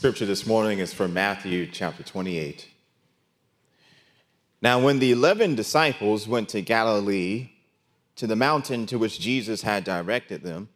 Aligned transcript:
Scripture 0.00 0.24
this 0.24 0.46
morning 0.46 0.78
is 0.78 0.94
from 0.94 1.12
Matthew 1.12 1.66
chapter 1.66 2.02
28. 2.02 2.66
Now, 4.62 4.82
when 4.82 4.98
the 4.98 5.12
eleven 5.12 5.54
disciples 5.54 6.26
went 6.26 6.48
to 6.48 6.62
Galilee, 6.62 7.50
to 8.16 8.26
the 8.26 8.34
mountain 8.34 8.86
to 8.86 8.98
which 8.98 9.20
Jesus 9.20 9.60
had 9.60 9.84
directed 9.84 10.42
them, 10.42 10.70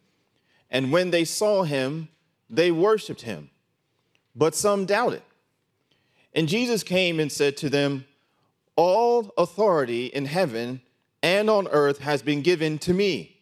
and 0.70 0.92
when 0.92 1.10
they 1.10 1.24
saw 1.24 1.62
him, 1.62 2.10
they 2.50 2.70
worshiped 2.70 3.22
him, 3.22 3.48
but 4.36 4.54
some 4.54 4.84
doubted. 4.84 5.22
And 6.34 6.46
Jesus 6.46 6.82
came 6.82 7.18
and 7.18 7.32
said 7.32 7.56
to 7.56 7.70
them, 7.70 8.04
All 8.76 9.32
authority 9.38 10.04
in 10.04 10.26
heaven 10.26 10.82
and 11.22 11.48
on 11.48 11.66
earth 11.68 12.00
has 12.00 12.20
been 12.20 12.42
given 12.42 12.76
to 12.80 12.92
me. 12.92 13.40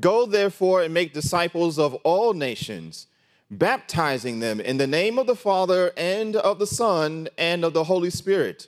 Go 0.00 0.26
therefore 0.26 0.82
and 0.82 0.92
make 0.92 1.14
disciples 1.14 1.78
of 1.78 1.94
all 2.02 2.34
nations 2.34 3.06
baptizing 3.50 4.40
them 4.40 4.60
in 4.60 4.76
the 4.76 4.86
name 4.86 5.18
of 5.18 5.26
the 5.26 5.36
Father 5.36 5.92
and 5.96 6.36
of 6.36 6.58
the 6.58 6.66
Son 6.66 7.28
and 7.38 7.64
of 7.64 7.72
the 7.72 7.84
Holy 7.84 8.10
Spirit, 8.10 8.66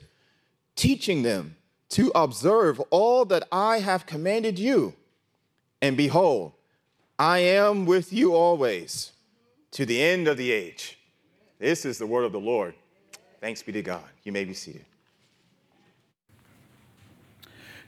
teaching 0.77 1.23
them 1.23 1.57
to 1.91 2.11
observe 2.15 2.81
all 2.91 3.25
that 3.27 3.47
I 3.53 3.81
have 3.81 4.07
commanded 4.07 4.59
you. 4.59 4.95
And 5.83 5.97
behold, 5.97 6.53
I 7.19 7.41
am 7.41 7.85
with 7.85 8.13
you 8.13 8.35
always 8.35 9.13
to 9.73 9.85
the 9.85 10.03
end 10.03 10.29
of 10.29 10.37
the 10.37 10.53
age. 10.53 10.99
This 11.59 11.85
is 11.85 11.99
the 11.99 12.07
word 12.07 12.25
of 12.25 12.33
the 12.33 12.41
Lord. 12.41 12.75
Thanks 13.41 13.63
be 13.63 13.73
to 13.73 13.83
God. 13.83 14.05
You 14.25 14.33
may 14.33 14.45
be 14.45 14.55
seated. 14.55 14.85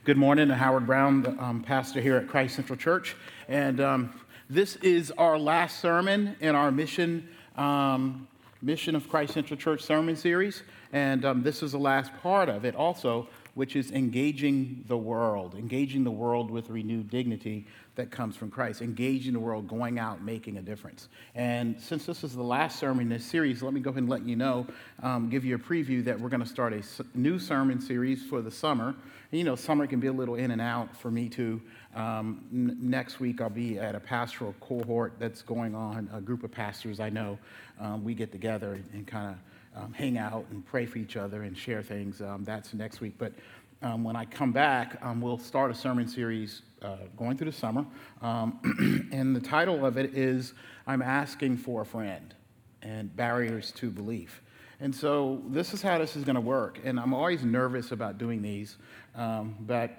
Good 0.03 0.17
morning, 0.17 0.49
Howard 0.49 0.85
Brown, 0.85 1.37
um, 1.39 1.63
pastor 1.63 2.01
here 2.01 2.17
at 2.17 2.27
Christ 2.27 2.55
Central 2.55 2.77
Church. 2.77 3.15
And 3.47 3.79
um, 3.79 4.13
this 4.49 4.75
is 4.77 5.11
our 5.11 5.37
last 5.39 5.79
sermon 5.79 6.35
in 6.39 6.55
our 6.55 6.71
mission, 6.71 7.27
um, 7.55 8.27
mission 8.61 8.95
of 8.95 9.07
Christ 9.09 9.33
Central 9.33 9.57
Church 9.57 9.81
sermon 9.81 10.15
series, 10.15 10.63
and 10.91 11.23
um, 11.23 11.43
this 11.43 11.63
is 11.63 11.71
the 11.71 11.79
last 11.79 12.11
part 12.21 12.49
of 12.49 12.65
it 12.65 12.75
also, 12.75 13.27
which 13.55 13.75
is 13.75 13.91
engaging 13.91 14.83
the 14.87 14.97
world, 14.97 15.55
engaging 15.55 16.03
the 16.03 16.11
world 16.11 16.49
with 16.51 16.69
renewed 16.69 17.09
dignity 17.09 17.65
that 17.95 18.09
comes 18.09 18.35
from 18.35 18.49
Christ, 18.49 18.81
engaging 18.81 19.33
the 19.33 19.39
world, 19.39 19.67
going 19.67 19.99
out, 19.99 20.23
making 20.23 20.57
a 20.57 20.61
difference. 20.61 21.07
And 21.35 21.79
since 21.79 22.07
this 22.07 22.23
is 22.23 22.33
the 22.33 22.43
last 22.43 22.79
sermon 22.79 23.03
in 23.03 23.09
this 23.09 23.23
series, 23.23 23.61
let 23.61 23.73
me 23.73 23.79
go 23.79 23.91
ahead 23.91 24.01
and 24.01 24.09
let 24.09 24.25
you 24.25 24.35
know, 24.35 24.65
um, 25.03 25.29
give 25.29 25.45
you 25.45 25.55
a 25.55 25.59
preview 25.59 26.03
that 26.05 26.19
we're 26.19 26.29
going 26.29 26.43
to 26.43 26.49
start 26.49 26.73
a 26.73 26.83
new 27.13 27.37
sermon 27.37 27.79
series 27.79 28.25
for 28.25 28.41
the 28.41 28.49
summer. 28.49 28.95
And, 29.31 29.39
you 29.39 29.43
know, 29.43 29.55
summer 29.55 29.85
can 29.85 29.99
be 29.99 30.07
a 30.07 30.13
little 30.13 30.35
in 30.35 30.49
and 30.49 30.61
out 30.61 30.97
for 30.97 31.11
me 31.11 31.29
too. 31.29 31.61
Um, 31.95 32.45
n- 32.51 32.77
next 32.79 33.19
week, 33.19 33.41
I'll 33.41 33.49
be 33.49 33.77
at 33.77 33.95
a 33.95 33.99
pastoral 33.99 34.55
cohort 34.59 35.13
that's 35.19 35.41
going 35.41 35.75
on, 35.75 36.09
a 36.13 36.21
group 36.21 36.43
of 36.43 36.51
pastors 36.51 36.99
I 36.99 37.09
know. 37.09 37.37
Um, 37.79 38.03
we 38.03 38.13
get 38.13 38.31
together 38.31 38.73
and, 38.73 38.85
and 38.93 39.07
kind 39.07 39.35
of 39.75 39.83
um, 39.83 39.93
hang 39.93 40.17
out 40.17 40.45
and 40.51 40.65
pray 40.65 40.85
for 40.85 40.97
each 40.97 41.17
other 41.17 41.43
and 41.43 41.57
share 41.57 41.83
things. 41.83 42.21
Um, 42.21 42.43
that's 42.43 42.73
next 42.73 43.01
week. 43.01 43.15
But 43.17 43.33
um, 43.81 44.03
when 44.03 44.15
I 44.15 44.25
come 44.25 44.51
back, 44.51 44.97
um, 45.01 45.21
we'll 45.21 45.37
start 45.37 45.71
a 45.71 45.75
sermon 45.75 46.07
series 46.07 46.61
uh, 46.81 46.97
going 47.17 47.37
through 47.37 47.51
the 47.51 47.57
summer. 47.57 47.85
and 48.21 49.35
the 49.35 49.41
title 49.41 49.85
of 49.85 49.97
it 49.97 50.17
is 50.17 50.53
I'm 50.87 51.01
Asking 51.01 51.57
for 51.57 51.81
a 51.81 51.85
Friend 51.85 52.33
and 52.81 53.15
Barriers 53.15 53.71
to 53.73 53.89
Belief. 53.89 54.41
And 54.79 54.93
so 54.93 55.41
this 55.47 55.73
is 55.73 55.81
how 55.81 55.97
this 55.97 56.15
is 56.15 56.23
going 56.23 56.35
to 56.35 56.41
work. 56.41 56.79
And 56.83 56.99
I'm 56.99 57.13
always 57.13 57.43
nervous 57.43 57.91
about 57.91 58.17
doing 58.17 58.41
these, 58.41 58.77
but 59.15 59.91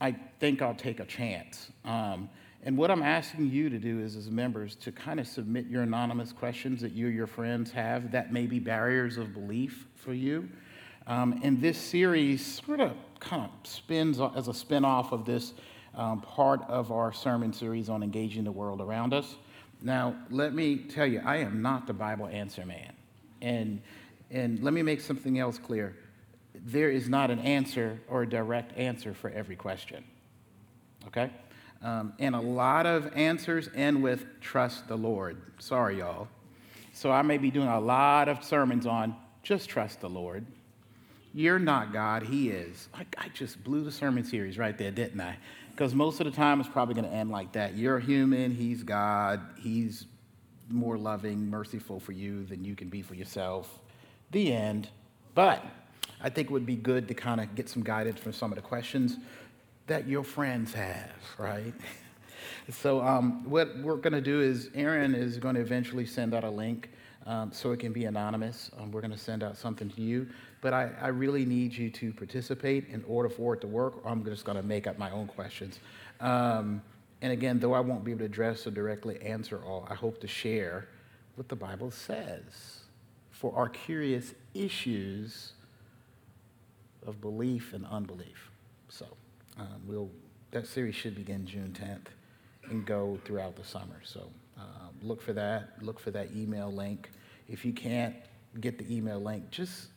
I 0.00 0.16
think 0.40 0.62
I'll 0.62 0.74
take 0.74 1.00
a 1.00 1.04
chance. 1.04 1.70
Um, 1.84 2.28
and 2.64 2.76
what 2.76 2.90
I'm 2.90 3.02
asking 3.02 3.50
you 3.50 3.70
to 3.70 3.78
do 3.78 4.00
is, 4.00 4.16
as 4.16 4.30
members, 4.30 4.74
to 4.76 4.92
kind 4.92 5.20
of 5.20 5.26
submit 5.26 5.66
your 5.66 5.82
anonymous 5.82 6.32
questions 6.32 6.80
that 6.80 6.92
you 6.92 7.06
or 7.06 7.10
your 7.10 7.26
friends 7.26 7.70
have 7.70 8.10
that 8.12 8.32
may 8.32 8.46
be 8.46 8.58
barriers 8.58 9.16
of 9.16 9.32
belief 9.32 9.86
for 9.96 10.12
you. 10.12 10.48
Um, 11.06 11.40
and 11.42 11.60
this 11.60 11.78
series 11.78 12.44
sort 12.44 12.80
of 12.80 12.92
kind 13.20 13.42
of 13.42 13.50
spins 13.66 14.20
as 14.36 14.48
a 14.48 14.54
spin-off 14.54 15.12
of 15.12 15.24
this 15.24 15.54
um, 15.94 16.20
part 16.20 16.62
of 16.68 16.92
our 16.92 17.12
sermon 17.12 17.52
series 17.52 17.88
on 17.88 18.02
engaging 18.02 18.44
the 18.44 18.52
world 18.52 18.80
around 18.80 19.14
us. 19.14 19.36
Now, 19.80 20.16
let 20.30 20.54
me 20.54 20.76
tell 20.76 21.06
you, 21.06 21.22
I 21.24 21.38
am 21.38 21.62
not 21.62 21.86
the 21.86 21.92
Bible 21.92 22.26
answer 22.26 22.66
man. 22.66 22.92
And, 23.40 23.80
and 24.30 24.62
let 24.62 24.74
me 24.74 24.82
make 24.82 25.00
something 25.00 25.38
else 25.38 25.58
clear 25.58 25.96
there 26.54 26.90
is 26.90 27.08
not 27.08 27.30
an 27.30 27.38
answer 27.40 28.00
or 28.08 28.22
a 28.22 28.28
direct 28.28 28.76
answer 28.76 29.14
for 29.14 29.30
every 29.30 29.56
question. 29.56 30.04
Okay? 31.06 31.30
Um, 31.82 32.12
and 32.18 32.34
a 32.34 32.40
lot 32.40 32.86
of 32.86 33.12
answers 33.14 33.68
end 33.74 34.02
with 34.02 34.40
trust 34.40 34.88
the 34.88 34.96
Lord. 34.96 35.40
Sorry, 35.58 35.98
y'all. 35.98 36.28
So 36.92 37.10
I 37.12 37.22
may 37.22 37.38
be 37.38 37.50
doing 37.50 37.68
a 37.68 37.78
lot 37.78 38.28
of 38.28 38.42
sermons 38.42 38.86
on 38.86 39.14
just 39.42 39.68
trust 39.68 40.00
the 40.00 40.08
Lord. 40.08 40.44
You're 41.32 41.60
not 41.60 41.92
God, 41.92 42.24
He 42.24 42.50
is. 42.50 42.88
I, 42.92 43.06
I 43.16 43.28
just 43.28 43.62
blew 43.62 43.84
the 43.84 43.92
sermon 43.92 44.24
series 44.24 44.58
right 44.58 44.76
there, 44.76 44.90
didn't 44.90 45.20
I? 45.20 45.36
Because 45.70 45.94
most 45.94 46.18
of 46.20 46.26
the 46.26 46.32
time 46.32 46.58
it's 46.58 46.68
probably 46.68 46.94
going 46.94 47.08
to 47.08 47.14
end 47.14 47.30
like 47.30 47.52
that. 47.52 47.76
You're 47.76 48.00
human, 48.00 48.50
He's 48.50 48.82
God, 48.82 49.40
He's 49.56 50.06
more 50.68 50.98
loving, 50.98 51.48
merciful 51.48 52.00
for 52.00 52.12
you 52.12 52.44
than 52.44 52.64
you 52.64 52.74
can 52.74 52.88
be 52.88 53.02
for 53.02 53.14
yourself. 53.14 53.78
The 54.32 54.52
end. 54.52 54.88
But 55.34 55.64
I 56.20 56.28
think 56.30 56.48
it 56.48 56.52
would 56.52 56.66
be 56.66 56.76
good 56.76 57.08
to 57.08 57.14
kind 57.14 57.40
of 57.40 57.54
get 57.54 57.68
some 57.68 57.82
guidance 57.82 58.18
from 58.18 58.32
some 58.32 58.50
of 58.50 58.56
the 58.56 58.62
questions 58.62 59.16
that 59.86 60.08
your 60.08 60.24
friends 60.24 60.74
have, 60.74 61.10
right? 61.38 61.74
so, 62.70 63.00
um, 63.00 63.48
what 63.48 63.78
we're 63.78 63.96
going 63.96 64.12
to 64.12 64.20
do 64.20 64.40
is 64.40 64.70
Aaron 64.74 65.14
is 65.14 65.38
going 65.38 65.54
to 65.54 65.60
eventually 65.60 66.06
send 66.06 66.34
out 66.34 66.44
a 66.44 66.50
link 66.50 66.90
um, 67.26 67.52
so 67.52 67.72
it 67.72 67.78
can 67.78 67.92
be 67.92 68.06
anonymous. 68.06 68.70
Um, 68.78 68.90
we're 68.90 69.00
going 69.00 69.12
to 69.12 69.18
send 69.18 69.42
out 69.42 69.56
something 69.56 69.88
to 69.90 70.00
you, 70.00 70.28
but 70.60 70.72
I, 70.72 70.90
I, 71.00 71.08
really 71.08 71.44
need 71.44 71.74
you 71.74 71.90
to 71.90 72.12
participate 72.12 72.88
in 72.88 73.04
order 73.06 73.28
for 73.28 73.54
it 73.54 73.60
to 73.60 73.66
work, 73.66 74.04
or 74.04 74.10
I'm 74.10 74.24
just 74.24 74.44
going 74.44 74.56
to 74.56 74.62
make 74.62 74.86
up 74.86 74.98
my 74.98 75.10
own 75.10 75.26
questions. 75.26 75.78
Um, 76.20 76.82
and 77.20 77.32
again, 77.32 77.58
though 77.58 77.74
I 77.74 77.80
won't 77.80 78.04
be 78.04 78.12
able 78.12 78.20
to 78.20 78.24
address 78.24 78.66
or 78.66 78.70
directly 78.70 79.20
answer 79.20 79.60
all, 79.64 79.86
I 79.90 79.94
hope 79.94 80.20
to 80.20 80.26
share 80.26 80.88
what 81.34 81.48
the 81.48 81.56
Bible 81.56 81.90
says 81.90 82.80
for 83.30 83.54
our 83.54 83.68
curious 83.68 84.34
issues 84.54 85.52
of 87.08 87.20
belief 87.20 87.72
and 87.72 87.86
unbelief. 87.86 88.50
So 88.88 89.06
um, 89.58 89.80
we'll, 89.86 90.10
that 90.50 90.66
series 90.66 90.94
should 90.94 91.14
begin 91.14 91.46
June 91.46 91.74
10th 91.78 92.06
and 92.70 92.84
go 92.84 93.18
throughout 93.24 93.56
the 93.56 93.64
summer. 93.64 94.00
So 94.04 94.28
um, 94.58 94.90
look 95.02 95.22
for 95.22 95.32
that. 95.32 95.70
Look 95.80 95.98
for 95.98 96.10
that 96.10 96.28
email 96.36 96.70
link. 96.70 97.10
If 97.48 97.64
you 97.64 97.72
can't 97.72 98.14
get 98.60 98.78
the 98.78 98.94
email 98.94 99.20
link, 99.20 99.50
just 99.50 99.88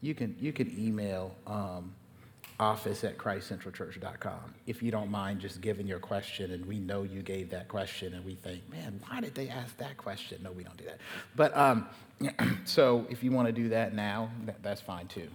you 0.00 0.14
can 0.14 0.34
you 0.40 0.52
can 0.52 0.74
email 0.78 1.34
um, 1.46 1.94
office 2.58 3.04
at 3.04 3.18
christcentralchurch.com 3.18 4.54
if 4.66 4.82
you 4.82 4.90
don't 4.90 5.10
mind 5.10 5.40
just 5.40 5.60
giving 5.60 5.86
your 5.86 5.98
question 5.98 6.52
and 6.52 6.64
we 6.64 6.78
know 6.78 7.02
you 7.02 7.20
gave 7.20 7.50
that 7.50 7.68
question 7.68 8.14
and 8.14 8.24
we 8.24 8.34
think 8.34 8.62
man 8.70 8.98
why 9.08 9.20
did 9.20 9.34
they 9.34 9.50
ask 9.50 9.76
that 9.76 9.94
question 9.98 10.38
no 10.42 10.50
we 10.52 10.64
don't 10.64 10.76
do 10.78 10.84
that 10.84 10.98
but 11.34 11.54
um, 11.54 11.86
so 12.64 13.06
if 13.10 13.22
you 13.22 13.30
want 13.30 13.46
to 13.46 13.52
do 13.52 13.68
that 13.68 13.94
now 13.94 14.30
that, 14.46 14.62
that's 14.62 14.80
fine 14.80 15.06
too 15.06 15.28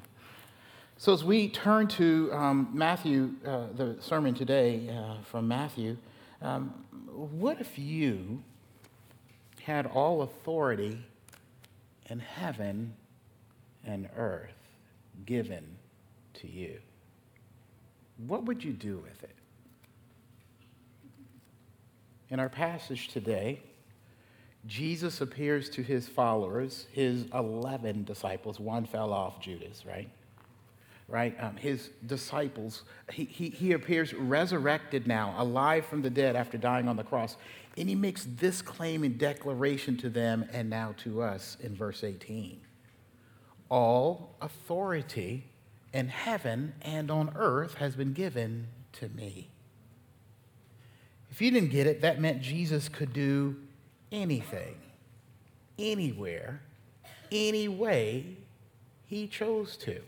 so, 1.02 1.14
as 1.14 1.24
we 1.24 1.50
turn 1.50 1.88
to 1.88 2.30
um, 2.32 2.70
Matthew, 2.74 3.32
uh, 3.44 3.70
the 3.76 3.98
sermon 4.00 4.36
today 4.36 4.88
uh, 4.88 5.16
from 5.24 5.48
Matthew, 5.48 5.98
um, 6.44 6.76
what 7.08 7.60
if 7.60 7.80
you 7.80 8.44
had 9.64 9.88
all 9.88 10.22
authority 10.22 11.04
in 12.06 12.20
heaven 12.20 12.94
and 13.84 14.10
earth 14.16 14.54
given 15.26 15.66
to 16.36 16.48
you? 16.48 16.78
What 18.28 18.46
would 18.46 18.64
you 18.64 18.72
do 18.72 18.98
with 18.98 19.24
it? 19.24 19.36
In 22.30 22.40
our 22.40 22.48
passage 22.48 23.08
today, 23.08 23.60
Jesus 24.68 25.20
appears 25.20 25.68
to 25.72 25.82
his 25.82 26.08
followers, 26.08 26.86
his 26.92 27.26
11 27.34 28.04
disciples. 28.04 28.60
One 28.60 28.86
fell 28.86 29.12
off, 29.12 29.42
Judas, 29.42 29.84
right? 29.84 30.08
Right? 31.12 31.36
Um, 31.44 31.58
his 31.58 31.90
disciples, 32.06 32.84
he, 33.12 33.26
he, 33.26 33.50
he 33.50 33.74
appears 33.74 34.14
resurrected 34.14 35.08
now, 35.08 35.36
alive 35.38 35.86
from 35.86 36.02
the 36.02 36.10
dead 36.10 36.38
after 36.38 36.58
dying 36.58 36.88
on 36.88 36.96
the 36.96 37.04
cross. 37.04 37.36
And 37.78 37.90
he 37.90 37.96
makes 37.96 38.26
this 38.38 38.62
claim 38.62 39.04
and 39.04 39.18
declaration 39.18 39.98
to 39.98 40.10
them 40.10 40.46
and 40.54 40.70
now 40.70 40.96
to 41.00 41.22
us 41.22 41.58
in 41.60 41.76
verse 41.76 42.04
18 42.04 42.62
All 43.70 44.36
authority 44.42 45.46
in 45.94 46.08
heaven 46.08 46.74
and 46.82 47.12
on 47.12 47.34
earth 47.36 47.76
has 47.76 47.96
been 47.96 48.14
given 48.14 48.68
to 48.94 49.10
me. 49.10 49.50
If 51.30 51.42
you 51.42 51.52
didn't 51.52 51.72
get 51.72 51.88
it, 51.88 52.02
that 52.02 52.22
meant 52.22 52.42
Jesus 52.42 52.88
could 52.88 53.14
do 53.14 53.58
anything, 54.12 54.76
anywhere, 55.78 56.62
any 57.32 57.68
way 57.68 58.38
he 59.08 59.28
chose 59.28 59.76
to. 59.78 60.02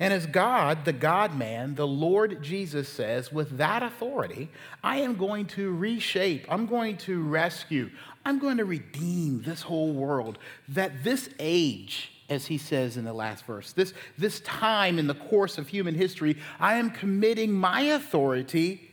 And 0.00 0.12
as 0.12 0.26
God, 0.26 0.84
the 0.84 0.92
God 0.92 1.36
man, 1.36 1.76
the 1.76 1.86
Lord 1.86 2.42
Jesus 2.42 2.88
says, 2.88 3.32
with 3.32 3.58
that 3.58 3.82
authority, 3.82 4.50
I 4.82 4.98
am 4.98 5.14
going 5.16 5.46
to 5.48 5.72
reshape, 5.72 6.46
I'm 6.48 6.66
going 6.66 6.96
to 6.98 7.22
rescue, 7.22 7.90
I'm 8.24 8.38
going 8.38 8.56
to 8.56 8.64
redeem 8.64 9.42
this 9.42 9.62
whole 9.62 9.92
world. 9.92 10.38
That 10.68 11.04
this 11.04 11.28
age, 11.38 12.10
as 12.28 12.46
he 12.46 12.58
says 12.58 12.96
in 12.96 13.04
the 13.04 13.12
last 13.12 13.44
verse, 13.44 13.72
this, 13.72 13.94
this 14.18 14.40
time 14.40 14.98
in 14.98 15.06
the 15.06 15.14
course 15.14 15.58
of 15.58 15.68
human 15.68 15.94
history, 15.94 16.38
I 16.58 16.74
am 16.74 16.90
committing 16.90 17.52
my 17.52 17.82
authority 17.82 18.90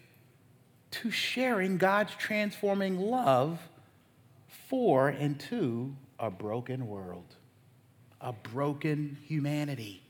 to 0.91 1.09
sharing 1.09 1.77
God's 1.77 2.13
transforming 2.15 2.99
love 2.99 3.59
for 4.67 5.09
and 5.09 5.39
to 5.39 5.95
a 6.19 6.29
broken 6.29 6.87
world, 6.87 7.35
a 8.19 8.33
broken 8.33 9.17
humanity. 9.25 10.03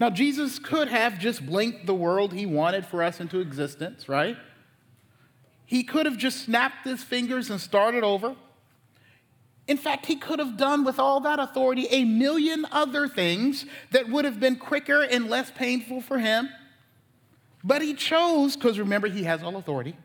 Now, 0.00 0.10
Jesus 0.10 0.58
could 0.58 0.88
have 0.88 1.18
just 1.18 1.44
blinked 1.44 1.86
the 1.86 1.94
world 1.94 2.32
he 2.32 2.46
wanted 2.46 2.86
for 2.86 3.02
us 3.02 3.20
into 3.20 3.40
existence, 3.40 4.08
right? 4.08 4.36
He 5.66 5.84
could 5.84 6.06
have 6.06 6.16
just 6.16 6.44
snapped 6.44 6.84
his 6.84 7.02
fingers 7.02 7.50
and 7.50 7.60
started 7.60 8.04
over. 8.04 8.36
In 9.66 9.76
fact, 9.76 10.06
he 10.06 10.16
could 10.16 10.38
have 10.38 10.56
done 10.56 10.84
with 10.84 10.98
all 10.98 11.20
that 11.20 11.38
authority 11.38 11.86
a 11.90 12.04
million 12.04 12.66
other 12.72 13.06
things 13.06 13.64
that 13.90 14.08
would 14.08 14.24
have 14.24 14.40
been 14.40 14.56
quicker 14.56 15.02
and 15.02 15.30
less 15.30 15.50
painful 15.50 16.00
for 16.00 16.18
him. 16.18 16.48
But 17.62 17.80
he 17.80 17.94
chose, 17.94 18.56
because 18.56 18.78
remember, 18.78 19.08
he 19.08 19.22
has 19.22 19.42
all 19.42 19.56
authority, 19.56 19.96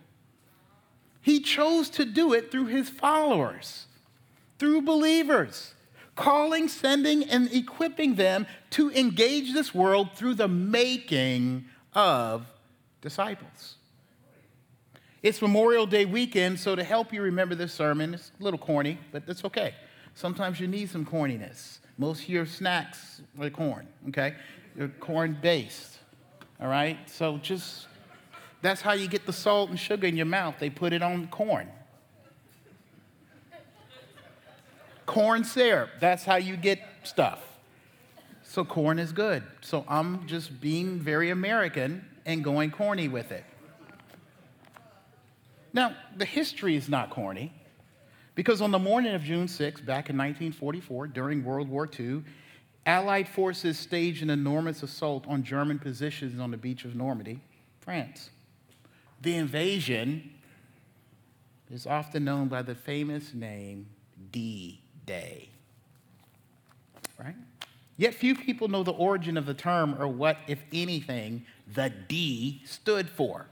he 1.21 1.39
chose 1.39 1.89
to 1.91 2.05
do 2.05 2.33
it 2.33 2.51
through 2.51 2.67
his 2.67 2.87
followers, 2.87 3.87
through 4.59 4.83
believers 4.83 5.73
calling, 6.17 6.67
sending, 6.67 7.23
and 7.23 7.49
equipping 7.53 8.15
them 8.15 8.45
to 8.71 8.91
engage 8.91 9.53
this 9.53 9.73
world 9.73 10.09
through 10.15 10.33
the 10.33 10.47
making 10.49 11.63
of 11.93 12.45
disciples. 12.99 13.75
It's 15.23 15.41
Memorial 15.41 15.85
Day 15.85 16.05
weekend, 16.05 16.59
so 16.59 16.75
to 16.75 16.83
help 16.83 17.13
you 17.13 17.21
remember 17.21 17.55
this 17.55 17.71
sermon, 17.71 18.15
it's 18.15 18.31
a 18.39 18.43
little 18.43 18.59
corny, 18.59 18.99
but 19.11 19.25
that's 19.25 19.45
okay. 19.45 19.73
Sometimes 20.13 20.59
you 20.59 20.67
need 20.67 20.89
some 20.89 21.05
corniness. 21.05 21.79
Most 21.97 22.23
of 22.23 22.29
your 22.29 22.45
snacks 22.45 23.21
are 23.39 23.49
corn, 23.49 23.87
okay? 24.09 24.35
They're 24.75 24.87
corn 24.87 25.37
based, 25.41 25.99
all 26.59 26.67
right? 26.67 26.97
So 27.09 27.37
just, 27.37 27.87
that's 28.61 28.81
how 28.81 28.93
you 28.93 29.07
get 29.07 29.25
the 29.25 29.33
salt 29.33 29.69
and 29.69 29.79
sugar 29.79 30.07
in 30.07 30.15
your 30.15 30.25
mouth. 30.25 30.55
They 30.59 30.69
put 30.69 30.93
it 30.93 31.01
on 31.01 31.27
corn. 31.27 31.69
Corn 35.07 35.43
syrup. 35.43 35.89
That's 35.99 36.23
how 36.23 36.35
you 36.35 36.55
get 36.55 36.79
stuff. 37.01 37.39
So 38.43 38.63
corn 38.63 38.99
is 38.99 39.11
good. 39.11 39.43
So 39.61 39.83
I'm 39.87 40.27
just 40.27 40.61
being 40.61 40.99
very 40.99 41.31
American 41.31 42.05
and 42.25 42.43
going 42.43 42.69
corny 42.69 43.07
with 43.07 43.31
it. 43.31 43.43
Now, 45.73 45.95
the 46.15 46.25
history 46.25 46.75
is 46.75 46.87
not 46.87 47.09
corny 47.09 47.53
because 48.35 48.61
on 48.61 48.71
the 48.71 48.79
morning 48.79 49.15
of 49.15 49.23
June 49.23 49.47
6, 49.47 49.81
back 49.81 50.09
in 50.09 50.17
1944, 50.17 51.07
during 51.07 51.43
World 51.43 51.69
War 51.69 51.89
II, 51.99 52.23
Allied 52.85 53.27
forces 53.27 53.77
staged 53.77 54.23
an 54.23 54.29
enormous 54.29 54.81
assault 54.81 55.25
on 55.27 55.43
German 55.43 55.77
positions 55.77 56.39
on 56.39 56.51
the 56.51 56.57
beach 56.57 56.85
of 56.85 56.95
Normandy, 56.95 57.41
France. 57.81 58.29
The 59.21 59.35
invasion 59.35 60.31
is 61.69 61.85
often 61.85 62.23
known 62.23 62.47
by 62.47 62.61
the 62.61 62.75
famous 62.75 63.33
name 63.33 63.87
D 64.31 64.81
day. 65.07 65.49
Right? 67.19 67.33
Yet 67.97 68.13
few 68.13 68.35
people 68.35 68.67
know 68.67 68.83
the 68.83 68.91
origin 68.91 69.37
of 69.37 69.47
the 69.47 69.55
term 69.55 69.99
or 69.99 70.07
what, 70.07 70.37
if 70.47 70.59
anything, 70.71 71.45
the 71.73 71.91
D 72.07 72.61
stood 72.65 73.09
for. 73.09 73.47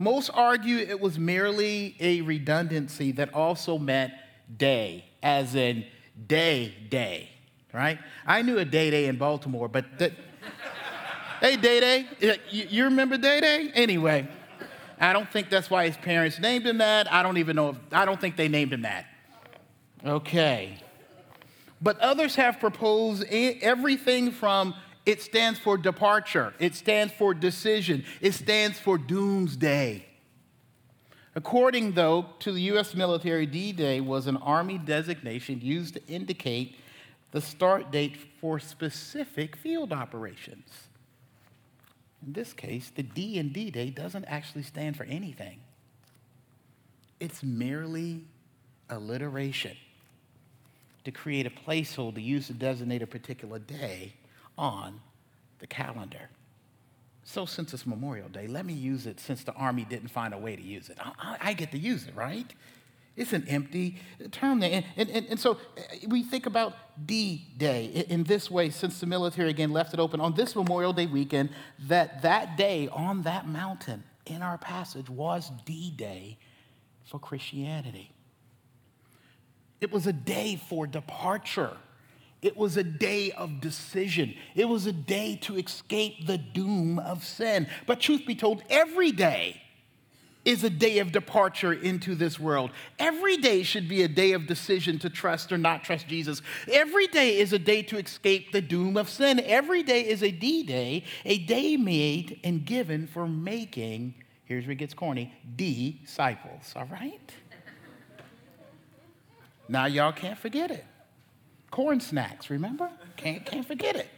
Most 0.00 0.30
argue 0.34 0.78
it 0.78 1.00
was 1.00 1.16
merely 1.16 1.94
a 2.00 2.20
redundancy 2.22 3.12
that 3.12 3.32
also 3.32 3.78
meant 3.78 4.12
day, 4.58 5.04
as 5.22 5.54
in 5.54 5.84
day, 6.26 6.74
day, 6.90 7.30
right? 7.72 7.98
I 8.26 8.42
knew 8.42 8.58
a 8.58 8.64
day 8.64 8.90
day 8.90 9.06
in 9.06 9.16
Baltimore, 9.16 9.68
but 9.68 9.84
hey, 11.40 11.56
day 11.56 11.80
day, 11.80 12.38
you 12.50 12.84
remember 12.84 13.16
day 13.16 13.40
day? 13.40 13.70
Anyway, 13.74 14.26
I 15.00 15.12
don't 15.12 15.30
think 15.30 15.48
that's 15.48 15.70
why 15.70 15.86
his 15.86 15.96
parents 15.96 16.40
named 16.40 16.66
him 16.66 16.78
that. 16.78 17.10
I 17.12 17.22
don't 17.22 17.38
even 17.38 17.54
know 17.54 17.70
if, 17.70 17.76
I 17.92 18.04
don't 18.04 18.20
think 18.20 18.36
they 18.36 18.48
named 18.48 18.72
him 18.72 18.82
that. 18.82 19.06
Okay. 20.04 20.78
But 21.80 21.98
others 22.00 22.34
have 22.36 22.60
proposed 22.60 23.24
everything 23.30 24.30
from 24.30 24.74
it 25.06 25.20
stands 25.20 25.58
for 25.58 25.76
departure, 25.76 26.54
it 26.58 26.74
stands 26.74 27.12
for 27.12 27.34
decision, 27.34 28.04
it 28.22 28.32
stands 28.32 28.78
for 28.78 28.96
doomsday. 28.96 30.06
According, 31.34 31.92
though, 31.92 32.26
to 32.38 32.52
the 32.52 32.60
U.S. 32.62 32.94
military, 32.94 33.44
D 33.44 33.72
Day 33.72 34.00
was 34.00 34.26
an 34.26 34.36
Army 34.38 34.78
designation 34.78 35.60
used 35.60 35.94
to 35.94 36.06
indicate 36.06 36.76
the 37.32 37.40
start 37.40 37.90
date 37.90 38.16
for 38.40 38.58
specific 38.58 39.56
field 39.56 39.92
operations. 39.92 40.88
In 42.24 42.32
this 42.32 42.52
case, 42.52 42.90
the 42.94 43.02
D 43.02 43.38
in 43.38 43.52
D 43.52 43.70
Day 43.70 43.90
doesn't 43.90 44.24
actually 44.24 44.62
stand 44.62 44.96
for 44.96 45.04
anything, 45.04 45.58
it's 47.20 47.42
merely 47.42 48.24
alliteration 48.88 49.76
to 51.04 51.12
create 51.12 51.46
a 51.46 51.50
placeholder 51.50 52.22
used 52.22 52.46
to 52.48 52.54
designate 52.54 53.02
a 53.02 53.06
particular 53.06 53.58
day 53.58 54.14
on 54.56 55.00
the 55.58 55.66
calendar. 55.66 56.30
So, 57.24 57.46
since 57.46 57.72
it's 57.72 57.86
Memorial 57.86 58.28
Day, 58.28 58.46
let 58.46 58.66
me 58.66 58.74
use 58.74 59.06
it 59.06 59.18
since 59.18 59.44
the 59.44 59.52
Army 59.54 59.86
didn't 59.88 60.08
find 60.08 60.34
a 60.34 60.38
way 60.38 60.56
to 60.56 60.62
use 60.62 60.90
it. 60.90 60.98
I, 61.00 61.36
I 61.40 61.52
get 61.54 61.70
to 61.70 61.78
use 61.78 62.06
it, 62.06 62.14
right? 62.14 62.52
It's 63.16 63.32
an 63.32 63.46
empty 63.48 63.96
term 64.32 64.60
there. 64.60 64.82
And, 64.96 65.08
and, 65.08 65.26
and, 65.28 65.40
so 65.40 65.52
uh, 65.52 65.82
we 66.08 66.22
think 66.22 66.46
about 66.46 66.74
D 67.06 67.46
Day 67.56 68.04
in 68.08 68.24
this 68.24 68.50
way, 68.50 68.70
since 68.70 69.00
the 69.00 69.06
military 69.06 69.50
again 69.50 69.72
left 69.72 69.94
it 69.94 70.00
open 70.00 70.20
on 70.20 70.34
this 70.34 70.54
Memorial 70.54 70.92
Day 70.92 71.06
weekend, 71.06 71.50
that 71.86 72.22
that 72.22 72.56
day 72.56 72.88
on 72.92 73.22
that 73.22 73.46
mountain 73.46 74.02
in 74.26 74.42
our 74.42 74.58
passage 74.58 75.08
was 75.08 75.50
D 75.64 75.90
Day 75.96 76.36
for 77.04 77.18
Christianity. 77.18 78.13
It 79.80 79.92
was 79.92 80.06
a 80.06 80.12
day 80.12 80.56
for 80.56 80.86
departure. 80.86 81.76
It 82.42 82.56
was 82.56 82.76
a 82.76 82.84
day 82.84 83.32
of 83.32 83.60
decision. 83.60 84.34
It 84.54 84.68
was 84.68 84.86
a 84.86 84.92
day 84.92 85.36
to 85.42 85.56
escape 85.56 86.26
the 86.26 86.38
doom 86.38 86.98
of 86.98 87.24
sin. 87.24 87.66
But 87.86 88.00
truth 88.00 88.26
be 88.26 88.34
told, 88.34 88.62
every 88.68 89.12
day 89.12 89.62
is 90.44 90.62
a 90.62 90.70
day 90.70 90.98
of 90.98 91.10
departure 91.10 91.72
into 91.72 92.14
this 92.14 92.38
world. 92.38 92.70
Every 92.98 93.36
day 93.38 93.62
should 93.62 93.88
be 93.88 94.02
a 94.02 94.08
day 94.08 94.32
of 94.32 94.46
decision 94.46 94.98
to 95.00 95.10
trust 95.10 95.52
or 95.52 95.58
not 95.58 95.84
trust 95.84 96.06
Jesus. 96.06 96.42
Every 96.70 97.06
day 97.06 97.38
is 97.38 97.52
a 97.52 97.58
day 97.58 97.82
to 97.84 97.98
escape 97.98 98.52
the 98.52 98.60
doom 98.60 98.96
of 98.96 99.08
sin. 99.08 99.40
Every 99.40 99.82
day 99.82 100.06
is 100.06 100.22
a 100.22 100.30
D 100.30 100.62
day, 100.62 101.04
a 101.24 101.38
day 101.38 101.76
made 101.76 102.40
and 102.44 102.64
given 102.64 103.06
for 103.06 103.26
making, 103.26 104.14
here's 104.44 104.64
where 104.66 104.72
it 104.72 104.76
gets 104.76 104.94
corny, 104.94 105.32
disciples, 105.56 106.74
all 106.76 106.86
right? 106.86 107.32
Now 109.68 109.86
y'all 109.86 110.12
can't 110.12 110.38
forget 110.38 110.70
it. 110.70 110.84
Corn 111.70 112.00
snacks, 112.00 112.50
remember? 112.50 112.90
Can't, 113.16 113.44
can't 113.44 113.66
forget 113.66 113.96
it. 113.96 114.08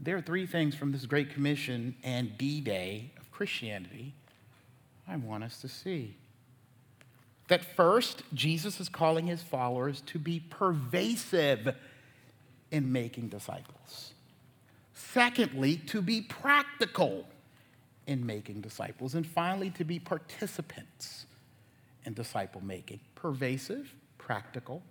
There 0.00 0.16
are 0.16 0.22
three 0.22 0.46
things 0.46 0.74
from 0.74 0.92
this 0.92 1.06
Great 1.06 1.30
Commission 1.30 1.96
and 2.02 2.36
D 2.38 2.60
Day 2.60 3.12
of 3.18 3.30
Christianity 3.30 4.14
I 5.08 5.16
want 5.16 5.42
us 5.42 5.60
to 5.62 5.68
see. 5.68 6.16
That 7.48 7.64
first, 7.64 8.22
Jesus 8.34 8.78
is 8.78 8.90
calling 8.90 9.26
his 9.26 9.42
followers 9.42 10.02
to 10.02 10.18
be 10.18 10.40
pervasive 10.50 11.74
in 12.70 12.92
making 12.92 13.28
disciples. 13.28 14.12
Secondly, 14.92 15.76
to 15.86 16.02
be 16.02 16.20
practical 16.20 17.26
in 18.06 18.26
making 18.26 18.60
disciples. 18.60 19.14
And 19.14 19.26
finally, 19.26 19.70
to 19.70 19.84
be 19.84 19.98
participants 19.98 21.24
and 22.08 22.16
disciple 22.16 22.62
making 22.64 22.98
pervasive, 23.14 23.94
practical, 24.16 24.82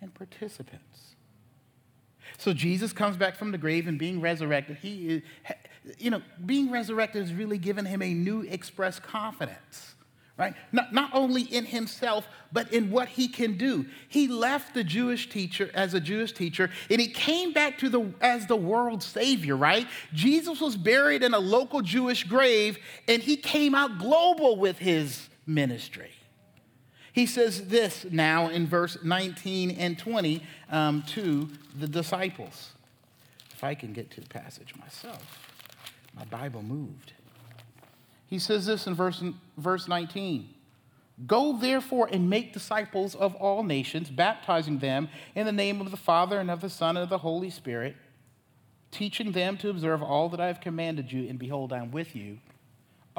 and 0.00 0.12
participants. 0.14 1.14
So 2.38 2.54
Jesus 2.54 2.94
comes 2.94 3.18
back 3.18 3.36
from 3.36 3.52
the 3.52 3.58
grave 3.58 3.86
and 3.86 3.98
being 3.98 4.22
resurrected, 4.22 4.78
he 4.78 5.08
is, 5.08 5.22
you 5.98 6.10
know, 6.10 6.22
being 6.46 6.70
resurrected 6.70 7.20
has 7.20 7.34
really 7.34 7.58
given 7.58 7.84
him 7.84 8.00
a 8.00 8.14
new 8.14 8.40
express 8.40 8.98
confidence, 8.98 9.94
right? 10.38 10.54
Not, 10.72 10.94
not 10.94 11.10
only 11.12 11.42
in 11.42 11.66
himself, 11.66 12.26
but 12.54 12.72
in 12.72 12.90
what 12.90 13.08
he 13.08 13.28
can 13.28 13.58
do. 13.58 13.84
He 14.08 14.26
left 14.26 14.72
the 14.72 14.82
Jewish 14.82 15.28
teacher 15.28 15.70
as 15.74 15.92
a 15.92 16.00
Jewish 16.00 16.32
teacher, 16.32 16.70
and 16.88 17.02
he 17.02 17.08
came 17.08 17.52
back 17.52 17.76
to 17.80 17.90
the 17.90 18.14
as 18.22 18.46
the 18.46 18.56
world's 18.56 19.04
savior, 19.04 19.56
right? 19.56 19.86
Jesus 20.14 20.58
was 20.58 20.74
buried 20.74 21.22
in 21.22 21.34
a 21.34 21.38
local 21.38 21.82
Jewish 21.82 22.24
grave, 22.24 22.78
and 23.08 23.22
he 23.22 23.36
came 23.36 23.74
out 23.74 23.98
global 23.98 24.56
with 24.56 24.78
his 24.78 25.28
ministry. 25.46 26.12
He 27.12 27.26
says 27.26 27.68
this 27.68 28.06
now 28.10 28.48
in 28.48 28.66
verse 28.66 28.98
19 29.02 29.72
and 29.72 29.98
20 29.98 30.42
um, 30.70 31.02
to 31.08 31.48
the 31.78 31.88
disciples. 31.88 32.72
If 33.52 33.64
I 33.64 33.74
can 33.74 33.92
get 33.92 34.10
to 34.12 34.20
the 34.20 34.28
passage 34.28 34.74
myself, 34.76 35.48
my 36.16 36.24
Bible 36.24 36.62
moved. 36.62 37.12
He 38.26 38.38
says 38.38 38.66
this 38.66 38.86
in 38.86 38.94
verse, 38.94 39.22
verse 39.56 39.88
19 39.88 40.54
Go 41.26 41.52
therefore 41.52 42.08
and 42.10 42.30
make 42.30 42.54
disciples 42.54 43.14
of 43.14 43.34
all 43.34 43.62
nations, 43.62 44.08
baptizing 44.08 44.78
them 44.78 45.08
in 45.34 45.44
the 45.44 45.52
name 45.52 45.80
of 45.80 45.90
the 45.90 45.96
Father 45.96 46.38
and 46.38 46.50
of 46.50 46.62
the 46.62 46.70
Son 46.70 46.96
and 46.96 47.04
of 47.04 47.10
the 47.10 47.18
Holy 47.18 47.50
Spirit, 47.50 47.96
teaching 48.90 49.32
them 49.32 49.58
to 49.58 49.68
observe 49.68 50.02
all 50.02 50.30
that 50.30 50.40
I 50.40 50.46
have 50.46 50.62
commanded 50.62 51.12
you, 51.12 51.28
and 51.28 51.38
behold, 51.38 51.72
I 51.74 51.78
am 51.78 51.90
with 51.90 52.16
you 52.16 52.38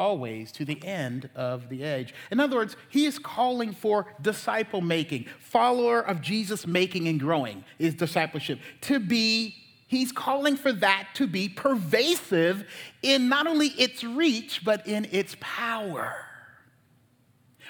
always 0.01 0.51
to 0.51 0.65
the 0.65 0.84
end 0.84 1.29
of 1.36 1.70
the 1.70 1.84
age. 1.84 2.12
In 2.31 2.39
other 2.39 2.55
words, 2.55 2.75
he 2.89 3.05
is 3.05 3.20
calling 3.20 3.72
for 3.72 4.08
disciple 4.20 4.81
making, 4.81 5.27
follower 5.39 6.00
of 6.01 6.22
Jesus 6.22 6.65
making 6.65 7.08
and 7.08 7.20
growing 7.20 7.63
is 7.77 7.93
discipleship. 7.93 8.60
To 8.81 9.00
be, 9.00 9.55
he's 9.88 10.12
calling 10.12 10.58
for 10.58 10.74
that 10.74 11.10
to 11.13 11.27
be 11.27 11.48
pervasive 11.48 12.65
in 13.03 13.29
not 13.29 13.46
only 13.46 13.67
its 13.67 14.03
reach, 14.03 14.65
but 14.65 14.88
in 14.88 15.08
its 15.12 15.38
power. 15.39 16.15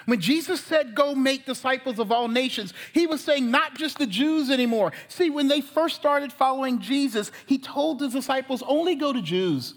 When 0.06 0.18
Jesus 0.18 0.62
said, 0.62 0.94
Go 0.94 1.14
make 1.14 1.44
disciples 1.44 1.98
of 1.98 2.10
all 2.10 2.28
nations, 2.28 2.72
he 2.94 3.06
was 3.06 3.22
saying 3.22 3.50
not 3.50 3.74
just 3.74 3.98
the 3.98 4.06
Jews 4.06 4.50
anymore. 4.50 4.92
See, 5.08 5.28
when 5.28 5.48
they 5.48 5.60
first 5.60 5.96
started 5.96 6.32
following 6.32 6.80
Jesus, 6.80 7.30
he 7.44 7.58
told 7.58 8.00
his 8.00 8.14
disciples, 8.14 8.62
Only 8.66 8.94
go 8.94 9.12
to 9.12 9.20
Jews. 9.20 9.74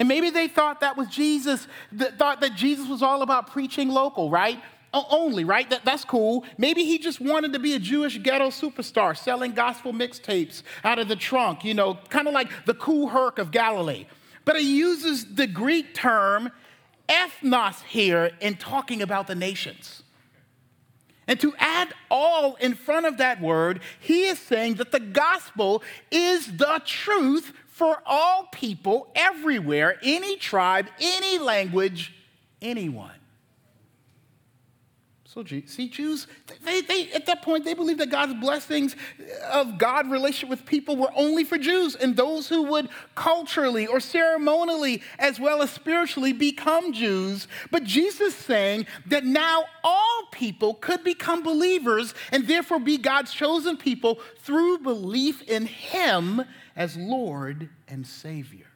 And 0.00 0.08
maybe 0.08 0.30
they 0.30 0.48
thought 0.48 0.80
that 0.80 0.96
was 0.96 1.08
Jesus, 1.08 1.68
thought 2.16 2.40
that 2.40 2.56
Jesus 2.56 2.88
was 2.88 3.02
all 3.02 3.20
about 3.20 3.48
preaching 3.48 3.90
local, 3.90 4.30
right? 4.30 4.58
Only, 4.94 5.44
right? 5.44 5.68
That, 5.68 5.84
that's 5.84 6.04
cool. 6.04 6.44
Maybe 6.56 6.84
he 6.84 6.98
just 6.98 7.20
wanted 7.20 7.52
to 7.52 7.58
be 7.58 7.74
a 7.74 7.78
Jewish 7.78 8.18
ghetto 8.18 8.48
superstar 8.48 9.16
selling 9.16 9.52
gospel 9.52 9.92
mixtapes 9.92 10.62
out 10.82 10.98
of 10.98 11.08
the 11.08 11.16
trunk, 11.16 11.64
you 11.64 11.74
know, 11.74 11.98
kind 12.08 12.26
of 12.26 12.32
like 12.34 12.48
the 12.64 12.74
Kool 12.74 13.08
Herc 13.08 13.38
of 13.38 13.50
Galilee. 13.50 14.06
But 14.46 14.58
he 14.58 14.78
uses 14.78 15.34
the 15.34 15.46
Greek 15.46 15.94
term 15.94 16.50
ethnos 17.06 17.82
here 17.82 18.30
in 18.40 18.56
talking 18.56 19.02
about 19.02 19.26
the 19.26 19.34
nations. 19.34 20.02
And 21.28 21.38
to 21.40 21.54
add 21.58 21.92
all 22.10 22.56
in 22.56 22.74
front 22.74 23.06
of 23.06 23.18
that 23.18 23.40
word, 23.40 23.80
he 24.00 24.24
is 24.24 24.38
saying 24.38 24.74
that 24.76 24.92
the 24.92 24.98
gospel 24.98 25.82
is 26.10 26.56
the 26.56 26.80
truth 26.84 27.52
for 27.80 28.02
all 28.04 28.46
people 28.52 29.10
everywhere, 29.14 29.98
any 30.02 30.36
tribe, 30.36 30.86
any 31.00 31.38
language, 31.38 32.12
anyone. 32.60 33.19
So, 35.32 35.44
see, 35.44 35.88
Jews, 35.88 36.26
they, 36.64 36.80
they, 36.80 37.12
at 37.12 37.26
that 37.26 37.42
point, 37.42 37.64
they 37.64 37.74
believed 37.74 38.00
that 38.00 38.10
God's 38.10 38.34
blessings 38.34 38.96
of 39.48 39.78
God 39.78 40.10
relationship 40.10 40.48
with 40.48 40.66
people 40.66 40.96
were 40.96 41.12
only 41.14 41.44
for 41.44 41.56
Jews 41.56 41.94
and 41.94 42.16
those 42.16 42.48
who 42.48 42.64
would 42.64 42.88
culturally 43.14 43.86
or 43.86 44.00
ceremonially, 44.00 45.04
as 45.20 45.38
well 45.38 45.62
as 45.62 45.70
spiritually, 45.70 46.32
become 46.32 46.92
Jews. 46.92 47.46
But 47.70 47.84
Jesus 47.84 48.34
saying 48.34 48.86
that 49.06 49.24
now 49.24 49.66
all 49.84 50.26
people 50.32 50.74
could 50.74 51.04
become 51.04 51.44
believers 51.44 52.12
and 52.32 52.48
therefore 52.48 52.80
be 52.80 52.98
God's 52.98 53.32
chosen 53.32 53.76
people 53.76 54.18
through 54.40 54.78
belief 54.78 55.42
in 55.42 55.66
Him 55.66 56.42
as 56.74 56.96
Lord 56.96 57.68
and 57.86 58.04
Savior. 58.04 58.66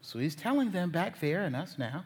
So 0.00 0.20
he's 0.20 0.36
telling 0.36 0.70
them 0.70 0.90
back 0.90 1.18
there 1.18 1.42
and 1.42 1.56
us 1.56 1.76
now 1.76 2.04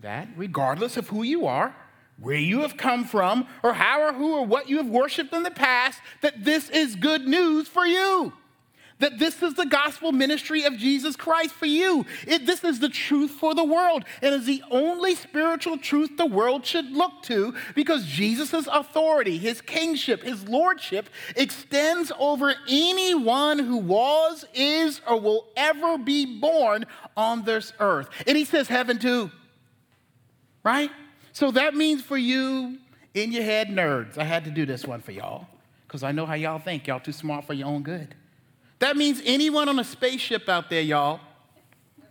that 0.00 0.28
regardless 0.36 0.96
of 0.96 1.08
who 1.08 1.22
you 1.22 1.46
are, 1.46 1.74
where 2.18 2.36
you 2.36 2.60
have 2.60 2.76
come 2.76 3.04
from, 3.04 3.46
or 3.62 3.74
how 3.74 4.00
or 4.00 4.12
who 4.12 4.36
or 4.36 4.46
what 4.46 4.68
you 4.68 4.78
have 4.78 4.88
worshiped 4.88 5.34
in 5.34 5.42
the 5.42 5.50
past, 5.50 6.00
that 6.22 6.44
this 6.44 6.70
is 6.70 6.96
good 6.96 7.26
news 7.26 7.68
for 7.68 7.86
you 7.86 8.32
that 8.98 9.18
this 9.18 9.42
is 9.42 9.54
the 9.54 9.66
gospel 9.66 10.12
ministry 10.12 10.64
of 10.64 10.76
Jesus 10.76 11.16
Christ 11.16 11.54
for 11.54 11.66
you. 11.66 12.06
It, 12.26 12.46
this 12.46 12.64
is 12.64 12.80
the 12.80 12.88
truth 12.88 13.30
for 13.30 13.54
the 13.54 13.64
world. 13.64 14.04
It 14.22 14.32
is 14.32 14.46
the 14.46 14.62
only 14.70 15.14
spiritual 15.14 15.78
truth 15.78 16.16
the 16.16 16.26
world 16.26 16.64
should 16.64 16.90
look 16.90 17.22
to 17.24 17.54
because 17.74 18.06
Jesus' 18.06 18.66
authority, 18.66 19.38
his 19.38 19.60
kingship, 19.60 20.22
his 20.22 20.48
lordship 20.48 21.08
extends 21.36 22.10
over 22.18 22.54
anyone 22.68 23.58
who 23.58 23.76
was, 23.76 24.44
is, 24.54 25.00
or 25.06 25.20
will 25.20 25.46
ever 25.56 25.98
be 25.98 26.40
born 26.40 26.86
on 27.16 27.44
this 27.44 27.72
earth. 27.78 28.08
And 28.26 28.36
he 28.36 28.44
says 28.44 28.68
heaven 28.68 28.98
too, 28.98 29.30
right? 30.66 30.90
So 31.32 31.52
that 31.52 31.76
means 31.76 32.02
for 32.02 32.16
you, 32.16 32.78
in 33.14 33.30
your 33.30 33.44
head 33.44 33.68
nerds, 33.68 34.18
I 34.18 34.24
had 34.24 34.44
to 34.46 34.50
do 34.50 34.66
this 34.66 34.84
one 34.84 35.00
for 35.00 35.12
y'all 35.12 35.46
because 35.86 36.02
I 36.02 36.10
know 36.10 36.26
how 36.26 36.34
y'all 36.34 36.58
think. 36.58 36.88
Y'all 36.88 36.98
too 36.98 37.12
smart 37.12 37.44
for 37.44 37.54
your 37.54 37.68
own 37.68 37.84
good. 37.84 38.16
That 38.80 38.96
means 38.96 39.22
anyone 39.24 39.68
on 39.68 39.78
a 39.78 39.84
spaceship 39.84 40.48
out 40.48 40.68
there, 40.68 40.80
y'all, 40.80 41.20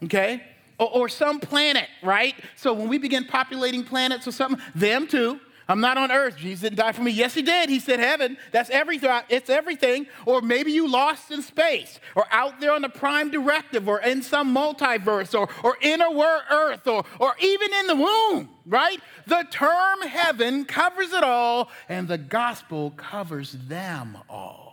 okay? 0.06 0.42
Or, 0.80 0.90
or, 0.90 1.10
some 1.10 1.42
planet, 1.42 1.90
right? 2.02 2.34
So 2.56 2.72
when 2.72 2.88
we 2.88 2.98
begin 2.98 3.26
populating 3.26 3.84
planets 3.84 4.26
or 4.26 4.32
something, 4.32 4.62
them 4.74 5.06
too. 5.06 5.40
I'm 5.68 5.82
not 5.82 5.98
on 5.98 6.12
earth. 6.12 6.38
Jesus 6.38 6.62
didn't 6.62 6.78
die 6.78 6.92
for 6.92 7.02
me. 7.02 7.12
Yes, 7.12 7.34
he 7.34 7.42
did. 7.42 7.70
He 7.70 7.80
said 7.80 8.00
heaven. 8.00 8.38
That's 8.52 8.70
everything. 8.70 9.10
It's 9.30 9.50
everything. 9.50 10.06
Or 10.26 10.42
maybe 10.42 10.72
you 10.72 10.88
lost 10.88 11.32
in 11.32 11.42
space, 11.42 12.00
or 12.16 12.26
out 12.32 12.60
there 12.60 12.72
on 12.72 12.84
the 12.84 12.90
prime 12.90 13.32
directive, 13.32 13.90
or 13.90 14.00
in 14.02 14.22
some 14.22 14.56
multiverse, 14.56 15.38
or, 15.38 15.50
or 15.64 15.78
inner 15.82 16.10
earth, 16.52 16.88
or, 16.88 17.04
or 17.20 17.36
even 17.40 17.74
in 17.74 17.88
the 17.88 17.96
womb, 17.96 18.50
right? 18.66 19.00
The 19.26 19.46
term 19.50 20.02
heaven 20.02 20.66
covers 20.66 21.14
it 21.14 21.24
all, 21.24 21.70
and 21.90 22.08
the 22.08 22.18
gospel 22.18 22.92
covers 22.92 23.54
them 23.54 24.18
all. 24.30 24.66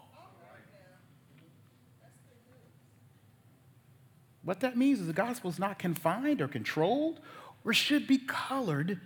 What 4.45 4.61
that 4.61 4.77
means 4.77 5.01
is 5.01 5.07
the 5.07 5.13
gospel 5.13 5.51
is 5.51 5.59
not 5.59 5.79
confined 5.79 6.41
or 6.41 6.49
controlled 6.49 7.21
or 7.65 7.73
should 7.73 8.07
be 8.07 8.19
colored 8.19 9.01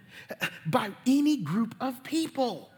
by 0.66 0.90
any 1.06 1.36
group 1.36 1.74
of 1.80 2.02
people. 2.02 2.70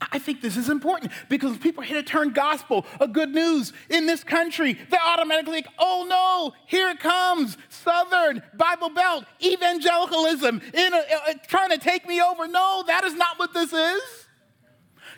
I 0.00 0.18
think 0.18 0.40
this 0.40 0.56
is 0.56 0.68
important 0.68 1.12
because 1.28 1.56
people 1.58 1.82
hear 1.82 1.96
the 1.96 2.02
turn 2.02 2.32
gospel, 2.32 2.84
a 3.00 3.08
good 3.08 3.30
news 3.30 3.72
in 3.88 4.06
this 4.06 4.24
country, 4.24 4.74
they 4.90 4.96
automatically 4.96 5.54
like, 5.54 5.68
oh 5.78 6.06
no, 6.08 6.52
here 6.66 6.88
it 6.88 7.00
comes, 7.00 7.56
Southern 7.68 8.42
Bible 8.54 8.90
Belt, 8.90 9.24
evangelicalism, 9.42 10.60
in 10.72 10.94
a, 10.94 10.96
uh, 10.98 11.34
trying 11.46 11.70
to 11.70 11.78
take 11.78 12.06
me 12.06 12.20
over. 12.20 12.46
No, 12.48 12.84
that 12.86 13.04
is 13.04 13.14
not 13.14 13.38
what 13.38 13.54
this 13.54 13.72
is. 13.72 14.02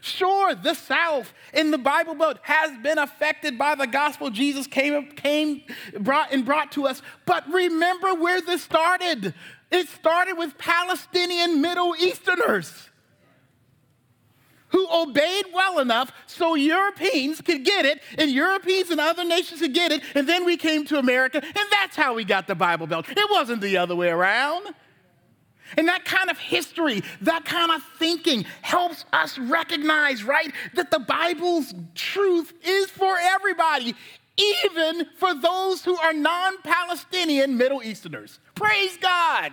Sure, 0.02 0.54
the 0.54 0.74
South 0.74 1.32
in 1.52 1.70
the 1.70 1.78
Bible 1.78 2.14
Belt 2.14 2.38
has 2.42 2.70
been 2.82 2.98
affected 2.98 3.58
by 3.58 3.74
the 3.74 3.86
gospel 3.86 4.30
Jesus 4.30 4.66
came, 4.66 5.10
came 5.12 5.62
brought, 5.98 6.32
and 6.32 6.44
brought 6.44 6.72
to 6.72 6.86
us. 6.86 7.02
But 7.24 7.48
remember 7.48 8.14
where 8.14 8.40
this 8.40 8.62
started. 8.62 9.34
It 9.70 9.88
started 9.88 10.34
with 10.34 10.56
Palestinian 10.58 11.60
Middle 11.60 11.94
Easterners 11.96 12.90
who 14.68 14.86
obeyed 14.92 15.46
well 15.54 15.78
enough 15.78 16.12
so 16.26 16.54
Europeans 16.54 17.40
could 17.40 17.64
get 17.64 17.86
it, 17.86 18.02
and 18.18 18.30
Europeans 18.30 18.90
and 18.90 19.00
other 19.00 19.24
nations 19.24 19.60
could 19.60 19.72
get 19.74 19.92
it, 19.92 20.02
and 20.14 20.28
then 20.28 20.44
we 20.44 20.56
came 20.56 20.84
to 20.84 20.98
America, 20.98 21.42
and 21.42 21.66
that's 21.70 21.96
how 21.96 22.14
we 22.14 22.24
got 22.24 22.46
the 22.46 22.54
Bible 22.54 22.86
Belt. 22.86 23.06
It 23.08 23.30
wasn't 23.30 23.62
the 23.62 23.76
other 23.76 23.94
way 23.96 24.08
around. 24.08 24.74
And 25.76 25.88
that 25.88 26.04
kind 26.04 26.30
of 26.30 26.38
history, 26.38 27.02
that 27.22 27.44
kind 27.44 27.72
of 27.72 27.82
thinking 27.98 28.44
helps 28.62 29.04
us 29.12 29.36
recognize, 29.36 30.22
right, 30.22 30.52
that 30.74 30.92
the 30.92 31.00
Bible's 31.00 31.74
truth 31.94 32.52
is 32.62 32.88
for 32.90 33.16
everybody, 33.18 33.94
even 34.36 35.06
for 35.16 35.34
those 35.34 35.84
who 35.84 35.96
are 35.96 36.12
non 36.12 36.58
Palestinian 36.62 37.56
Middle 37.56 37.82
Easterners. 37.82 38.38
Praise 38.56 38.96
God. 38.96 39.52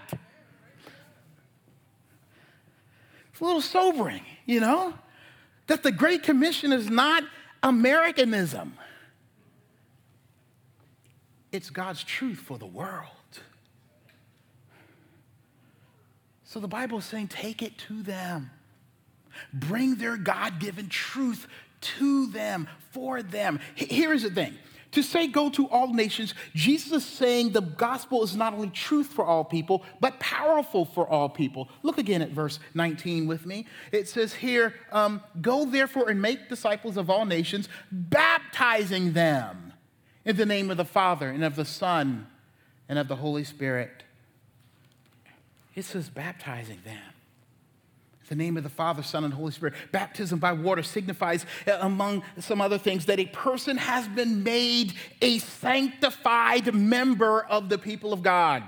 It's 3.31 3.41
a 3.41 3.43
little 3.43 3.61
sobering, 3.61 4.21
you 4.45 4.59
know, 4.59 4.93
that 5.67 5.83
the 5.83 5.91
Great 5.91 6.23
Commission 6.23 6.71
is 6.71 6.89
not 6.89 7.23
Americanism, 7.61 8.73
it's 11.51 11.69
God's 11.69 12.03
truth 12.03 12.39
for 12.39 12.57
the 12.57 12.65
world. 12.65 13.07
So 16.45 16.59
the 16.59 16.67
Bible 16.67 16.99
is 16.99 17.05
saying, 17.05 17.29
take 17.29 17.63
it 17.63 17.77
to 17.79 18.03
them. 18.03 18.51
Bring 19.51 19.95
their 19.95 20.17
God 20.17 20.59
given 20.59 20.87
truth 20.87 21.47
to 21.81 22.27
them, 22.27 22.67
for 22.91 23.23
them. 23.23 23.59
Here 23.73 24.13
is 24.13 24.21
the 24.21 24.29
thing 24.29 24.53
to 24.93 25.03
say 25.03 25.27
go 25.27 25.49
to 25.51 25.67
all 25.67 25.93
nations, 25.93 26.33
Jesus 26.55 26.91
is 26.91 27.05
saying 27.05 27.51
the 27.51 27.61
gospel 27.61 28.23
is 28.23 28.35
not 28.35 28.53
only 28.53 28.69
truth 28.69 29.07
for 29.07 29.25
all 29.25 29.43
people, 29.43 29.83
but 29.99 30.19
powerful 30.19 30.85
for 30.85 31.07
all 31.07 31.29
people. 31.29 31.69
Look 31.83 31.97
again 31.97 32.21
at 32.21 32.29
verse 32.29 32.59
19 32.73 33.27
with 33.27 33.45
me. 33.45 33.67
It 33.91 34.07
says 34.07 34.33
here, 34.33 34.73
um, 34.91 35.21
Go 35.41 35.65
therefore 35.65 36.09
and 36.09 36.21
make 36.21 36.49
disciples 36.49 36.97
of 36.97 37.09
all 37.09 37.25
nations, 37.25 37.69
baptizing 37.91 39.13
them 39.13 39.73
in 40.25 40.35
the 40.37 40.45
name 40.45 40.71
of 40.71 40.77
the 40.77 40.85
Father 40.85 41.29
and 41.29 41.43
of 41.43 41.55
the 41.55 41.65
Son 41.65 42.27
and 42.87 42.97
of 42.97 43.07
the 43.07 43.17
Holy 43.17 43.43
Spirit 43.43 44.03
it 45.75 45.85
says 45.85 46.09
baptizing 46.09 46.79
them. 46.85 47.12
The 48.33 48.43
name 48.43 48.57
of 48.57 48.63
the 48.63 48.69
Father, 48.69 49.03
Son, 49.03 49.23
and 49.23 49.33
Holy 49.33 49.51
Spirit. 49.51 49.75
Baptism 49.91 50.39
by 50.39 50.53
water 50.53 50.81
signifies, 50.81 51.45
uh, 51.67 51.77
among 51.81 52.23
some 52.39 52.61
other 52.61 52.79
things, 52.79 53.05
that 53.05 53.19
a 53.19 53.27
person 53.27 53.77
has 53.77 54.07
been 54.07 54.41
made 54.41 54.93
a 55.21 55.37
sanctified 55.37 56.73
member 56.73 57.43
of 57.43 57.69
the 57.69 57.77
people 57.77 58.11
of 58.11 58.23
God. 58.23 58.63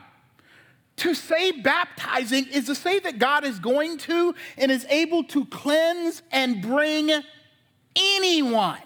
To 0.98 1.16
say 1.16 1.52
baptizing 1.52 2.46
is 2.54 2.68
to 2.68 2.76
say 2.76 3.00
that 3.00 3.18
God 3.18 3.44
is 3.44 3.58
going 3.58 3.98
to 4.00 4.36
and 4.56 4.72
is 4.72 4.86
able 4.88 5.24
to 5.26 5.46
cleanse 5.46 6.22
and 6.32 6.62
bring 6.62 7.12
anyone 7.96 8.78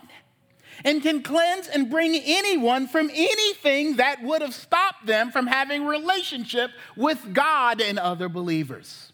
and 0.86 1.04
can 1.04 1.22
cleanse 1.22 1.68
and 1.68 1.90
bring 1.90 2.16
anyone 2.16 2.88
from 2.88 3.12
anything 3.14 3.98
that 3.98 4.24
would 4.24 4.42
have 4.42 4.56
stopped 4.56 5.06
them 5.06 5.30
from 5.30 5.46
having 5.46 5.86
relationship 5.86 6.72
with 6.96 7.34
God 7.34 7.82
and 7.82 8.00
other 8.00 8.30
believers. 8.30 9.12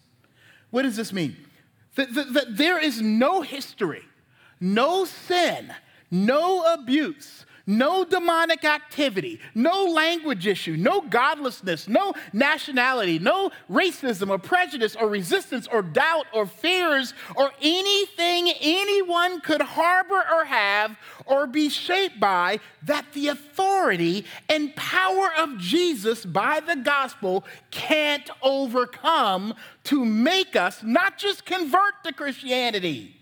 What 0.70 0.84
does 0.84 0.96
this 0.96 1.12
mean? 1.12 1.36
That, 1.96 2.14
that, 2.14 2.34
that 2.34 2.58
there 2.58 2.80
is 2.80 3.02
no 3.02 3.42
history, 3.42 4.04
no 4.60 5.06
sin, 5.06 5.74
no 6.12 6.74
abuse, 6.74 7.46
no 7.68 8.06
demonic 8.06 8.64
activity, 8.64 9.40
no 9.54 9.86
language 9.86 10.46
issue, 10.46 10.76
no 10.78 11.02
godlessness, 11.02 11.88
no 11.88 12.14
nationality, 12.32 13.18
no 13.18 13.52
racism 13.70 14.30
or 14.30 14.38
prejudice 14.38 14.96
or 14.96 15.08
resistance 15.10 15.68
or 15.72 15.82
doubt 15.82 16.26
or 16.34 16.46
fears 16.46 17.14
or 17.36 17.52
anything 17.62 18.52
anyone 18.62 19.42
could 19.42 19.62
harbor 19.62 20.24
or 20.32 20.46
have 20.46 20.96
or 21.26 21.48
be 21.48 21.70
shaped 21.70 22.20
by 22.20 22.60
that 22.84 23.06
the 23.14 23.30
authority 23.30 24.26
and 24.48 24.76
power 24.76 25.30
of 25.38 25.58
Jesus 25.58 26.26
by 26.26 26.60
the 26.60 26.76
gospel 26.76 27.44
can't 27.72 28.30
overcome 28.44 29.54
to 29.86 30.06
make 30.06 30.56
us 30.56 30.84
not 30.84 31.18
just 31.18 31.46
convert 31.46 32.04
to 32.04 32.14
Christianity, 32.14 33.16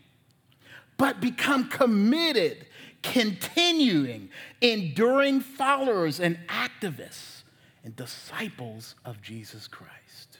but 0.97 1.21
become 1.21 1.69
committed 1.69 2.65
continuing, 3.03 4.29
enduring 4.61 5.41
followers 5.41 6.19
and 6.19 6.39
activists 6.47 7.43
and 7.83 7.95
disciples 7.95 8.95
of 9.05 9.21
Jesus 9.21 9.67
Christ. 9.67 10.39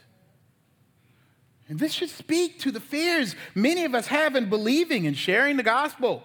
And 1.70 1.80
this 1.80 1.94
should 1.94 2.10
speak 2.10 2.60
to 2.60 2.72
the 2.72 2.80
fears 2.80 3.36
many 3.56 3.86
of 3.86 3.94
us 3.94 4.08
have 4.08 4.36
in 4.36 4.50
believing 4.50 5.08
and 5.08 5.16
sharing 5.16 5.58
the 5.58 5.64
gospel. 5.64 6.24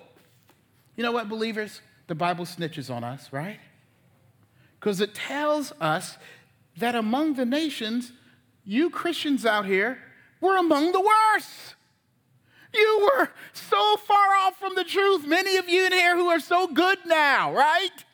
You 0.96 1.02
know 1.02 1.12
what, 1.12 1.28
believers? 1.28 1.80
The 2.06 2.14
Bible 2.14 2.44
snitches 2.44 2.92
on 2.92 3.04
us, 3.04 3.32
right? 3.32 3.60
Because 4.80 5.00
it 5.00 5.14
tells 5.14 5.72
us 5.80 6.18
that 6.76 6.94
among 6.94 7.34
the 7.34 7.44
nations, 7.44 8.12
you 8.64 8.90
Christians 8.90 9.44
out 9.44 9.66
here, 9.66 9.98
we're 10.40 10.56
among 10.56 10.92
the 10.92 11.00
worst. 11.00 11.74
You 12.74 13.10
were 13.12 13.30
so 13.52 13.96
far 13.96 14.36
off 14.40 14.58
from 14.58 14.74
the 14.74 14.84
truth. 14.84 15.26
Many 15.26 15.56
of 15.56 15.68
you 15.68 15.86
in 15.86 15.92
here 15.92 16.16
who 16.16 16.28
are 16.28 16.40
so 16.40 16.66
good 16.66 16.98
now, 17.06 17.52
right? 17.52 18.04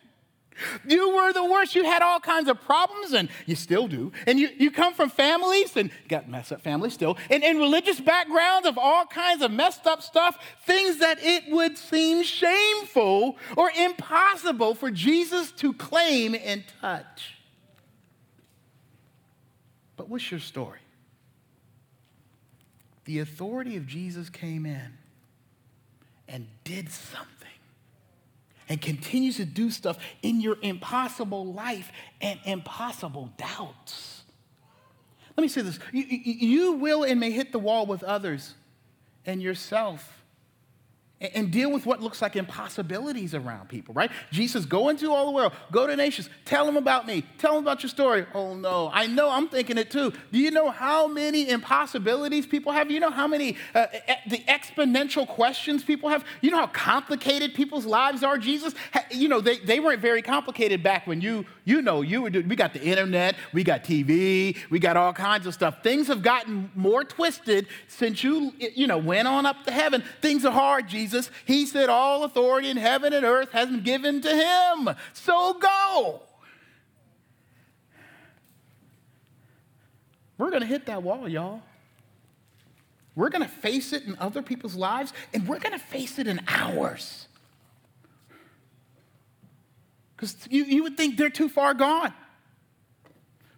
You 0.87 1.14
were 1.14 1.32
the 1.32 1.44
worst. 1.44 1.75
You 1.75 1.84
had 1.84 2.02
all 2.02 2.20
kinds 2.20 2.49
of 2.49 2.61
problems, 2.61 3.12
and 3.12 3.28
you 3.46 3.56
still 3.56 3.88
do. 3.88 4.12
And 4.26 4.38
you, 4.38 4.50
you 4.56 4.70
come 4.70 4.94
from 4.94 5.11
families, 5.11 5.76
and 5.76 5.90
got 6.08 6.28
messed 6.28 6.52
up 6.52 6.62
families 6.62 6.94
still, 6.94 7.18
and, 7.28 7.42
and 7.42 7.58
religious 7.58 8.00
backgrounds 8.00 8.68
of 8.68 8.78
all 8.78 9.04
kinds 9.06 9.42
of 9.42 9.50
messed 9.50 9.87
up 9.87 10.02
stuff, 10.02 10.38
things 10.64 10.99
that 10.99 11.18
it 11.20 11.50
would 11.50 11.76
seem 11.76 12.23
shameful 12.23 13.37
or 13.56 13.70
impossible 13.76 14.75
for 14.75 14.90
Jesus 14.90 15.50
to 15.52 15.73
claim 15.73 16.37
and 16.40 16.64
touch. 16.80 17.34
But 19.96 20.08
what's 20.08 20.30
your 20.30 20.40
story? 20.40 20.78
The 23.04 23.20
authority 23.20 23.76
of 23.76 23.87
Jesus 23.87 24.30
came 24.30 24.66
in 24.66 24.99
and 26.28 26.46
did 26.64 26.90
something 26.90 27.28
and 28.68 28.80
continues 28.80 29.37
to 29.37 29.44
do 29.44 29.70
stuff 29.70 29.99
in 30.23 30.40
your 30.40 30.56
impossible 30.62 31.52
life 31.52 31.92
and 32.20 32.40
impossible 32.44 33.30
doubts. 33.37 34.23
Let 35.37 35.42
me 35.42 35.49
say 35.49 35.62
this 35.62 35.78
you, 35.92 36.04
you 36.04 36.73
will 36.73 37.02
and 37.02 37.20
may 37.20 37.30
hit 37.30 37.52
the 37.52 37.58
wall 37.58 37.87
with 37.87 38.02
others 38.02 38.54
and 39.26 39.42
yourself 39.42 40.24
and 41.34 41.50
deal 41.50 41.71
with 41.71 41.87
what 41.87 42.00
looks 42.00 42.21
like 42.21 42.37
impossibilities 42.37 43.34
around 43.34 43.69
people, 43.69 43.95
right? 43.95 44.10
Jesus, 44.30 44.65
go 44.65 44.89
into 44.89 45.10
all 45.13 45.26
the 45.26 45.32
world, 45.32 45.52
go 45.71 45.87
to 45.87 45.97
nations, 45.97 46.28
tell 46.45 46.67
them 46.67 46.76
about 46.76 47.06
me, 47.06 47.25
tell 47.39 47.54
them 47.54 47.65
about 47.65 47.82
your 47.82 47.91
story. 47.91 48.26
Oh 48.34 48.54
no, 48.54 48.91
I 48.93 49.06
know, 49.06 49.30
I'm 49.30 49.49
thinking 49.49 49.78
it 49.78 49.91
too. 49.91 50.13
Do 50.32 50.39
you 50.39 50.50
know 50.50 50.71
how 50.71 51.06
many 51.06 51.49
impossibilities 51.49 52.47
people 52.47 52.73
have? 52.73 52.91
You 52.91 53.00
know 53.00 53.10
how 53.10 53.26
many, 53.26 53.56
uh, 53.75 53.87
the 54.28 54.39
exponential 54.49 55.26
questions 55.26 55.82
people 55.84 56.08
have? 56.08 56.25
You 56.41 56.50
know 56.50 56.58
how 56.58 56.67
complicated 56.67 57.54
people's 57.54 57.87
lives 57.87 58.23
are, 58.23 58.39
Jesus? 58.39 58.75
You 59.10 59.28
know, 59.28 59.41
they, 59.41 59.58
they 59.58 59.80
weren't 59.80 60.00
very 60.00 60.23
complicated 60.23 60.82
back 60.82 61.06
when 61.06 61.21
you, 61.21 61.47
you 61.65 61.80
know, 61.82 62.02
you 62.02 62.23
were 62.23 62.30
doing, 62.30 62.49
we 62.49 62.56
got 62.56 62.73
the 62.73 62.82
internet, 62.82 63.37
we 63.52 63.65
got 63.65 63.84
TV, 63.84 64.56
we 64.71 64.78
got 64.78 64.97
all 64.97 65.13
kinds 65.13 65.47
of 65.47 65.54
stuff. 65.54 65.82
Things 65.82 66.08
have 66.08 66.23
gotten 66.23 66.71
more 66.75 67.04
twisted 67.04 67.67
since 67.89 68.25
you, 68.25 68.52
you 68.58 68.87
know, 68.87 68.99
went 68.99 69.28
on 69.28 69.47
up 69.47 69.65
to 69.65 69.73
heaven. 69.73 70.02
Things 70.21 70.45
are 70.45 70.52
hard, 70.52 70.89
Jesus. 70.89 71.14
Jesus, 71.15 71.31
he 71.45 71.67
said, 71.67 71.89
All 71.89 72.25
authority 72.25 72.69
in 72.69 72.77
heaven 72.77 73.13
and 73.13 73.25
earth 73.25 73.53
has 73.53 73.69
been 73.69 73.83
given 73.83 74.21
to 74.21 74.31
him. 74.31 74.91
So 75.13 75.55
go. 75.55 76.23
We're 80.37 80.50
going 80.50 80.63
to 80.63 80.67
hit 80.67 80.87
that 80.87 81.03
wall, 81.03 81.29
y'all. 81.29 81.63
We're 83.15 83.29
going 83.31 83.43
to 83.43 83.49
face 83.49 83.93
it 83.93 84.03
in 84.05 84.17
other 84.19 84.43
people's 84.43 84.75
lives, 84.75 85.13
and 85.33 85.47
we're 85.47 85.61
going 85.61 85.79
to 85.79 85.85
face 85.85 86.19
it 86.19 86.27
in 86.27 86.41
ours. 86.49 87.29
Because 90.17 90.37
you, 90.50 90.65
you 90.65 90.83
would 90.83 90.97
think 90.97 91.17
they're 91.17 91.31
too 91.31 91.49
far 91.49 91.75
gone. 91.75 92.13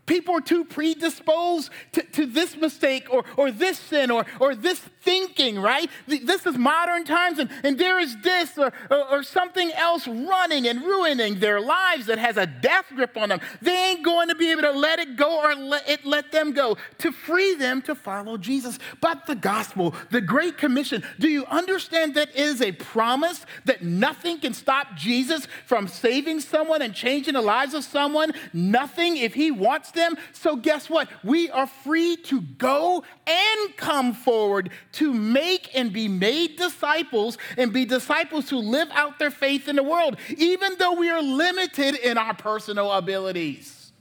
People 0.07 0.37
are 0.37 0.41
too 0.41 0.65
predisposed 0.65 1.71
to, 1.93 2.03
to 2.03 2.27
this 2.27 2.57
mistake 2.57 3.09
or, 3.11 3.25
or 3.37 3.51
this 3.51 3.79
sin 3.79 4.11
or, 4.11 4.25
or 4.39 4.55
this 4.55 4.79
thinking, 4.79 5.59
right? 5.59 5.91
This 6.07 6.47
is 6.47 6.57
modern 6.57 7.05
times 7.05 7.41
and, 7.41 7.51
and 7.65 7.77
there 7.77 7.99
is 7.99 8.17
this 8.23 8.57
or, 8.57 8.73
or, 8.89 9.09
or 9.11 9.23
something 9.25 9.73
else 9.73 10.07
running 10.07 10.69
and 10.69 10.81
ruining 10.83 11.41
their 11.41 11.61
lives 11.61 12.07
that 12.07 12.19
has 12.19 12.37
a 12.37 12.47
death 12.47 12.87
grip 12.95 13.17
on 13.17 13.31
them. 13.31 13.41
They 13.61 13.91
ain't 13.91 14.05
going 14.05 14.29
to 14.29 14.37
be 14.37 14.53
able 14.53 14.63
to 14.63 14.71
let 14.71 15.01
it 15.01 15.17
go 15.17 15.41
or 15.41 15.55
let 15.57 15.89
it 15.89 16.05
let 16.05 16.31
them 16.31 16.53
go 16.53 16.77
to 16.99 17.11
free 17.11 17.55
them 17.57 17.83
to 17.83 17.97
follow 17.97 18.37
Jesus. 18.37 18.79
But 19.01 19.27
the 19.27 19.35
gospel, 19.35 19.95
the 20.11 20.21
Great 20.21 20.57
Commission, 20.57 21.03
do 21.19 21.29
you 21.29 21.45
understand 21.47 22.15
that 22.15 22.35
is 22.37 22.63
a 22.63 22.73
promise 22.73 23.45
that 23.65 23.83
nothing 23.83 24.39
can 24.39 24.55
stop 24.55 24.95
Jesus 24.95 25.49
from 25.67 25.89
saving 25.89 26.41
someone 26.41 26.81
and 26.83 26.95
changing 26.95 27.35
the 27.35 27.43
lives 27.43 27.75
of 27.75 27.83
someone? 27.83 28.33
Nothing 28.53 29.17
if 29.17 29.35
he 29.35 29.51
wants 29.51 29.91
them. 29.97 30.17
So, 30.33 30.57
guess 30.57 30.89
what? 30.89 31.09
We 31.25 31.51
are 31.51 31.67
free 31.67 32.17
to 32.17 32.41
go 32.41 33.03
and 33.27 33.77
come 33.77 34.15
forward 34.15 34.71
to 34.93 35.13
make 35.13 35.75
and 35.75 35.93
be 35.93 36.09
made 36.09 36.57
disciples 36.57 37.39
and 37.57 37.73
be 37.73 37.85
disciples 37.85 38.49
who 38.49 38.59
live 38.59 38.89
out 38.93 39.19
their 39.19 39.31
faith 39.31 39.69
in 39.69 39.77
the 39.77 39.83
world, 39.83 40.17
even 40.37 40.77
though 40.79 40.95
we 40.95 41.11
are 41.11 41.23
limited 41.23 41.97
in 41.97 42.19
our 42.19 42.35
personal 42.35 42.93
abilities. 42.93 43.93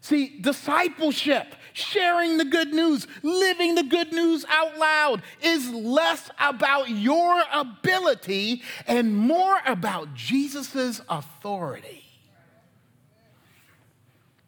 See, 0.00 0.38
discipleship, 0.38 1.54
sharing 1.72 2.36
the 2.36 2.44
good 2.44 2.74
news, 2.74 3.06
living 3.22 3.74
the 3.74 3.82
good 3.82 4.12
news 4.12 4.44
out 4.50 4.76
loud 4.76 5.22
is 5.42 5.70
less 5.70 6.30
about 6.38 6.90
your 6.90 7.42
ability 7.52 8.62
and 8.86 9.16
more 9.16 9.58
about 9.66 10.12
Jesus' 10.12 11.00
authority. 11.08 12.03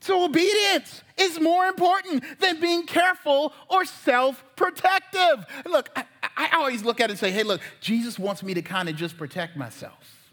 So, 0.07 0.23
obedience 0.23 1.03
is 1.17 1.41
more 1.41 1.67
important 1.67 2.23
than 2.39 2.61
being 2.61 2.87
careful 2.87 3.53
or 3.69 3.85
self 3.85 4.45
protective. 4.55 5.45
Look, 5.65 5.91
I, 5.97 6.05
I, 6.37 6.51
always 6.59 6.85
look 6.85 7.01
at 7.01 7.11
it 7.11 7.15
and 7.15 7.19
say, 7.19 7.33
hey, 7.33 7.43
look, 7.43 7.61
Jesus 7.81 8.17
wants 8.17 8.45
me 8.45 8.55
to 8.55 8.63
kind 8.63 8.89
of 8.89 8.95
just 8.95 9.19
protect 9.19 9.57
myself, 9.57 10.31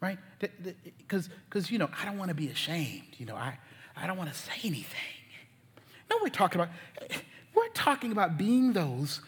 right? 0.00 0.16
Because, 0.38 1.70
you 1.70 1.76
know, 1.76 1.90
I 2.00 2.06
don't 2.06 2.16
want 2.16 2.30
to 2.30 2.34
be 2.34 2.48
ashamed. 2.48 3.02
You 3.18 3.26
know, 3.26 3.36
I, 3.36 3.58
I 3.94 4.06
don't 4.06 4.16
want 4.16 4.32
to 4.32 4.38
say 4.38 4.54
anything. 4.64 4.98
No, 6.08 6.16
we're 6.22 6.30
talking 6.30 6.58
about, 6.58 6.72
we're 7.54 7.68
talking 7.74 8.12
about 8.12 8.38
being 8.38 8.72
those 8.72 9.20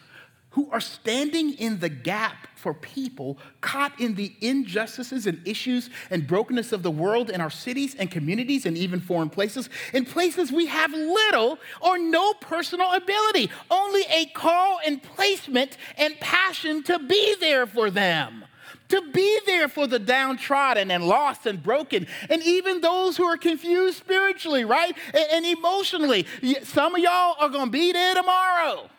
who 0.51 0.69
are 0.71 0.81
standing 0.81 1.53
in 1.53 1.79
the 1.79 1.89
gap 1.89 2.47
for 2.55 2.73
people 2.73 3.37
caught 3.61 3.97
in 3.99 4.15
the 4.15 4.33
injustices 4.41 5.27
and 5.27 5.39
issues 5.47 5.89
and 6.09 6.27
brokenness 6.27 6.71
of 6.71 6.83
the 6.83 6.91
world 6.91 7.29
in 7.29 7.39
our 7.39 7.49
cities 7.49 7.95
and 7.95 8.09
communities 8.09 8.65
and 8.65 8.77
even 8.77 8.99
foreign 8.99 9.29
places, 9.29 9.69
in 9.93 10.05
places 10.05 10.51
we 10.51 10.65
have 10.65 10.91
little 10.91 11.59
or 11.81 11.97
no 11.97 12.33
personal 12.33 12.91
ability, 12.93 13.49
only 13.69 14.03
a 14.09 14.25
call 14.27 14.79
and 14.85 15.01
placement 15.03 15.77
and 15.97 16.19
passion 16.19 16.83
to 16.83 16.99
be 16.99 17.35
there 17.39 17.67
for 17.67 17.89
them. 17.89 18.43
To 18.89 19.11
be 19.11 19.39
there 19.45 19.67
for 19.67 19.85
the 19.85 19.99
downtrodden 19.99 20.89
and 20.89 21.07
lost 21.07 21.45
and 21.45 21.61
broken, 21.61 22.07
and 22.27 22.41
even 22.41 22.81
those 22.81 23.17
who 23.17 23.23
are 23.23 23.37
confused 23.37 23.97
spiritually, 23.97 24.65
right? 24.65 24.97
And, 25.13 25.25
and 25.31 25.45
emotionally. 25.45 26.25
Some 26.63 26.95
of 26.95 27.01
y'all 27.01 27.35
are 27.39 27.49
gonna 27.49 27.69
be 27.69 27.91
there 27.91 28.15
tomorrow. 28.15 28.89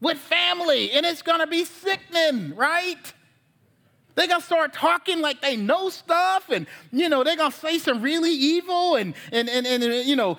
With 0.00 0.18
family, 0.18 0.92
and 0.92 1.04
it's 1.06 1.22
gonna 1.22 1.46
be 1.46 1.64
sickening, 1.64 2.54
right? 2.54 3.12
They're 4.14 4.28
gonna 4.28 4.42
start 4.42 4.72
talking 4.72 5.20
like 5.20 5.40
they 5.40 5.56
know 5.56 5.88
stuff, 5.88 6.48
and 6.50 6.66
you 6.92 7.08
know, 7.08 7.24
they're 7.24 7.36
gonna 7.36 7.50
say 7.50 7.78
some 7.78 8.00
really 8.00 8.30
evil, 8.30 8.94
and 8.94 9.14
and 9.32 9.48
and, 9.48 9.66
and 9.66 9.82
uh, 9.82 9.86
you 9.86 10.14
know, 10.14 10.38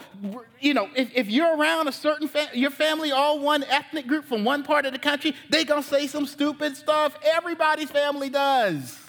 you 0.59 0.73
know, 0.73 0.89
if, 0.95 1.11
if 1.13 1.27
you're 1.27 1.57
around 1.57 1.87
a 1.87 1.91
certain 1.91 2.27
fa- 2.27 2.49
your 2.53 2.71
family, 2.71 3.11
all 3.11 3.39
one 3.39 3.63
ethnic 3.65 4.07
group 4.07 4.25
from 4.25 4.45
one 4.45 4.63
part 4.63 4.85
of 4.85 4.93
the 4.93 4.99
country, 4.99 5.35
they're 5.49 5.65
gonna 5.65 5.83
say 5.83 6.07
some 6.07 6.25
stupid 6.25 6.77
stuff. 6.77 7.17
Everybody's 7.23 7.91
family 7.91 8.29
does. 8.29 9.04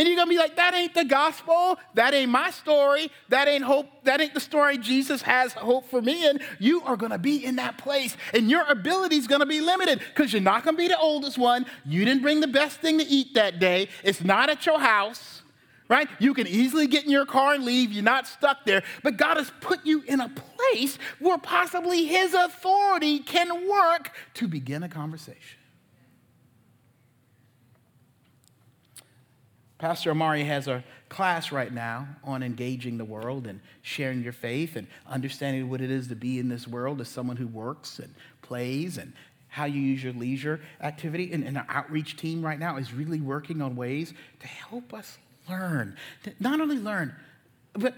And 0.00 0.08
you're 0.08 0.16
gonna 0.16 0.30
be 0.30 0.38
like, 0.38 0.56
that 0.56 0.72
ain't 0.72 0.94
the 0.94 1.04
gospel, 1.04 1.78
that 1.92 2.14
ain't 2.14 2.30
my 2.30 2.50
story, 2.52 3.12
that 3.28 3.48
ain't 3.48 3.64
hope, 3.64 3.84
that 4.04 4.18
ain't 4.18 4.32
the 4.32 4.40
story 4.40 4.78
Jesus 4.78 5.20
has 5.20 5.52
hope 5.52 5.90
for 5.90 6.00
me 6.00 6.26
in. 6.26 6.40
You 6.58 6.80
are 6.84 6.96
gonna 6.96 7.18
be 7.18 7.44
in 7.44 7.56
that 7.56 7.76
place, 7.76 8.16
and 8.32 8.48
your 8.48 8.64
ability 8.64 9.16
is 9.16 9.26
gonna 9.26 9.44
be 9.44 9.60
limited 9.60 9.98
because 9.98 10.32
you're 10.32 10.40
not 10.40 10.64
gonna 10.64 10.78
be 10.78 10.88
the 10.88 10.98
oldest 10.98 11.36
one. 11.36 11.66
You 11.84 12.06
didn't 12.06 12.22
bring 12.22 12.40
the 12.40 12.48
best 12.48 12.80
thing 12.80 12.96
to 12.96 13.04
eat 13.04 13.34
that 13.34 13.58
day, 13.58 13.90
it's 14.02 14.24
not 14.24 14.48
at 14.48 14.64
your 14.64 14.80
house. 14.80 15.42
Right? 15.86 16.08
You 16.18 16.32
can 16.32 16.46
easily 16.46 16.86
get 16.86 17.04
in 17.04 17.10
your 17.10 17.26
car 17.26 17.52
and 17.52 17.64
leave. 17.64 17.92
You're 17.92 18.04
not 18.04 18.26
stuck 18.26 18.64
there. 18.64 18.84
But 19.02 19.18
God 19.18 19.36
has 19.36 19.52
put 19.60 19.84
you 19.84 20.02
in 20.06 20.20
a 20.20 20.30
place 20.30 20.98
where 21.18 21.36
possibly 21.36 22.06
His 22.06 22.32
authority 22.32 23.18
can 23.18 23.68
work 23.68 24.12
to 24.34 24.48
begin 24.48 24.84
a 24.84 24.88
conversation. 24.88 25.59
Pastor 29.80 30.10
Amari 30.10 30.44
has 30.44 30.68
a 30.68 30.84
class 31.08 31.50
right 31.50 31.72
now 31.72 32.06
on 32.22 32.42
engaging 32.42 32.98
the 32.98 33.04
world 33.04 33.46
and 33.46 33.60
sharing 33.80 34.22
your 34.22 34.34
faith 34.34 34.76
and 34.76 34.86
understanding 35.08 35.70
what 35.70 35.80
it 35.80 35.90
is 35.90 36.08
to 36.08 36.14
be 36.14 36.38
in 36.38 36.50
this 36.50 36.68
world 36.68 37.00
as 37.00 37.08
someone 37.08 37.38
who 37.38 37.46
works 37.46 37.98
and 37.98 38.14
plays 38.42 38.98
and 38.98 39.14
how 39.48 39.64
you 39.64 39.80
use 39.80 40.04
your 40.04 40.12
leisure 40.12 40.60
activity. 40.82 41.32
And, 41.32 41.44
and 41.44 41.56
our 41.56 41.64
outreach 41.70 42.18
team 42.18 42.44
right 42.44 42.58
now 42.58 42.76
is 42.76 42.92
really 42.92 43.22
working 43.22 43.62
on 43.62 43.74
ways 43.74 44.12
to 44.40 44.46
help 44.46 44.92
us 44.92 45.16
learn, 45.48 45.96
to 46.24 46.32
not 46.38 46.60
only 46.60 46.78
learn, 46.78 47.14
but 47.72 47.94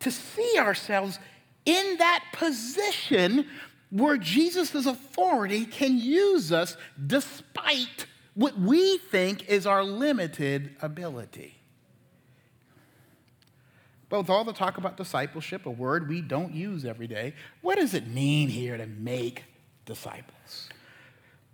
to 0.00 0.10
see 0.10 0.58
ourselves 0.58 1.20
in 1.64 1.96
that 1.98 2.24
position 2.32 3.46
where 3.90 4.16
Jesus' 4.16 4.74
authority 4.84 5.64
can 5.64 5.96
use 5.96 6.50
us 6.50 6.76
despite 7.06 8.06
what 8.34 8.58
we 8.58 8.98
think 8.98 9.48
is 9.48 9.66
our 9.66 9.84
limited 9.84 10.76
ability. 10.80 11.56
But 14.08 14.18
with 14.18 14.30
all 14.30 14.44
the 14.44 14.52
talk 14.52 14.76
about 14.76 14.96
discipleship, 14.96 15.66
a 15.66 15.70
word 15.70 16.08
we 16.08 16.20
don't 16.20 16.52
use 16.52 16.84
every 16.84 17.06
day, 17.06 17.34
what 17.60 17.76
does 17.76 17.94
it 17.94 18.08
mean 18.08 18.48
here 18.48 18.76
to 18.76 18.86
make 18.86 19.44
disciples? 19.86 20.68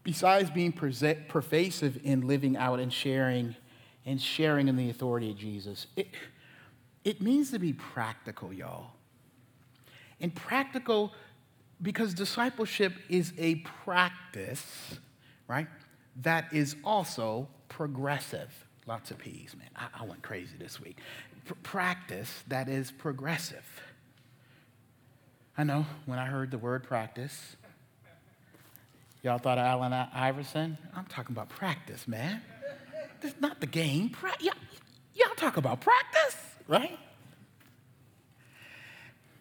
Besides 0.02 0.50
being 0.50 0.72
pervasive 0.72 1.98
in 2.02 2.26
living 2.26 2.56
out 2.56 2.80
and 2.80 2.92
sharing 2.92 3.56
and 4.06 4.20
sharing 4.20 4.68
in 4.68 4.76
the 4.76 4.88
authority 4.88 5.30
of 5.30 5.36
Jesus, 5.36 5.86
it, 5.96 6.08
it 7.04 7.20
means 7.20 7.50
to 7.50 7.58
be 7.58 7.72
practical, 7.72 8.52
y'all. 8.52 8.92
And 10.20 10.34
practical 10.34 11.12
because 11.82 12.14
discipleship 12.14 12.94
is 13.10 13.34
a 13.36 13.56
practice, 13.84 14.96
right? 15.46 15.66
That 16.22 16.52
is 16.52 16.76
also 16.84 17.48
progressive. 17.68 18.48
Lots 18.86 19.10
of 19.10 19.18
P's, 19.18 19.54
man. 19.56 19.68
I, 19.76 20.02
I 20.02 20.04
went 20.04 20.22
crazy 20.22 20.54
this 20.58 20.80
week. 20.80 20.98
P- 21.46 21.54
practice 21.62 22.44
that 22.48 22.68
is 22.68 22.90
progressive. 22.90 23.64
I 25.58 25.64
know 25.64 25.86
when 26.04 26.18
I 26.18 26.26
heard 26.26 26.50
the 26.50 26.58
word 26.58 26.84
practice, 26.84 27.56
y'all 29.22 29.38
thought 29.38 29.58
of 29.58 29.64
Allen 29.64 29.92
Iverson. 29.92 30.78
I'm 30.94 31.06
talking 31.06 31.34
about 31.34 31.48
practice, 31.48 32.06
man. 32.06 32.42
This 33.20 33.32
is 33.32 33.40
not 33.40 33.60
the 33.60 33.66
game. 33.66 34.10
Pra- 34.10 34.34
y'all, 34.40 34.54
y'all 35.14 35.34
talk 35.36 35.56
about 35.56 35.80
practice, 35.80 36.36
right? 36.68 36.98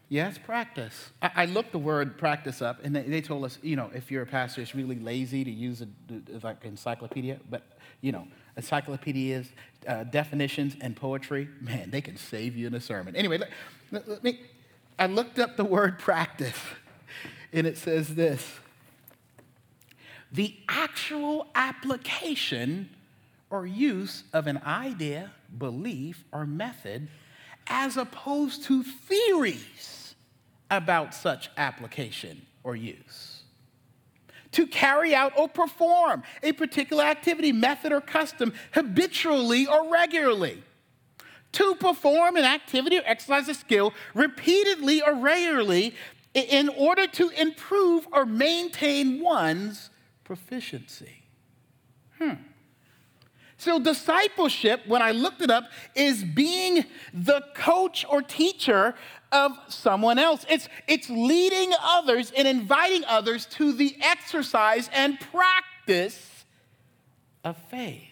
Yes, 0.08 0.38
practice. 0.38 1.12
I, 1.22 1.32
I, 1.36 1.46
looked 1.46 1.72
the 1.72 1.80
word 1.80 2.18
practice 2.18 2.62
up, 2.62 2.80
and 2.84 2.96
they, 2.96 3.02
they, 3.04 3.22
told 3.22 3.44
us, 3.44 3.58
you 3.64 3.76
know, 3.76 3.90
if 3.94 4.12
you're 4.12 4.22
a 4.22 4.28
pastor, 4.28 4.62
it's 4.62 4.76
really 4.76 5.00
lazy 5.00 5.44
to 5.44 5.50
use 5.50 5.82
a, 5.82 5.88
like 6.44 6.64
encyclopedia, 6.64 7.40
but, 7.50 7.64
you 8.02 8.12
know, 8.12 8.28
encyclopedias, 8.56 9.48
uh, 9.88 10.04
definitions, 10.04 10.76
and 10.80 10.96
poetry, 10.96 11.50
man, 11.60 11.90
they 11.90 12.02
can 12.02 12.18
save 12.18 12.56
you 12.56 12.68
in 12.68 12.76
a 12.76 12.80
sermon. 12.80 13.16
Anyway, 13.16 13.40
let, 13.40 13.50
let, 13.92 14.08
let 14.08 14.24
me, 14.24 14.42
I 15.00 15.08
looked 15.08 15.40
up 15.40 15.58
the 15.58 15.66
word 15.66 15.98
practice, 16.00 16.60
and 17.52 17.66
it 17.66 17.78
says 17.78 18.14
this 18.14 18.60
the 20.32 20.56
actual 20.68 21.48
application 21.56 22.90
or 23.50 23.66
use 23.66 24.24
of 24.34 24.48
an 24.48 24.62
idea, 24.66 25.32
belief, 25.58 26.26
or 26.32 26.46
method 26.46 27.08
as 27.68 27.98
opposed 27.98 28.64
to 28.66 28.84
theories 28.84 30.16
about 30.70 31.14
such 31.14 31.50
application 31.58 32.46
or 32.64 32.76
use. 32.76 33.44
To 34.54 34.66
carry 34.68 35.14
out 35.14 35.34
or 35.38 35.50
perform 35.50 36.24
a 36.42 36.54
particular 36.54 37.04
activity, 37.04 37.52
method, 37.52 37.92
or 37.92 38.02
custom 38.02 38.54
habitually 38.72 39.68
or 39.68 39.92
regularly. 39.92 40.64
To 41.54 41.76
perform 41.76 42.38
an 42.38 42.46
activity 42.46 42.98
or 42.98 43.04
exercise 43.06 43.50
a 43.50 43.54
skill 43.54 43.94
repeatedly 44.14 45.02
or 45.02 45.16
regularly 45.16 45.94
in 46.34 46.70
order 46.70 47.08
to 47.08 47.30
improve 47.30 48.08
or 48.12 48.26
maintain 48.26 49.22
one's 49.22 49.90
proficiency. 50.24 51.24
Hmm. 52.18 52.34
So, 53.66 53.80
discipleship, 53.80 54.82
when 54.86 55.02
I 55.02 55.10
looked 55.10 55.42
it 55.42 55.50
up, 55.50 55.72
is 55.96 56.24
being 56.24 56.86
the 57.12 57.44
coach 57.56 58.06
or 58.08 58.22
teacher 58.22 58.94
of 59.32 59.54
someone 59.70 60.20
else. 60.20 60.46
It's, 60.48 60.70
it's 60.88 61.10
leading 61.10 61.74
others 61.82 62.32
and 62.38 62.48
inviting 62.48 63.04
others 63.06 63.48
to 63.58 63.74
the 63.74 63.98
exercise 64.04 64.88
and 64.94 65.20
practice 65.20 66.46
of 67.44 67.58
faith. 67.72 68.04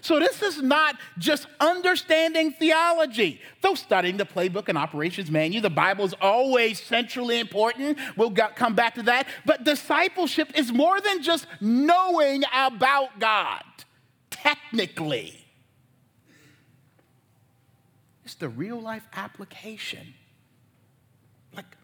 So, 0.00 0.18
this 0.18 0.40
is 0.40 0.62
not 0.62 0.96
just 1.18 1.46
understanding 1.60 2.52
theology. 2.52 3.38
Though 3.60 3.74
studying 3.74 4.16
the 4.16 4.24
playbook 4.24 4.70
and 4.70 4.78
operations 4.78 5.30
manual, 5.30 5.60
the 5.60 5.68
Bible 5.68 6.06
is 6.06 6.14
always 6.22 6.80
centrally 6.80 7.38
important. 7.38 7.98
We'll 8.16 8.30
come 8.30 8.74
back 8.74 8.94
to 8.94 9.02
that. 9.02 9.28
But 9.44 9.64
discipleship 9.64 10.52
is 10.54 10.72
more 10.72 11.02
than 11.02 11.22
just 11.22 11.46
knowing 11.60 12.44
about 12.50 13.18
God 13.18 13.62
technically. 14.42 15.44
It's 18.24 18.34
the 18.34 18.48
real 18.48 18.80
life 18.80 19.06
application. 19.14 20.14
Like 21.54 21.76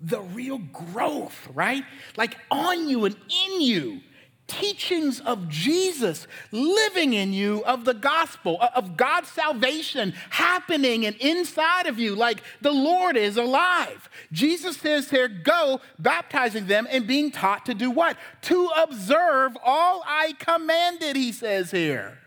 the 0.00 0.20
real 0.20 0.58
growth, 0.58 1.48
right? 1.54 1.84
Like 2.16 2.36
on 2.50 2.88
you 2.88 3.04
and 3.04 3.16
in 3.46 3.60
you 3.60 4.00
teachings 4.46 5.20
of 5.20 5.48
Jesus 5.48 6.26
living 6.52 7.14
in 7.14 7.32
you, 7.32 7.64
of 7.64 7.84
the 7.84 7.94
gospel, 7.94 8.58
uh, 8.60 8.68
of 8.74 8.96
God's 8.96 9.28
salvation 9.28 10.14
happening 10.30 11.04
and 11.04 11.16
inside 11.16 11.86
of 11.86 11.98
you, 11.98 12.14
like 12.14 12.42
the 12.60 12.72
Lord 12.72 13.16
is 13.16 13.36
alive. 13.36 14.08
Jesus 14.32 14.76
says 14.76 15.10
here, 15.10 15.28
go 15.28 15.80
baptizing 15.98 16.66
them 16.66 16.86
and 16.90 17.06
being 17.06 17.30
taught 17.30 17.66
to 17.66 17.74
do 17.74 17.90
what? 17.90 18.16
To 18.42 18.70
observe 18.76 19.56
all 19.64 20.02
I 20.06 20.34
commanded, 20.38 21.16
he 21.16 21.32
says 21.32 21.70
here. 21.70 22.18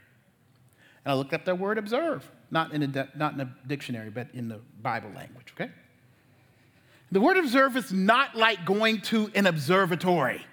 And 1.06 1.14
I 1.14 1.16
looked 1.16 1.34
up 1.34 1.46
that 1.46 1.58
word 1.58 1.78
observe, 1.78 2.30
not 2.52 2.74
in 2.74 2.84
a, 2.84 3.10
not 3.16 3.34
in 3.34 3.40
a 3.40 3.56
dictionary, 3.66 4.10
but 4.10 4.28
in 4.34 4.50
the 4.50 4.60
Bible 4.82 5.12
language, 5.16 5.54
okay? 5.54 5.72
The 7.12 7.22
word 7.22 7.38
observe 7.38 7.76
is 7.78 7.92
not 7.92 8.36
like 8.36 8.66
going 8.66 9.02
to 9.02 9.32
an 9.34 9.48
observatory. 9.48 10.46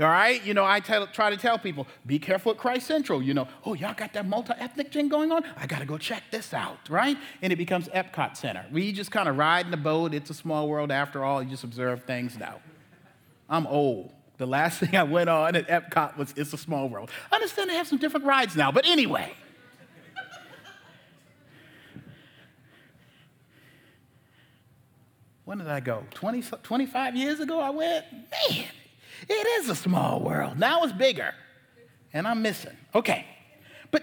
All 0.00 0.06
right? 0.08 0.42
You 0.44 0.54
know, 0.54 0.64
I 0.64 0.80
tell, 0.80 1.06
try 1.06 1.28
to 1.28 1.36
tell 1.36 1.58
people, 1.58 1.86
be 2.06 2.18
careful 2.18 2.52
at 2.52 2.58
Christ 2.58 2.86
Central. 2.86 3.22
You 3.22 3.34
know, 3.34 3.48
oh, 3.66 3.74
y'all 3.74 3.92
got 3.92 4.14
that 4.14 4.26
multi 4.26 4.54
ethnic 4.58 4.92
thing 4.92 5.08
going 5.08 5.30
on? 5.30 5.44
I 5.56 5.66
got 5.66 5.80
to 5.80 5.84
go 5.84 5.98
check 5.98 6.22
this 6.30 6.54
out, 6.54 6.88
right? 6.88 7.18
And 7.42 7.52
it 7.52 7.56
becomes 7.56 7.88
Epcot 7.88 8.36
Center. 8.36 8.64
We 8.72 8.92
just 8.92 9.10
kind 9.10 9.28
of 9.28 9.36
ride 9.36 9.66
in 9.66 9.70
the 9.70 9.76
boat. 9.76 10.14
It's 10.14 10.30
a 10.30 10.34
small 10.34 10.68
world 10.68 10.90
after 10.90 11.22
all. 11.22 11.42
You 11.42 11.50
just 11.50 11.64
observe 11.64 12.04
things 12.04 12.38
now. 12.38 12.60
I'm 13.48 13.66
old. 13.66 14.12
The 14.38 14.46
last 14.46 14.80
thing 14.80 14.96
I 14.96 15.02
went 15.02 15.28
on 15.28 15.54
at 15.54 15.68
Epcot 15.68 16.16
was 16.16 16.32
It's 16.34 16.54
a 16.54 16.58
Small 16.58 16.88
World. 16.88 17.10
I 17.30 17.34
understand 17.36 17.68
they 17.68 17.74
have 17.74 17.86
some 17.86 17.98
different 17.98 18.24
rides 18.24 18.56
now, 18.56 18.72
but 18.72 18.86
anyway. 18.86 19.34
when 25.44 25.58
did 25.58 25.68
I 25.68 25.80
go? 25.80 26.04
20, 26.14 26.42
25 26.62 27.16
years 27.16 27.40
ago 27.40 27.60
I 27.60 27.68
went? 27.68 28.06
Man, 28.12 28.64
it 29.28 29.62
is 29.62 29.68
a 29.68 29.74
small 29.74 30.20
world. 30.20 30.58
Now 30.58 30.82
it's 30.84 30.92
bigger. 30.92 31.34
And 32.12 32.26
I'm 32.26 32.42
missing. 32.42 32.76
Okay. 32.94 33.24
But 33.90 34.02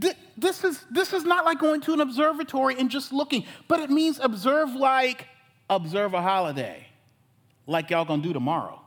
th- 0.00 0.16
this, 0.36 0.64
is, 0.64 0.84
this 0.90 1.12
is 1.12 1.24
not 1.24 1.44
like 1.44 1.58
going 1.58 1.80
to 1.82 1.92
an 1.92 2.00
observatory 2.00 2.76
and 2.78 2.90
just 2.90 3.12
looking, 3.12 3.44
but 3.68 3.80
it 3.80 3.90
means 3.90 4.18
observe 4.22 4.74
like 4.74 5.26
observe 5.68 6.14
a 6.14 6.22
holiday. 6.22 6.86
like 7.66 7.90
y'all 7.90 8.04
gonna 8.04 8.22
do 8.22 8.32
tomorrow, 8.32 8.80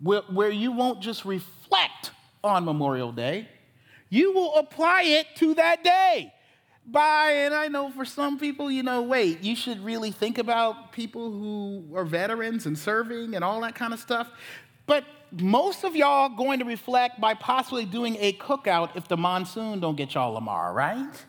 where, 0.00 0.22
where 0.22 0.50
you 0.50 0.72
won't 0.72 1.00
just 1.00 1.24
reflect 1.24 2.10
on 2.42 2.64
Memorial 2.64 3.12
Day, 3.12 3.48
you 4.10 4.32
will 4.32 4.54
apply 4.56 5.02
it 5.02 5.26
to 5.36 5.54
that 5.54 5.82
day. 5.82 6.32
By, 6.86 7.30
and 7.30 7.54
I 7.54 7.68
know 7.68 7.90
for 7.90 8.04
some 8.04 8.38
people, 8.38 8.70
you 8.70 8.82
know, 8.82 9.00
wait, 9.00 9.42
you 9.42 9.56
should 9.56 9.82
really 9.82 10.10
think 10.10 10.36
about 10.36 10.92
people 10.92 11.30
who 11.30 11.82
are 11.94 12.04
veterans 12.04 12.66
and 12.66 12.78
serving 12.78 13.34
and 13.34 13.42
all 13.42 13.62
that 13.62 13.74
kind 13.74 13.94
of 13.94 14.00
stuff. 14.00 14.28
But 14.86 15.04
most 15.32 15.84
of 15.84 15.96
y'all 15.96 16.28
going 16.28 16.58
to 16.60 16.64
reflect 16.64 17.20
by 17.20 17.34
possibly 17.34 17.84
doing 17.84 18.16
a 18.20 18.34
cookout 18.34 18.90
if 18.96 19.08
the 19.08 19.16
monsoon 19.16 19.80
don't 19.80 19.96
get 19.96 20.14
y'all 20.14 20.34
tomorrow, 20.34 20.72
right? 20.72 21.24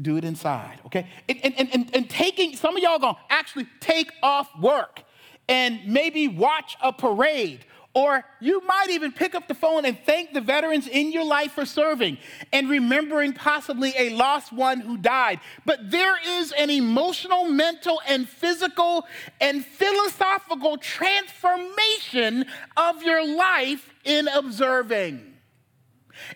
Do 0.00 0.16
it 0.16 0.24
inside, 0.24 0.78
okay? 0.86 1.06
And, 1.28 1.40
and, 1.44 1.74
and, 1.74 1.90
and 1.94 2.10
taking, 2.10 2.56
some 2.56 2.76
of 2.76 2.82
y'all 2.82 2.98
gonna 2.98 3.18
actually 3.28 3.66
take 3.80 4.10
off 4.22 4.48
work 4.58 5.02
and 5.48 5.80
maybe 5.86 6.28
watch 6.28 6.76
a 6.80 6.92
parade 6.92 7.66
or 7.92 8.24
you 8.40 8.60
might 8.66 8.88
even 8.90 9.10
pick 9.10 9.34
up 9.34 9.48
the 9.48 9.54
phone 9.54 9.84
and 9.84 9.98
thank 10.06 10.32
the 10.32 10.40
veterans 10.40 10.86
in 10.86 11.10
your 11.10 11.24
life 11.24 11.52
for 11.52 11.66
serving 11.66 12.18
and 12.52 12.70
remembering 12.70 13.32
possibly 13.32 13.92
a 13.98 14.10
lost 14.10 14.52
one 14.52 14.80
who 14.80 14.96
died. 14.96 15.40
But 15.66 15.90
there 15.90 16.16
is 16.24 16.52
an 16.52 16.70
emotional, 16.70 17.46
mental, 17.46 18.00
and 18.06 18.28
physical 18.28 19.06
and 19.40 19.64
philosophical 19.64 20.76
transformation 20.76 22.46
of 22.76 23.02
your 23.02 23.26
life 23.26 23.92
in 24.04 24.28
observing. 24.28 25.29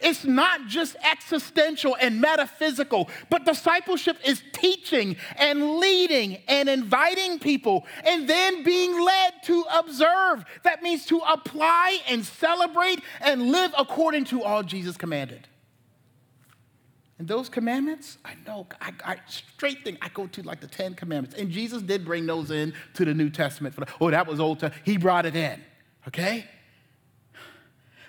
It's 0.00 0.24
not 0.24 0.66
just 0.66 0.96
existential 1.02 1.96
and 2.00 2.20
metaphysical, 2.20 3.08
but 3.30 3.44
discipleship 3.44 4.18
is 4.24 4.42
teaching 4.52 5.16
and 5.36 5.76
leading 5.76 6.38
and 6.48 6.68
inviting 6.68 7.38
people 7.38 7.86
and 8.04 8.28
then 8.28 8.62
being 8.62 9.00
led 9.00 9.42
to 9.44 9.64
observe. 9.74 10.44
That 10.62 10.82
means 10.82 11.06
to 11.06 11.18
apply 11.26 11.98
and 12.08 12.24
celebrate 12.24 13.00
and 13.20 13.50
live 13.50 13.72
according 13.78 14.24
to 14.26 14.42
all 14.42 14.62
Jesus 14.62 14.96
commanded. 14.96 15.48
And 17.18 17.28
those 17.28 17.48
commandments, 17.48 18.18
I 18.24 18.34
know, 18.46 18.66
I, 18.80 18.92
I, 19.04 19.16
straight 19.28 19.84
thing, 19.84 19.96
I 20.02 20.08
go 20.08 20.26
to 20.26 20.42
like 20.42 20.60
the 20.60 20.66
Ten 20.66 20.94
Commandments. 20.94 21.36
And 21.38 21.50
Jesus 21.50 21.80
did 21.80 22.04
bring 22.04 22.26
those 22.26 22.50
in 22.50 22.74
to 22.94 23.04
the 23.04 23.14
New 23.14 23.30
Testament. 23.30 23.76
The, 23.76 23.86
oh, 24.00 24.10
that 24.10 24.26
was 24.26 24.40
Old 24.40 24.58
Testament. 24.58 24.82
He 24.84 24.96
brought 24.96 25.24
it 25.24 25.36
in, 25.36 25.62
okay? 26.08 26.46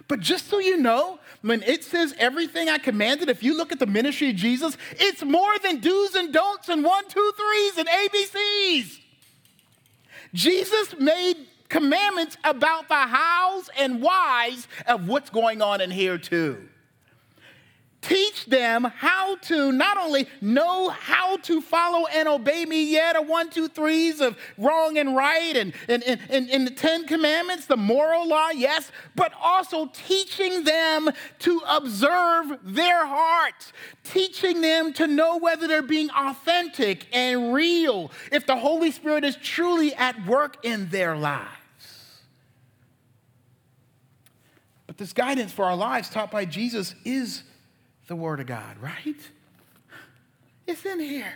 But 0.07 0.21
just 0.21 0.47
so 0.49 0.59
you 0.59 0.77
know, 0.77 1.19
when 1.45 1.62
it 1.63 1.84
says 1.84 2.15
everything 2.17 2.69
I 2.69 2.79
commanded, 2.79 3.29
if 3.29 3.43
you 3.43 3.55
look 3.55 3.71
at 3.71 3.77
the 3.77 3.86
ministry 3.86 4.31
of 4.31 4.36
Jesus, 4.36 4.77
it's 4.91 5.23
more 5.23 5.58
than 5.62 5.79
do's 5.79 6.15
and 6.15 6.34
don'ts 6.34 6.69
and 6.69 6.84
one, 6.84 7.08
two, 7.08 7.34
threes 7.38 7.77
and 7.77 7.88
ABCs. 7.88 8.99
Jesus 10.34 10.95
made 10.99 11.38
commandments 11.69 12.36
about 12.43 12.88
the 12.88 12.95
hows 12.95 13.69
and 13.77 14.01
whys 14.01 14.67
of 14.88 15.08
what's 15.08 15.29
going 15.29 15.62
on 15.62 15.81
in 15.81 15.91
here, 15.91 16.17
too 16.17 16.67
teach 18.07 18.45
them 18.45 18.83
how 18.83 19.35
to 19.37 19.71
not 19.71 19.97
only 19.97 20.27
know 20.39 20.89
how 20.89 21.37
to 21.37 21.59
follow 21.59 22.05
and 22.13 22.27
obey 22.27 22.63
me 22.65 22.91
yet 22.91 23.15
a 23.15 23.21
one 23.21 23.49
two 23.49 23.67
threes 23.67 24.21
of 24.21 24.37
wrong 24.59 24.97
and 24.99 25.15
right 25.15 25.57
and, 25.57 25.73
and, 25.87 26.03
and, 26.03 26.21
and, 26.29 26.49
and 26.51 26.67
the 26.67 26.71
ten 26.71 27.05
commandments 27.07 27.65
the 27.65 27.75
moral 27.75 28.27
law 28.27 28.49
yes 28.49 28.91
but 29.15 29.33
also 29.41 29.89
teaching 29.91 30.63
them 30.63 31.09
to 31.39 31.59
observe 31.67 32.59
their 32.63 33.07
hearts 33.07 33.73
teaching 34.03 34.61
them 34.61 34.93
to 34.93 35.07
know 35.07 35.37
whether 35.37 35.67
they're 35.67 35.81
being 35.81 36.09
authentic 36.11 37.07
and 37.11 37.53
real 37.53 38.11
if 38.31 38.45
the 38.45 38.55
holy 38.55 38.91
spirit 38.91 39.23
is 39.23 39.35
truly 39.37 39.95
at 39.95 40.25
work 40.27 40.57
in 40.63 40.87
their 40.89 41.17
lives. 41.17 41.49
But 44.85 44.97
this 44.97 45.11
guidance 45.11 45.51
for 45.51 45.65
our 45.65 45.75
lives 45.75 46.09
taught 46.09 46.29
by 46.29 46.45
jesus 46.45 46.93
is 47.03 47.43
the 48.07 48.15
Word 48.15 48.39
of 48.39 48.47
God, 48.47 48.77
right? 48.81 49.15
It's 50.67 50.85
in 50.85 50.99
here. 50.99 51.33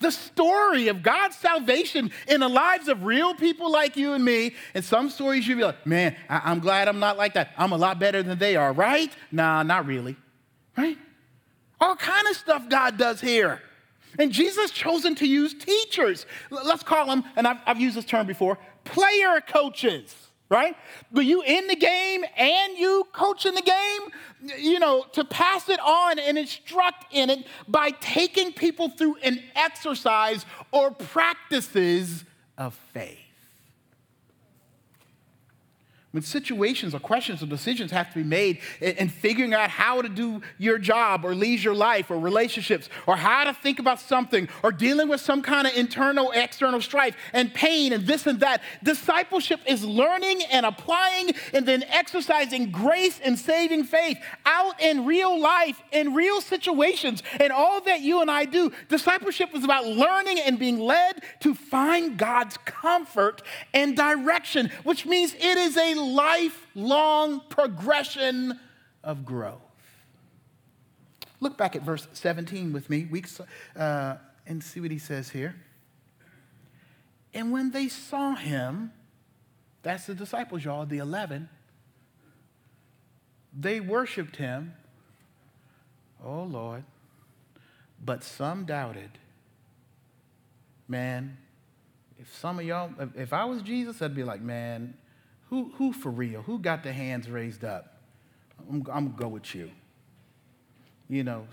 The 0.00 0.10
story 0.10 0.88
of 0.88 1.02
God's 1.02 1.36
salvation 1.36 2.10
in 2.26 2.40
the 2.40 2.48
lives 2.48 2.88
of 2.88 3.04
real 3.04 3.34
people 3.34 3.70
like 3.70 3.96
you 3.96 4.14
and 4.14 4.24
me. 4.24 4.54
And 4.74 4.84
some 4.84 5.08
stories 5.10 5.46
you'll 5.46 5.58
be 5.58 5.64
like, 5.64 5.86
man, 5.86 6.16
I- 6.28 6.50
am 6.50 6.58
glad 6.58 6.88
I'm 6.88 6.98
not 6.98 7.16
like 7.16 7.34
that. 7.34 7.50
I'm 7.56 7.70
a 7.72 7.76
lot 7.76 8.00
better 8.00 8.22
than 8.22 8.36
they 8.38 8.56
are, 8.56 8.72
right? 8.72 9.12
Nah, 9.30 9.62
not 9.62 9.86
really, 9.86 10.16
right? 10.76 10.98
All 11.80 11.94
kind 11.94 12.26
of 12.28 12.36
stuff 12.36 12.68
God 12.68 12.98
does 12.98 13.20
here. 13.20 13.62
And 14.18 14.32
Jesus 14.32 14.72
chosen 14.72 15.14
to 15.16 15.26
use 15.26 15.54
teachers. 15.54 16.26
Let's 16.50 16.82
call 16.82 17.06
them, 17.06 17.24
and 17.36 17.46
I've, 17.46 17.58
I've 17.64 17.80
used 17.80 17.96
this 17.96 18.04
term 18.04 18.26
before, 18.26 18.58
player 18.84 19.40
coaches 19.40 20.14
right? 20.52 20.76
But 21.10 21.24
you 21.24 21.42
in 21.42 21.66
the 21.66 21.74
game 21.74 22.24
and 22.36 22.76
you 22.76 23.06
coaching 23.12 23.54
the 23.54 23.62
game, 23.62 24.58
you 24.58 24.78
know, 24.78 25.06
to 25.12 25.24
pass 25.24 25.70
it 25.70 25.80
on 25.80 26.18
and 26.18 26.36
instruct 26.36 27.06
in 27.10 27.30
it 27.30 27.46
by 27.66 27.90
taking 27.90 28.52
people 28.52 28.90
through 28.90 29.16
an 29.22 29.42
exercise 29.56 30.44
or 30.70 30.90
practices 30.90 32.24
of 32.58 32.74
faith. 32.92 33.21
When 36.12 36.22
situations 36.22 36.94
or 36.94 37.00
questions 37.00 37.42
or 37.42 37.46
decisions 37.46 37.90
have 37.90 38.10
to 38.10 38.16
be 38.16 38.22
made 38.22 38.58
and 38.82 39.10
figuring 39.10 39.54
out 39.54 39.70
how 39.70 40.02
to 40.02 40.10
do 40.10 40.42
your 40.58 40.76
job 40.76 41.24
or 41.24 41.34
leisure 41.34 41.74
life 41.74 42.10
or 42.10 42.18
relationships 42.18 42.90
or 43.06 43.16
how 43.16 43.44
to 43.44 43.54
think 43.54 43.78
about 43.78 43.98
something 43.98 44.46
or 44.62 44.72
dealing 44.72 45.08
with 45.08 45.22
some 45.22 45.40
kind 45.40 45.66
of 45.66 45.74
internal, 45.74 46.30
external 46.32 46.82
strife 46.82 47.16
and 47.32 47.54
pain 47.54 47.94
and 47.94 48.06
this 48.06 48.26
and 48.26 48.40
that, 48.40 48.60
discipleship 48.82 49.60
is 49.66 49.86
learning 49.86 50.42
and 50.50 50.66
applying 50.66 51.30
and 51.54 51.64
then 51.64 51.82
exercising 51.84 52.70
grace 52.70 53.18
and 53.24 53.38
saving 53.38 53.84
faith 53.84 54.18
out 54.44 54.78
in 54.82 55.06
real 55.06 55.40
life, 55.40 55.80
in 55.92 56.12
real 56.12 56.42
situations. 56.42 57.22
And 57.40 57.54
all 57.54 57.80
that 57.82 58.02
you 58.02 58.20
and 58.20 58.30
I 58.30 58.44
do, 58.44 58.70
discipleship 58.90 59.54
is 59.54 59.64
about 59.64 59.86
learning 59.86 60.40
and 60.40 60.58
being 60.58 60.78
led 60.78 61.22
to 61.40 61.54
find 61.54 62.18
God's 62.18 62.58
comfort 62.58 63.40
and 63.72 63.96
direction, 63.96 64.70
which 64.84 65.06
means 65.06 65.34
it 65.34 65.56
is 65.56 65.78
a 65.78 66.01
lifelong 66.02 67.40
progression 67.48 68.58
of 69.02 69.24
growth. 69.24 69.60
Look 71.40 71.56
back 71.58 71.74
at 71.74 71.82
verse 71.82 72.06
17 72.12 72.72
with 72.72 72.88
me 72.88 73.04
weeks, 73.04 73.40
uh, 73.76 74.16
and 74.46 74.62
see 74.62 74.80
what 74.80 74.90
he 74.90 74.98
says 74.98 75.30
here. 75.30 75.56
And 77.34 77.50
when 77.50 77.70
they 77.70 77.88
saw 77.88 78.34
him, 78.34 78.92
that's 79.82 80.06
the 80.06 80.14
disciples, 80.14 80.64
y'all, 80.64 80.86
the 80.86 80.98
11, 80.98 81.48
they 83.58 83.80
worshiped 83.80 84.36
him. 84.36 84.74
Oh, 86.24 86.44
Lord. 86.44 86.84
But 88.04 88.22
some 88.22 88.64
doubted. 88.64 89.10
Man, 90.86 91.36
if 92.18 92.32
some 92.36 92.58
of 92.58 92.64
y'all, 92.64 92.90
if 93.16 93.32
I 93.32 93.44
was 93.44 93.62
Jesus, 93.62 94.00
I'd 94.00 94.14
be 94.14 94.24
like, 94.24 94.40
man, 94.40 94.94
who, 95.52 95.70
who 95.76 95.92
for 95.92 96.08
real? 96.08 96.40
Who 96.40 96.58
got 96.58 96.82
the 96.82 96.94
hands 96.94 97.28
raised 97.28 97.62
up? 97.62 98.00
I'm, 98.58 98.76
I'm 98.90 99.08
gonna 99.08 99.10
go 99.10 99.28
with 99.28 99.54
you. 99.54 99.70
You 101.10 101.24
know, 101.24 101.46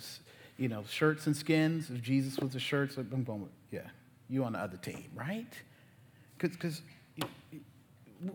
you 0.58 0.70
know, 0.70 0.86
shirts 0.90 1.28
and 1.28 1.36
skins. 1.36 1.90
If 1.90 2.02
Jesus 2.02 2.40
was 2.40 2.56
a 2.56 2.60
shirt, 2.60 2.94
so 2.94 3.02
I'm 3.02 3.26
going 3.26 3.42
with, 3.42 3.52
yeah, 3.72 3.90
you 4.30 4.46
on 4.46 4.54
the 4.54 4.60
other 4.60 4.78
team, 4.78 5.12
right? 5.14 5.52
Because 6.38 6.82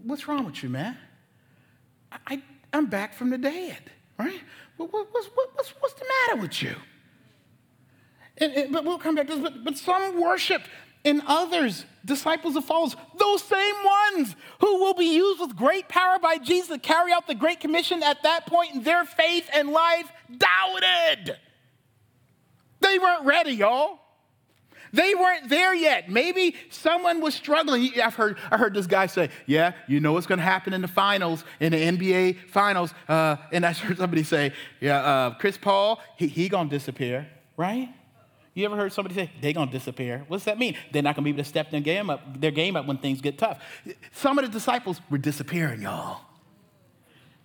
what's 0.02 0.28
wrong 0.28 0.44
with 0.44 0.62
you, 0.62 0.68
man? 0.68 0.98
I, 2.12 2.18
I, 2.26 2.42
am 2.76 2.84
back 2.84 3.14
from 3.14 3.30
the 3.30 3.38
dead, 3.38 3.90
right? 4.18 4.42
What, 4.76 4.92
what, 4.92 5.08
what's, 5.12 5.28
what's, 5.54 5.70
what's 5.80 5.94
the 5.94 6.04
matter 6.28 6.42
with 6.42 6.62
you? 6.62 6.74
And, 8.36 8.52
and, 8.52 8.70
but 8.70 8.84
we'll 8.84 8.98
come 8.98 9.14
back 9.14 9.28
to 9.28 9.34
this. 9.34 9.42
But, 9.42 9.64
but 9.64 9.78
some 9.78 10.20
worship 10.20 10.60
and 11.04 11.22
others, 11.26 11.84
disciples 12.04 12.56
of 12.56 12.64
followers, 12.64 12.96
those 13.18 13.42
same 13.42 13.74
ones 13.84 14.34
who 14.60 14.78
will 14.80 14.94
be 14.94 15.14
used 15.14 15.40
with 15.40 15.56
great 15.56 15.88
power 15.88 16.18
by 16.18 16.38
Jesus 16.38 16.68
to 16.68 16.78
carry 16.78 17.12
out 17.12 17.26
the 17.26 17.34
Great 17.34 17.60
Commission 17.60 18.02
at 18.02 18.22
that 18.22 18.46
point 18.46 18.74
in 18.74 18.82
their 18.82 19.04
faith 19.04 19.48
and 19.52 19.68
life, 19.70 20.10
doubted. 20.36 21.36
They 22.80 22.98
weren't 22.98 23.24
ready, 23.24 23.52
y'all. 23.52 23.98
They 24.92 25.14
weren't 25.16 25.48
there 25.48 25.74
yet. 25.74 26.08
Maybe 26.08 26.54
someone 26.70 27.20
was 27.20 27.34
struggling. 27.34 27.90
I've 28.00 28.14
heard, 28.14 28.38
I 28.48 28.56
heard 28.56 28.74
this 28.74 28.86
guy 28.86 29.06
say, 29.06 29.28
Yeah, 29.44 29.72
you 29.88 29.98
know 29.98 30.12
what's 30.12 30.26
going 30.26 30.38
to 30.38 30.44
happen 30.44 30.72
in 30.72 30.82
the 30.82 30.88
finals, 30.88 31.42
in 31.58 31.72
the 31.72 31.78
NBA 31.78 32.48
finals. 32.50 32.94
Uh, 33.08 33.36
and 33.50 33.66
I 33.66 33.72
heard 33.72 33.98
somebody 33.98 34.22
say, 34.22 34.52
Yeah, 34.80 34.98
uh, 34.98 35.34
Chris 35.34 35.58
Paul, 35.58 36.00
he, 36.16 36.28
he 36.28 36.48
going 36.48 36.68
to 36.68 36.76
disappear, 36.76 37.26
right? 37.56 37.88
You 38.54 38.64
ever 38.66 38.76
heard 38.76 38.92
somebody 38.92 39.16
say, 39.16 39.30
they're 39.40 39.52
to 39.52 39.66
disappear? 39.66 40.24
What's 40.28 40.44
that 40.44 40.58
mean? 40.58 40.76
They're 40.92 41.02
not 41.02 41.16
to 41.16 41.22
be 41.22 41.30
able 41.30 41.42
to 41.42 41.48
step 41.48 41.72
their 41.72 41.80
game 41.80 42.08
up, 42.08 42.40
their 42.40 42.52
game 42.52 42.76
up 42.76 42.86
when 42.86 42.98
things 42.98 43.20
get 43.20 43.36
tough. 43.36 43.60
Some 44.12 44.38
of 44.38 44.44
the 44.44 44.50
disciples 44.50 45.00
were 45.10 45.18
disappearing, 45.18 45.82
y'all. 45.82 46.20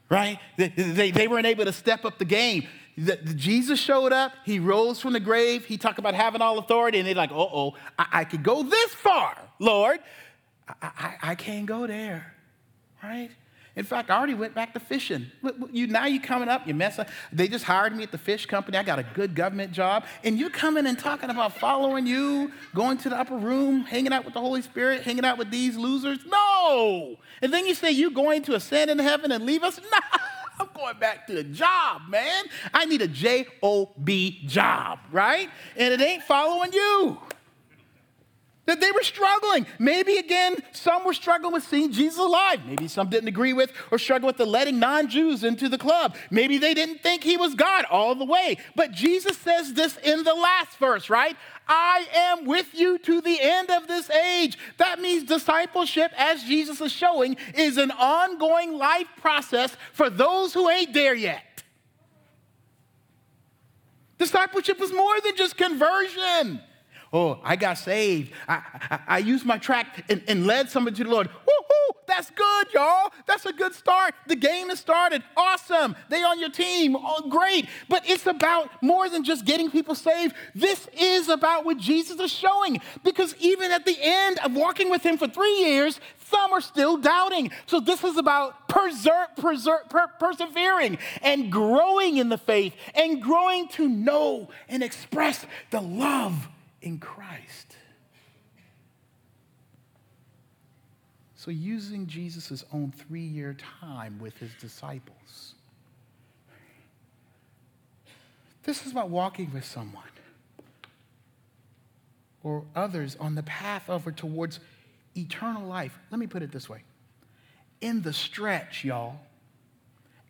Right? 0.08 0.40
They, 0.58 0.68
they, 0.68 1.12
they 1.12 1.28
weren't 1.28 1.48
able 1.48 1.66
to 1.66 1.74
step 1.74 2.06
up 2.06 2.20
the 2.20 2.26
game. 2.26 2.68
The, 2.96 3.18
the 3.24 3.34
Jesus 3.34 3.80
showed 3.80 4.14
up, 4.14 4.34
he 4.46 4.60
rose 4.60 5.00
from 5.00 5.14
the 5.14 5.20
grave, 5.20 5.66
he 5.66 5.78
talked 5.78 6.00
about 6.00 6.14
having 6.14 6.42
all 6.42 6.60
authority, 6.60 7.00
and 7.00 7.08
they're 7.08 7.16
like, 7.16 7.32
oh, 7.32 7.50
oh, 7.54 7.74
I, 7.98 8.08
I 8.12 8.24
could 8.26 8.44
go 8.44 8.62
this 8.62 8.94
far, 8.94 9.38
Lord. 9.58 10.00
I, 10.68 10.74
I, 10.82 11.18
I 11.32 11.36
can't 11.36 11.66
go 11.66 11.88
there, 11.88 12.36
right? 13.02 13.32
In 13.80 13.86
fact, 13.86 14.10
I 14.10 14.18
already 14.18 14.34
went 14.34 14.54
back 14.54 14.74
to 14.74 14.80
fishing. 14.82 15.32
You, 15.72 15.88
now 15.88 16.06
you're 16.06 16.22
coming 16.22 16.50
up, 16.50 16.68
you 16.68 16.74
mess 16.74 17.00
up. 17.00 17.08
They 17.32 17.48
just 17.48 17.64
hired 17.64 17.96
me 17.96 18.04
at 18.04 18.12
the 18.12 18.18
fish 18.18 18.46
company. 18.46 18.78
I 18.78 18.84
got 18.84 19.00
a 19.00 19.06
good 19.14 19.34
government 19.34 19.72
job. 19.72 20.04
And 20.26 20.38
you're 20.38 20.50
coming 20.50 20.86
and 20.86 21.00
talking 21.00 21.30
about 21.30 21.56
following 21.56 22.06
you, 22.06 22.52
going 22.76 22.98
to 22.98 23.10
the 23.10 23.18
upper 23.18 23.38
room, 23.38 23.84
hanging 23.84 24.12
out 24.12 24.26
with 24.26 24.34
the 24.34 24.42
Holy 24.42 24.62
Spirit, 24.62 25.04
hanging 25.04 25.24
out 25.24 25.38
with 25.38 25.50
these 25.50 25.78
losers. 25.78 26.20
No. 26.26 27.16
And 27.42 27.54
then 27.54 27.66
you 27.66 27.74
say 27.74 27.90
you're 27.92 28.12
going 28.12 28.42
to 28.44 28.56
ascend 28.56 28.92
into 28.92 29.04
heaven 29.04 29.32
and 29.32 29.46
leave 29.46 29.64
us? 29.64 29.80
No. 29.90 30.00
I'm 30.60 30.68
going 30.76 31.00
back 31.00 31.26
to 31.28 31.34
the 31.34 31.46
job, 31.46 32.02
man. 32.10 32.44
I 32.74 32.84
need 32.84 33.02
a 33.02 33.08
J 33.08 33.48
O 33.64 33.92
B 34.04 34.42
job, 34.46 35.00
right? 35.10 35.50
And 35.78 35.94
it 35.94 36.02
ain't 36.02 36.24
following 36.24 36.74
you. 36.74 37.18
That 38.70 38.80
they 38.80 38.92
were 38.92 39.02
struggling. 39.02 39.66
Maybe 39.80 40.18
again, 40.18 40.56
some 40.74 41.04
were 41.04 41.16
struggling 41.16 41.54
with 41.54 41.64
seeing 41.64 41.92
Jesus 41.92 42.20
alive. 42.20 42.64
Maybe 42.68 42.88
some 42.88 43.10
didn't 43.10 43.28
agree 43.28 43.52
with 43.52 43.74
or 43.90 43.98
struggle 43.98 44.28
with 44.28 44.38
the 44.38 44.46
letting 44.46 44.78
non 44.78 45.10
Jews 45.10 45.44
into 45.44 45.70
the 45.70 45.78
club. 45.80 46.16
Maybe 46.30 46.60
they 46.60 46.76
didn't 46.76 47.02
think 47.02 47.24
he 47.24 47.36
was 47.36 47.56
God 47.56 47.86
all 47.86 48.14
the 48.14 48.26
way. 48.26 48.58
But 48.76 48.92
Jesus 48.92 49.40
says 49.40 49.74
this 49.74 49.98
in 49.98 50.24
the 50.24 50.36
last 50.36 50.78
verse, 50.78 51.10
right? 51.10 51.36
I 51.68 52.06
am 52.14 52.46
with 52.46 52.76
you 52.76 53.00
to 53.00 53.22
the 53.22 53.40
end 53.42 53.72
of 53.72 53.88
this 53.88 54.08
age. 54.12 54.56
That 54.78 55.02
means 55.02 55.24
discipleship, 55.24 56.12
as 56.16 56.44
Jesus 56.44 56.80
is 56.80 56.92
showing, 56.92 57.38
is 57.56 57.78
an 57.78 57.90
ongoing 57.90 58.78
life 58.78 59.08
process 59.20 59.76
for 59.94 60.12
those 60.12 60.54
who 60.54 60.70
ain't 60.70 60.94
there 60.94 61.16
yet. 61.16 61.64
Discipleship 64.20 64.80
is 64.80 64.94
more 64.94 65.20
than 65.22 65.36
just 65.36 65.58
conversion. 65.58 66.62
Oh, 67.12 67.40
I 67.44 67.56
got 67.56 67.80
saved. 67.80 68.34
I, 68.48 68.62
I, 68.92 69.00
I 69.08 69.18
used 69.18 69.46
my 69.46 69.58
track 69.58 70.06
and, 70.10 70.22
and, 70.28 70.46
led 70.46 70.70
somebody 70.70 70.96
to 70.98 71.04
the 71.04 71.10
Lord. 71.10 71.28
Woohoo! 71.28 71.96
That's 72.08 72.30
good, 72.30 72.74
y'all. 72.74 73.12
That's 73.26 73.46
a 73.48 73.54
good 73.54 73.74
start. 73.74 74.14
The 74.28 74.36
game 74.36 74.70
has 74.70 74.80
started. 74.80 75.24
Awesome. 75.36 75.96
They 76.10 76.24
on 76.24 76.40
your 76.40 76.50
team. 76.50 76.96
Oh, 76.96 77.28
great. 77.30 77.68
But 77.88 78.08
it's 78.08 78.28
about 78.28 78.70
more 78.84 79.10
than 79.10 79.24
just 79.24 79.46
getting 79.46 79.72
people 79.72 79.96
saved. 79.96 80.36
This 80.54 80.88
is 81.00 81.30
about 81.30 81.66
what 81.66 81.78
Jesus 81.78 82.20
is 82.20 82.32
showing. 82.32 82.80
Because 83.04 83.36
even 83.40 83.72
at 83.72 83.86
the 83.86 83.98
end 84.00 84.38
of 84.44 84.56
walking 84.56 84.90
with 84.92 85.04
him 85.04 85.18
for 85.18 85.28
three 85.28 85.60
years, 85.60 86.00
some 86.26 86.52
are 86.52 86.62
still 86.62 86.98
doubting. 86.98 87.52
So 87.66 87.80
this 87.80 88.04
is 88.04 88.18
about 88.18 88.68
per- 88.70 88.92
persevering 90.20 91.00
and 91.22 91.52
growing 91.52 92.18
in 92.18 92.30
the 92.30 92.38
faith 92.38 92.76
and 92.94 93.22
growing 93.22 93.68
to 93.70 93.88
know 93.88 94.50
and 94.68 94.84
express 94.84 95.46
the 95.72 95.82
love 95.82 96.48
in 96.82 97.00
Christ. 97.00 97.76
So, 101.36 101.52
using 101.52 102.08
Jesus' 102.08 102.66
own 102.74 102.92
three 102.92 103.22
year 103.22 103.56
time 103.80 104.20
with 104.20 104.38
his 104.38 104.52
disciples. 104.60 105.56
This 108.64 108.86
is 108.86 108.92
about 108.92 109.10
walking 109.10 109.52
with 109.54 109.64
someone 109.64 110.04
or 112.44 112.66
others 112.76 113.16
on 113.20 113.36
the 113.36 113.44
path 113.44 113.90
over 113.90 114.12
towards 114.12 114.60
eternal 115.16 115.66
life. 115.66 115.98
Let 116.12 116.20
me 116.20 116.28
put 116.28 116.44
it 116.44 116.52
this 116.52 116.70
way 116.70 116.84
in 117.82 118.02
the 118.02 118.14
stretch, 118.14 118.84
y'all, 118.84 119.20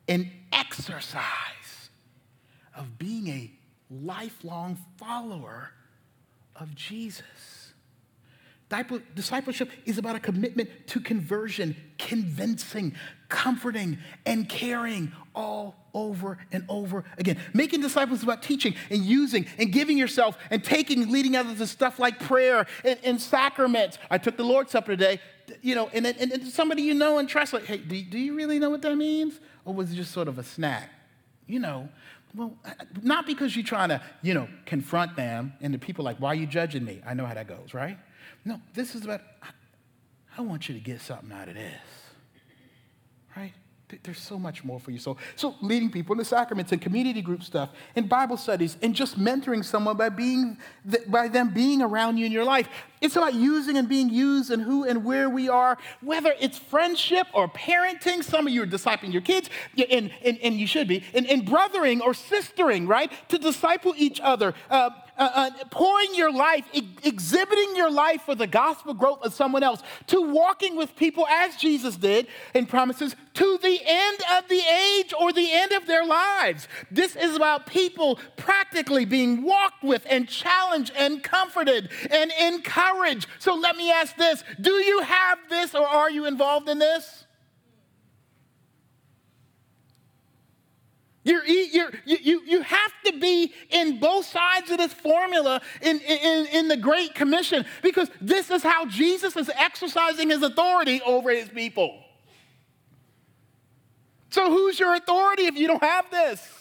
an 0.08 0.30
exercise 0.54 1.24
of 2.76 2.98
being 2.98 3.28
a 3.28 3.52
lifelong 3.90 4.78
follower 4.98 5.72
of 6.60 6.76
Jesus. 6.76 7.24
Discipleship 9.16 9.72
is 9.86 9.98
about 9.98 10.16
a 10.16 10.20
commitment 10.20 10.70
to 10.88 11.00
conversion, 11.00 11.76
convincing, 11.98 12.94
comforting, 13.28 13.98
and 14.28 14.48
caring 14.48 15.12
all 15.34 15.76
over 15.96 16.38
and 16.52 16.66
over 16.70 17.04
again. 17.18 17.40
Making 17.52 17.82
disciples 17.82 18.20
is 18.20 18.24
about 18.24 18.44
teaching 18.44 18.76
and 18.92 19.04
using 19.04 19.48
and 19.58 19.72
giving 19.72 19.98
yourself 19.98 20.38
and 20.52 20.64
taking, 20.64 21.12
leading 21.12 21.36
others 21.36 21.58
to 21.58 21.66
stuff 21.66 21.98
like 21.98 22.20
prayer 22.20 22.68
and, 22.86 23.00
and 23.04 23.20
sacraments. 23.20 23.98
I 24.12 24.20
took 24.20 24.38
the 24.38 24.44
Lord's 24.44 24.70
Supper 24.72 24.92
today, 24.92 25.20
you 25.64 25.74
know, 25.74 25.90
and, 25.92 26.06
and, 26.06 26.32
and 26.32 26.48
somebody 26.48 26.84
you 26.84 26.94
know 26.94 27.18
and 27.18 27.28
trust, 27.28 27.54
like, 27.54 27.66
hey, 27.66 27.78
do, 27.78 28.00
do 28.04 28.20
you 28.20 28.36
really 28.36 28.60
know 28.60 28.70
what 28.70 28.84
that 28.84 28.96
means? 28.96 29.40
Or 29.66 29.74
was 29.74 29.92
it 29.92 29.96
just 29.96 30.12
sort 30.12 30.28
of 30.28 30.38
a 30.38 30.44
snack? 30.44 30.92
You 31.48 31.60
know, 31.60 31.90
well, 32.36 32.58
uh, 32.64 32.72
not 33.02 33.26
because 33.26 33.56
you're 33.56 33.66
trying 33.66 33.90
to, 33.90 34.02
you 34.22 34.34
know, 34.34 34.48
confront 34.66 35.16
them 35.16 35.54
and 35.62 35.74
the 35.74 35.80
people 35.80 36.06
like, 36.06 36.18
why 36.18 36.30
are 36.30 36.36
you 36.36 36.46
judging 36.46 36.86
me? 36.86 37.02
I 37.06 37.14
know 37.14 37.26
how 37.26 37.34
that 37.34 37.48
goes, 37.48 37.74
right? 37.74 37.98
No, 38.46 38.62
this 38.74 38.96
is 38.96 39.04
about, 39.04 39.22
I 40.38 40.42
want 40.42 40.70
you 40.70 40.76
to 40.76 40.82
get 40.82 41.02
something 41.02 41.32
out 41.32 41.48
of 41.48 41.56
this, 41.56 41.82
right? 43.36 43.54
There's 44.04 44.20
so 44.20 44.38
much 44.38 44.64
more 44.64 44.80
for 44.80 44.92
you. 44.92 45.00
So, 45.00 45.18
so 45.36 45.56
leading 45.62 45.90
people 45.90 46.14
in 46.14 46.20
the 46.20 46.26
sacraments 46.26 46.72
and 46.72 46.82
community 46.82 47.22
group 47.22 47.44
stuff 47.44 47.70
and 47.96 48.08
Bible 48.08 48.38
studies 48.38 48.78
and 48.82 48.94
just 48.94 49.20
mentoring 49.20 49.66
someone 49.66 49.98
by 49.98 50.10
being 50.10 50.58
by 51.08 51.28
them 51.28 51.54
being 51.54 51.82
around 51.82 52.18
you 52.18 52.26
in 52.26 52.32
your 52.32 52.44
life. 52.44 52.68
It's 53.02 53.16
about 53.16 53.34
using 53.34 53.78
and 53.78 53.88
being 53.88 54.10
used 54.10 54.52
and 54.52 54.62
who 54.62 54.84
and 54.84 55.06
where 55.06 55.30
we 55.30 55.50
are, 55.50 55.78
whether 56.02 56.34
it's 56.40 56.58
friendship 56.58 57.28
or 57.34 57.48
parenting. 57.48 58.24
Some 58.24 58.46
of 58.46 58.54
you 58.54 58.64
are 58.64 58.68
discipling 58.68 59.14
your 59.14 59.22
kids, 59.22 59.50
and, 59.90 60.12
and, 60.24 60.38
and 60.40 60.56
you 60.56 60.68
should 60.68 60.88
be, 60.88 61.04
and, 61.14 61.26
and 61.28 61.46
brothering 61.46 62.02
or 62.02 62.12
sistering, 62.12 62.88
right? 62.88 63.12
To 63.30 63.38
disciple 63.38 63.94
each 63.98 64.20
other. 64.20 64.54
Uh, 64.70 64.90
uh, 65.20 65.30
uh, 65.36 65.50
pouring 65.70 66.16
your 66.16 66.32
life, 66.32 66.66
e- 66.74 66.88
exhibiting 67.04 67.76
your 67.76 67.92
life 67.92 68.22
for 68.22 68.36
the 68.36 68.48
gospel 68.48 68.94
growth 68.94 69.22
of 69.22 69.34
someone 69.34 69.62
else, 69.62 69.84
to 70.08 70.22
walking 70.22 70.76
with 70.78 70.96
people 70.96 71.28
as 71.28 71.58
Jesus 71.58 71.98
did 71.98 72.28
and 72.56 72.68
promises 72.68 73.16
to 73.34 73.58
the 73.62 73.80
end 73.86 74.20
of 74.38 74.48
the 74.48 74.62
age 74.62 75.14
or 75.20 75.34
the 75.34 75.52
end 75.52 75.74
of 75.74 75.86
their 75.86 76.06
lives. 76.06 76.68
This 76.90 77.16
is 77.16 77.36
about 77.36 77.68
people 77.68 78.20
practically 78.38 79.06
being 79.06 79.44
walked 79.44 79.84
with 79.84 80.06
and 80.10 80.28
challenged 80.28 80.94
and 80.96 81.22
comforted 81.22 81.90
and 82.10 82.32
encouraged. 82.40 83.28
So 83.40 83.56
let 83.56 83.76
me 83.76 83.92
ask 83.92 84.16
this 84.16 84.44
Do 84.60 84.72
you 84.72 85.02
have 85.02 85.38
this 85.50 85.76
or 85.76 85.86
are 85.86 86.10
you 86.10 86.26
involved 86.26 86.70
in 86.70 86.80
this? 86.80 87.26
You're, 91.30 91.46
you're, 91.46 91.92
you, 92.06 92.42
you 92.44 92.62
have 92.64 92.92
to 93.06 93.20
be 93.20 93.54
in 93.70 94.00
both 94.00 94.26
sides 94.26 94.72
of 94.72 94.80
this 94.80 94.92
formula 94.92 95.62
in, 95.80 96.00
in, 96.00 96.48
in 96.48 96.68
the 96.68 96.78
Great 96.78 97.14
Commission 97.14 97.66
because 97.84 98.10
this 98.20 98.50
is 98.50 98.64
how 98.64 98.88
Jesus 98.88 99.38
is 99.38 99.52
exercising 99.56 100.32
his 100.32 100.42
authority 100.42 101.02
over 101.06 101.30
his 101.30 101.48
people. 101.48 102.00
So, 104.32 104.50
who's 104.50 104.80
your 104.80 104.96
authority 104.96 105.46
if 105.46 105.56
you 105.56 105.68
don't 105.68 105.84
have 105.84 106.10
this? 106.10 106.59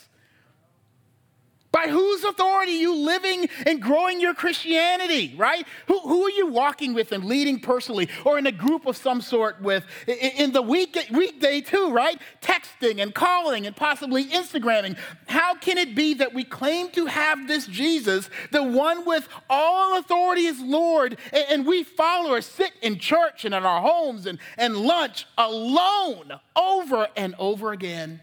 By 1.71 1.89
whose 1.89 2.25
authority 2.25 2.73
you 2.73 2.95
living 2.95 3.49
and 3.67 3.81
growing 3.81 4.21
your 4.21 4.33
Christianity, 4.33 5.35
right? 5.37 5.67
Who, 5.87 6.01
who 6.01 6.23
are 6.23 6.31
you 6.31 6.47
walking 6.47 6.95
with 6.95 7.13
and 7.13 7.25
leading 7.25 7.61
personally 7.61 8.09
or 8.25 8.39
in 8.39 8.47
a 8.47 8.53
group 8.53 8.87
of 8.87 8.97
some 8.97 9.21
sort 9.21 9.61
with 9.61 9.85
in, 10.07 10.15
in 10.15 10.53
the 10.53 10.63
week, 10.63 10.99
weekday 11.11 11.61
too, 11.61 11.91
right? 11.91 12.19
Texting 12.41 13.03
and 13.03 13.15
calling 13.15 13.67
and 13.67 13.77
possibly 13.77 14.25
Instagramming. 14.25 14.97
How 15.27 15.57
can 15.57 15.77
it 15.77 15.95
be 15.95 16.15
that 16.15 16.33
we 16.33 16.43
claim 16.43 16.91
to 16.93 17.05
have 17.05 17.47
this 17.47 17.67
Jesus, 17.67 18.31
the 18.51 18.63
one 18.63 19.05
with 19.05 19.29
all 19.51 19.99
authority 19.99 20.47
is 20.47 20.61
Lord, 20.61 21.19
and, 21.33 21.45
and 21.51 21.67
we 21.67 21.85
followers 21.85 22.47
sit 22.47 22.73
in 22.81 22.99
church 22.99 23.45
and 23.45 23.55
in 23.55 23.65
our 23.65 23.83
homes 23.83 24.25
and, 24.25 24.39
and 24.57 24.75
lunch 24.77 25.27
alone 25.37 26.33
over 26.57 27.09
and 27.15 27.35
over 27.39 27.73
again? 27.73 28.23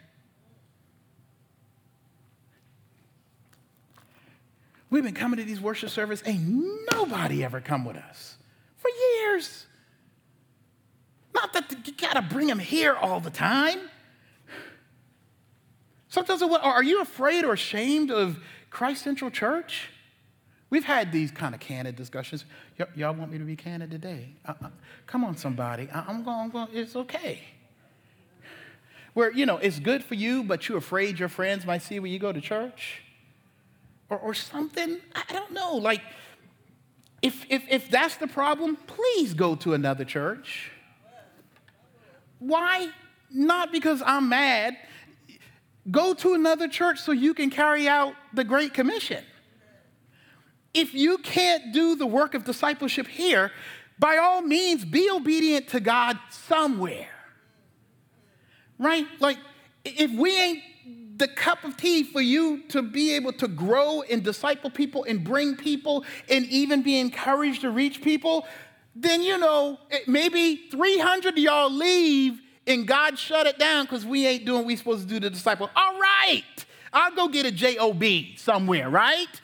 We've 4.95 5.03
been 5.03 5.13
coming 5.13 5.39
to 5.39 5.43
these 5.43 5.59
worship 5.59 5.89
services, 5.89 6.25
ain't 6.25 6.89
nobody 6.93 7.43
ever 7.43 7.59
come 7.59 7.83
with 7.83 7.97
us 7.97 8.37
for 8.77 8.89
years. 8.89 9.65
Not 11.33 11.51
that 11.51 11.85
you 11.85 11.91
gotta 11.97 12.21
bring 12.21 12.47
them 12.47 12.59
here 12.59 12.95
all 12.95 13.19
the 13.19 13.29
time. 13.29 13.77
Sometimes, 16.07 16.41
are 16.41 16.81
you 16.81 17.01
afraid 17.01 17.43
or 17.43 17.51
ashamed 17.51 18.09
of 18.09 18.39
Christ 18.69 19.03
Central 19.03 19.29
Church? 19.29 19.89
We've 20.69 20.85
had 20.85 21.11
these 21.11 21.29
kind 21.29 21.53
of 21.53 21.59
candid 21.59 21.97
discussions. 21.97 22.45
Y- 22.79 22.85
y'all 22.95 23.13
want 23.15 23.33
me 23.33 23.37
to 23.37 23.43
be 23.43 23.57
candid 23.57 23.91
today? 23.91 24.29
Uh-uh. 24.45 24.69
Come 25.07 25.25
on, 25.25 25.35
somebody. 25.35 25.89
I- 25.93 26.05
I'm 26.07 26.23
going, 26.23 26.51
going, 26.51 26.69
it's 26.71 26.95
okay. 26.95 27.41
Where, 29.13 29.29
you 29.29 29.45
know, 29.45 29.57
it's 29.57 29.77
good 29.77 30.05
for 30.05 30.15
you, 30.15 30.41
but 30.45 30.69
you're 30.69 30.77
afraid 30.77 31.19
your 31.19 31.27
friends 31.27 31.65
might 31.65 31.81
see 31.81 31.99
when 31.99 32.13
you 32.13 32.19
go 32.19 32.31
to 32.31 32.39
church 32.39 33.01
or, 34.09 34.17
or 34.17 34.33
something. 34.33 34.99
I 35.13 35.33
don't 35.33 35.51
know. 35.51 35.75
Like, 35.75 36.01
if, 37.21 37.45
if, 37.49 37.63
if 37.69 37.89
that's 37.89 38.17
the 38.17 38.27
problem, 38.27 38.75
please 38.75 39.33
go 39.33 39.55
to 39.55 39.73
another 39.73 40.05
church. 40.05 40.71
Why? 42.39 42.89
Not 43.31 43.71
because 43.71 44.03
I'm 44.05 44.29
mad. 44.29 44.77
Go 45.89 46.13
to 46.15 46.33
another 46.33 46.67
church 46.67 46.99
so 46.99 47.11
you 47.11 47.33
can 47.33 47.49
carry 47.49 47.87
out 47.87 48.13
the 48.33 48.43
Great 48.43 48.73
Commission. 48.73 49.23
If 50.73 50.93
you 50.93 51.17
can't 51.19 51.73
do 51.73 51.95
the 51.95 52.05
work 52.05 52.33
of 52.33 52.43
discipleship 52.43 53.07
here, 53.07 53.51
by 53.97 54.17
all 54.17 54.41
means, 54.41 54.83
be 54.83 55.09
obedient 55.09 55.69
to 55.69 55.79
God 55.79 56.19
somewhere. 56.29 57.07
Right? 58.77 59.07
Like, 59.19 59.37
if 59.85 60.11
we 60.11 60.37
ain't 60.37 60.63
the 61.17 61.27
cup 61.27 61.63
of 61.63 61.77
tea 61.77 62.03
for 62.03 62.21
you 62.21 62.63
to 62.69 62.81
be 62.81 63.13
able 63.13 63.31
to 63.33 63.47
grow 63.47 64.01
and 64.03 64.23
disciple 64.23 64.69
people 64.69 65.05
and 65.05 65.23
bring 65.23 65.55
people 65.55 66.03
and 66.29 66.45
even 66.47 66.81
be 66.81 66.99
encouraged 66.99 67.61
to 67.61 67.69
reach 67.69 68.01
people, 68.01 68.45
then 68.95 69.21
you 69.21 69.37
know, 69.37 69.79
maybe 70.07 70.67
300 70.71 71.33
of 71.33 71.37
y'all 71.37 71.71
leave 71.71 72.41
and 72.67 72.87
God 72.87 73.17
shut 73.17 73.47
it 73.47 73.59
down 73.59 73.85
because 73.85 74.05
we 74.05 74.25
ain't 74.25 74.45
doing 74.45 74.59
what 74.59 74.67
we 74.67 74.75
supposed 74.75 75.03
to 75.03 75.07
do 75.07 75.19
to 75.19 75.29
disciple. 75.29 75.69
All 75.75 75.99
right, 75.99 76.43
I'll 76.91 77.15
go 77.15 77.27
get 77.27 77.45
a 77.45 77.51
job 77.51 78.03
somewhere, 78.37 78.89
right? 78.89 79.41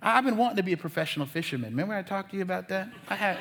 I've 0.00 0.24
been 0.24 0.36
wanting 0.36 0.56
to 0.56 0.62
be 0.62 0.72
a 0.72 0.76
professional 0.76 1.26
fisherman. 1.26 1.70
Remember 1.70 1.94
I 1.94 2.02
talked 2.02 2.30
to 2.30 2.36
you 2.36 2.42
about 2.42 2.68
that? 2.68 2.88
I 3.08 3.14
had. 3.14 3.38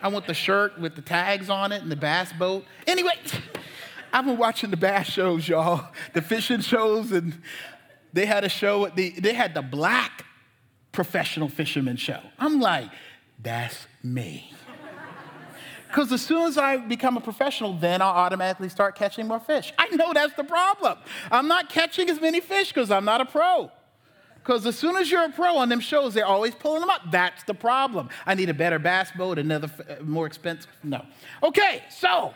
I 0.00 0.08
want 0.08 0.26
the 0.26 0.34
shirt 0.34 0.78
with 0.78 0.94
the 0.94 1.02
tags 1.02 1.50
on 1.50 1.72
it 1.72 1.82
and 1.82 1.90
the 1.90 1.96
bass 1.96 2.32
boat. 2.32 2.64
Anyway, 2.86 3.14
I've 4.12 4.24
been 4.24 4.38
watching 4.38 4.70
the 4.70 4.76
bass 4.76 5.06
shows, 5.06 5.48
y'all, 5.48 5.88
the 6.14 6.22
fishing 6.22 6.60
shows, 6.60 7.12
and 7.12 7.40
they 8.12 8.26
had 8.26 8.44
a 8.44 8.48
show 8.48 8.88
the, 8.88 9.10
they 9.10 9.34
had 9.34 9.54
the 9.54 9.62
black 9.62 10.24
professional 10.92 11.48
fisherman 11.48 11.96
show. 11.96 12.20
I'm 12.38 12.60
like, 12.60 12.90
that's 13.42 13.86
me. 14.02 14.52
Because 15.88 16.12
as 16.12 16.20
soon 16.20 16.46
as 16.46 16.58
I 16.58 16.76
become 16.76 17.16
a 17.16 17.20
professional, 17.20 17.72
then 17.72 18.02
I'll 18.02 18.08
automatically 18.08 18.68
start 18.68 18.94
catching 18.94 19.26
more 19.26 19.40
fish. 19.40 19.72
I 19.78 19.88
know 19.96 20.12
that's 20.12 20.34
the 20.34 20.44
problem. 20.44 20.98
I'm 21.30 21.48
not 21.48 21.70
catching 21.70 22.10
as 22.10 22.20
many 22.20 22.40
fish 22.40 22.68
because 22.68 22.90
I'm 22.90 23.06
not 23.06 23.22
a 23.22 23.24
pro. 23.24 23.70
Because 24.34 24.66
as 24.66 24.78
soon 24.78 24.96
as 24.96 25.10
you're 25.10 25.24
a 25.24 25.30
pro 25.30 25.56
on 25.56 25.68
them 25.68 25.80
shows, 25.80 26.14
they're 26.14 26.26
always 26.26 26.54
pulling 26.54 26.80
them 26.80 26.90
up. 26.90 27.10
That's 27.10 27.42
the 27.44 27.54
problem. 27.54 28.08
I 28.26 28.34
need 28.34 28.48
a 28.50 28.54
better 28.54 28.78
bass 28.78 29.10
boat, 29.16 29.38
another 29.38 29.70
uh, 29.88 30.02
more 30.02 30.26
expensive. 30.26 30.70
No. 30.82 31.04
Okay, 31.42 31.82
so, 31.90 32.34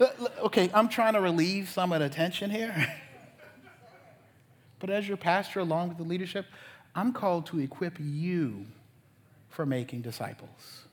okay, 0.00 0.70
I'm 0.74 0.88
trying 0.88 1.14
to 1.14 1.20
relieve 1.20 1.68
some 1.68 1.92
of 1.92 2.00
the 2.00 2.08
tension 2.08 2.50
here. 2.50 2.74
but 4.78 4.90
as 4.90 5.08
your 5.08 5.16
pastor, 5.16 5.60
along 5.60 5.88
with 5.88 5.98
the 5.98 6.04
leadership, 6.04 6.46
I'm 6.94 7.12
called 7.12 7.46
to 7.46 7.60
equip 7.60 7.96
you 7.98 8.66
for 9.48 9.66
making 9.66 10.02
disciples. 10.02 10.84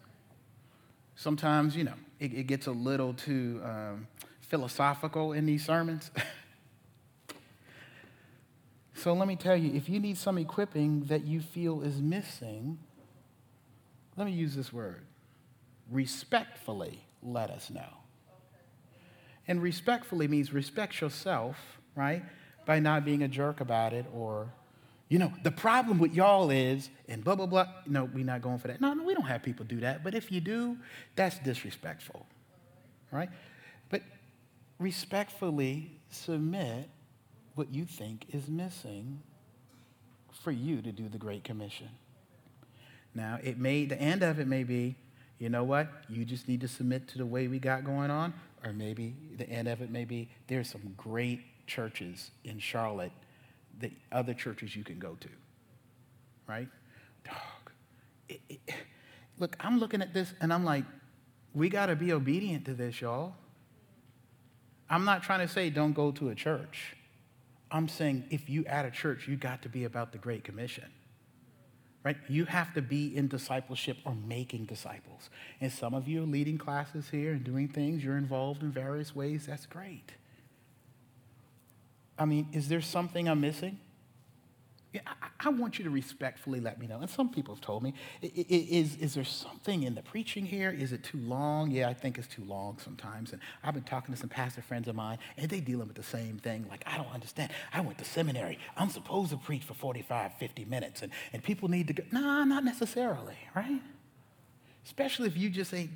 Sometimes, 1.16 1.76
you 1.76 1.84
know, 1.84 1.94
it, 2.20 2.34
it 2.34 2.48
gets 2.48 2.68
a 2.68 2.72
little 2.72 3.14
too 3.14 3.62
um, 3.64 4.08
philosophical 4.42 5.34
in 5.34 5.46
these 5.46 5.66
sermons. 5.66 6.12
so 8.94 9.14
let 9.14 9.28
me 9.28 9.36
tell 9.36 9.56
you 9.56 9.76
if 9.76 9.90
you 9.90 10.00
need 10.00 10.18
some 10.18 10.38
equipping 10.38 11.02
that 11.06 11.24
you 11.24 11.42
feel 11.42 11.82
is 11.82 12.02
missing, 12.02 12.80
let 14.18 14.26
me 14.26 14.32
use 14.32 14.56
this 14.56 14.72
word 14.72 15.06
respectfully 15.92 17.02
let 17.22 17.50
us 17.50 17.70
know. 17.70 18.03
And 19.48 19.62
respectfully 19.62 20.28
means 20.28 20.54
respect 20.54 21.02
yourself, 21.02 21.58
right? 21.96 22.24
By 22.66 22.80
not 22.80 23.04
being 23.04 23.24
a 23.24 23.28
jerk 23.28 23.60
about 23.60 23.94
it 23.94 24.06
or 24.14 24.48
you 25.14 25.20
know, 25.20 25.32
the 25.44 25.52
problem 25.52 26.00
with 26.00 26.16
y'all 26.16 26.50
is, 26.50 26.90
and 27.08 27.24
blah, 27.24 27.36
blah, 27.36 27.46
blah. 27.46 27.68
No, 27.86 28.06
we're 28.06 28.26
not 28.26 28.42
going 28.42 28.58
for 28.58 28.68
that. 28.70 28.82
No, 28.82 28.96
no, 28.96 29.04
we 29.04 29.14
don't 29.14 29.28
have 29.28 29.44
people 29.44 29.64
do 29.64 29.82
that. 29.82 30.04
But 30.04 30.16
if 30.16 30.32
you 30.32 30.42
do, 30.42 30.76
that's 31.16 31.38
disrespectful, 31.38 32.26
right? 33.12 33.30
But 33.92 34.02
respectfully 34.80 35.92
submit 36.10 36.90
what 37.54 37.72
you 37.72 37.86
think 37.86 38.26
is 38.34 38.48
missing 38.48 39.22
for 40.42 40.52
you 40.52 40.82
to 40.82 40.92
do 40.92 41.08
the 41.10 41.20
Great 41.20 41.44
Commission. 41.44 41.90
Now, 43.14 43.38
it 43.44 43.60
may, 43.60 43.86
the 43.86 44.02
end 44.02 44.24
of 44.24 44.40
it 44.40 44.48
may 44.48 44.64
be, 44.64 44.96
you 45.38 45.50
know 45.50 45.64
what? 45.64 45.90
You 46.10 46.26
just 46.26 46.48
need 46.48 46.62
to 46.62 46.68
submit 46.68 47.08
to 47.10 47.20
the 47.20 47.26
way 47.28 47.48
we 47.48 47.60
got 47.60 47.84
going 47.84 48.10
on. 48.10 48.34
Or 48.64 48.72
maybe 48.72 49.16
the 49.38 49.50
end 49.50 49.68
of 49.68 49.82
it 49.82 49.92
may 49.92 50.06
be, 50.06 50.30
there's 50.48 50.70
some 50.70 50.94
great 50.98 51.42
churches 51.68 52.32
in 52.44 52.60
Charlotte 52.60 53.12
the 53.80 53.92
other 54.12 54.34
churches 54.34 54.76
you 54.76 54.84
can 54.84 55.00
go 55.00 55.16
to, 55.20 55.30
right? 56.48 56.68
Dog. 57.24 57.72
It, 58.30 58.42
it, 58.50 58.60
look, 59.40 59.56
I'm 59.60 59.80
looking 59.80 60.02
at 60.02 60.14
this 60.14 60.34
and 60.42 60.54
I'm 60.54 60.64
like, 60.64 60.86
we 61.54 61.70
got 61.70 61.88
to 61.88 61.96
be 61.96 62.14
obedient 62.14 62.66
to 62.66 62.74
this, 62.74 63.02
y'all. 63.02 63.34
I'm 64.90 65.06
not 65.06 65.24
trying 65.24 65.40
to 65.40 65.52
say 65.52 65.70
don't 65.70 65.94
go 65.94 66.12
to 66.12 66.30
a 66.30 66.36
church. 66.36 66.96
I'm 67.72 67.88
saying 67.88 68.26
if 68.30 68.50
you 68.50 68.66
at 68.66 68.86
a 68.86 68.92
church, 68.92 69.28
you 69.28 69.36
got 69.36 69.64
to 69.64 69.70
be 69.70 69.86
about 69.86 70.12
the 70.12 70.18
Great 70.18 70.44
Commission. 70.44 70.92
Right? 72.04 72.18
You 72.28 72.46
have 72.46 72.74
to 72.74 72.82
be 72.82 73.16
in 73.16 73.30
discipleship 73.30 73.98
or 74.06 74.14
making 74.14 74.66
disciples. 74.66 75.30
And 75.62 75.72
some 75.72 75.94
of 75.94 76.08
you 76.08 76.24
are 76.24 76.26
leading 76.26 76.58
classes 76.58 77.10
here 77.10 77.32
and 77.32 77.44
doing 77.44 77.70
things. 77.70 78.04
You're 78.04 78.18
involved 78.18 78.62
in 78.62 78.72
various 78.72 79.16
ways. 79.16 79.46
That's 79.46 79.66
great. 79.66 80.12
I 82.20 82.26
mean, 82.26 82.50
is 82.52 82.68
there 82.68 82.82
something 82.82 83.30
I'm 83.30 83.40
missing? 83.40 83.80
I 85.40 85.50
want 85.50 85.78
you 85.78 85.84
to 85.86 85.90
respectfully 85.90 86.60
let 86.60 86.80
me 86.80 86.88
know. 86.88 87.00
And 87.00 87.10
some 87.10 87.30
people 87.30 87.56
have 87.56 87.62
told 87.62 87.84
me, 87.84 87.94
is, 88.22 88.96
is 88.98 89.14
there 89.16 89.24
something 89.24 89.84
in 89.84 89.96
the 89.96 90.02
preaching 90.02 90.46
here? 90.46 90.70
Is 90.70 90.94
it 90.94 91.04
too 91.04 91.18
long? 91.18 91.72
Yeah, 91.72 91.90
I 91.90 91.94
think 91.94 92.18
it's 92.18 92.28
too 92.28 92.44
long 92.44 92.78
sometimes. 92.80 93.32
And 93.32 93.42
I've 93.64 93.74
been 93.74 93.84
talking 93.84 94.14
to 94.14 94.20
some 94.20 94.30
pastor 94.30 94.62
friends 94.62 94.88
of 94.88 94.96
mine, 94.96 95.18
and 95.38 95.50
they 95.50 95.60
dealing 95.60 95.88
with 95.88 95.96
the 95.96 96.04
same 96.04 96.38
thing. 96.38 96.66
Like, 96.70 96.84
I 96.86 96.98
don't 96.98 97.12
understand. 97.14 97.52
I 97.74 97.82
went 97.82 97.98
to 97.98 98.06
seminary. 98.06 98.60
I'm 98.78 98.90
supposed 98.90 99.32
to 99.32 99.38
preach 99.38 99.64
for 99.64 99.74
45, 99.74 100.34
50 100.36 100.66
minutes, 100.66 101.02
and, 101.02 101.12
and 101.34 101.44
people 101.44 101.70
need 101.70 101.88
to 101.88 101.94
go. 101.94 102.04
Nah, 102.12 102.44
not 102.44 102.64
necessarily, 102.64 103.38
right? 103.56 103.82
Especially 104.86 105.28
if 105.28 105.38
you 105.38 105.50
just 105.50 105.74
ain't, 105.74 105.92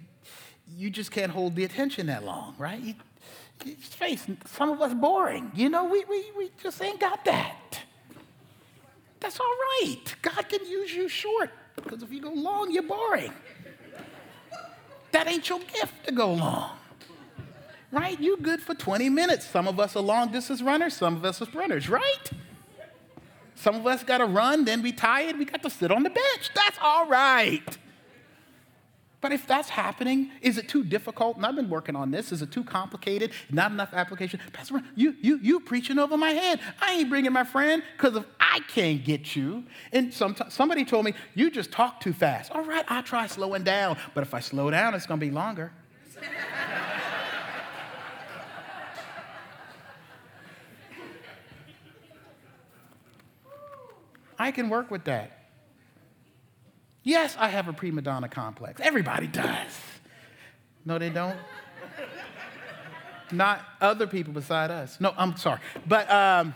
you 0.75 0.89
just 0.89 1.11
can't 1.11 1.31
hold 1.31 1.55
the 1.55 1.63
attention 1.63 2.07
that 2.07 2.23
long, 2.23 2.55
right? 2.57 2.81
You, 2.81 2.95
face, 3.79 4.25
some 4.45 4.69
of 4.69 4.81
us 4.81 4.93
boring. 4.93 5.51
You 5.55 5.69
know, 5.69 5.85
we, 5.85 6.03
we, 6.05 6.31
we 6.37 6.51
just 6.61 6.81
ain't 6.81 6.99
got 6.99 7.25
that. 7.25 7.56
That's 9.19 9.39
all 9.39 9.45
right. 9.45 10.03
God 10.21 10.49
can 10.49 10.65
use 10.65 10.93
you 10.93 11.07
short 11.09 11.49
because 11.75 12.03
if 12.03 12.11
you 12.11 12.21
go 12.21 12.31
long, 12.31 12.71
you're 12.71 12.83
boring. 12.83 13.33
That 15.11 15.27
ain't 15.27 15.47
your 15.49 15.59
gift 15.59 16.05
to 16.05 16.11
go 16.11 16.33
long. 16.33 16.71
Right? 17.91 18.19
You 18.19 18.37
good 18.37 18.61
for 18.61 18.75
20 18.75 19.09
minutes. 19.09 19.47
Some 19.47 19.67
of 19.67 19.79
us 19.79 19.95
are 19.95 20.01
long 20.01 20.31
distance 20.31 20.61
runners, 20.61 20.93
some 20.95 21.15
of 21.15 21.25
us 21.25 21.41
are 21.41 21.45
sprinters, 21.45 21.89
right? 21.89 22.31
Some 23.55 23.75
of 23.75 23.87
us 23.87 24.03
got 24.03 24.19
to 24.19 24.25
run, 24.25 24.65
then 24.65 24.81
be 24.81 24.91
tired, 24.91 25.37
we 25.39 25.45
got 25.45 25.63
to 25.63 25.69
sit 25.69 25.91
on 25.91 26.03
the 26.03 26.09
bench. 26.09 26.51
That's 26.53 26.77
all 26.81 27.07
right. 27.07 27.77
But 29.19 29.31
if 29.31 29.47
that's 29.47 29.69
happening, 29.69 30.29
is 30.41 30.59
it 30.59 30.69
too 30.69 30.83
difficult? 30.83 31.37
And 31.37 31.45
I've 31.45 31.55
been 31.55 31.69
working 31.69 31.95
on 31.95 32.11
this. 32.11 32.31
Is 32.31 32.43
it 32.43 32.51
too 32.51 32.63
complicated? 32.63 33.31
Not 33.49 33.71
enough 33.71 33.91
application? 33.91 34.39
Pastor, 34.53 34.83
you, 34.95 35.15
you, 35.21 35.39
you 35.41 35.59
preaching 35.59 35.97
over 35.97 36.15
my 36.17 36.29
head. 36.29 36.59
I 36.79 36.93
ain't 36.93 37.09
bringing 37.09 37.33
my 37.33 37.43
friend 37.43 37.81
because 37.95 38.15
if 38.15 38.25
I 38.39 38.59
can't 38.67 39.03
get 39.03 39.35
you. 39.35 39.63
And 39.91 40.13
some, 40.13 40.35
somebody 40.49 40.85
told 40.85 41.05
me, 41.05 41.13
you 41.33 41.49
just 41.49 41.71
talk 41.71 41.99
too 41.99 42.13
fast. 42.13 42.51
All 42.51 42.63
right, 42.63 42.85
I'll 42.87 43.01
try 43.01 43.25
slowing 43.25 43.63
down. 43.63 43.97
But 44.13 44.21
if 44.21 44.35
I 44.35 44.39
slow 44.39 44.69
down, 44.69 44.93
it's 44.93 45.07
going 45.07 45.19
to 45.19 45.25
be 45.25 45.31
longer. 45.31 45.71
I 54.39 54.51
can 54.51 54.69
work 54.69 54.91
with 54.91 55.05
that. 55.05 55.36
Yes, 57.07 57.37
I 57.39 57.47
have 57.47 57.69
a 57.69 57.73
prima 57.73 58.01
donna 58.01 58.27
complex. 58.27 58.81
Everybody 58.83 59.27
does. 59.27 59.79
No, 60.83 60.99
they 60.99 61.09
don't. 61.09 61.37
Not 63.31 63.61
other 63.79 64.05
people 64.07 64.33
beside 64.33 64.71
us. 64.71 64.99
No, 64.99 65.13
I'm 65.17 65.37
sorry. 65.37 65.61
But 65.87 66.11
um, 66.11 66.53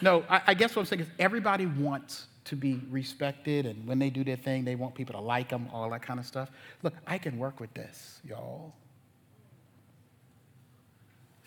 no, 0.00 0.24
I, 0.30 0.40
I 0.46 0.54
guess 0.54 0.74
what 0.74 0.80
I'm 0.80 0.86
saying 0.86 1.02
is 1.02 1.08
everybody 1.18 1.66
wants 1.66 2.26
to 2.46 2.56
be 2.56 2.80
respected, 2.88 3.66
and 3.66 3.86
when 3.86 3.98
they 3.98 4.08
do 4.08 4.24
their 4.24 4.36
thing, 4.36 4.64
they 4.64 4.76
want 4.76 4.94
people 4.94 5.12
to 5.12 5.20
like 5.20 5.50
them, 5.50 5.68
all 5.70 5.90
that 5.90 6.00
kind 6.00 6.18
of 6.18 6.24
stuff. 6.24 6.50
Look, 6.82 6.94
I 7.06 7.18
can 7.18 7.36
work 7.38 7.60
with 7.60 7.74
this, 7.74 8.20
y'all. 8.26 8.72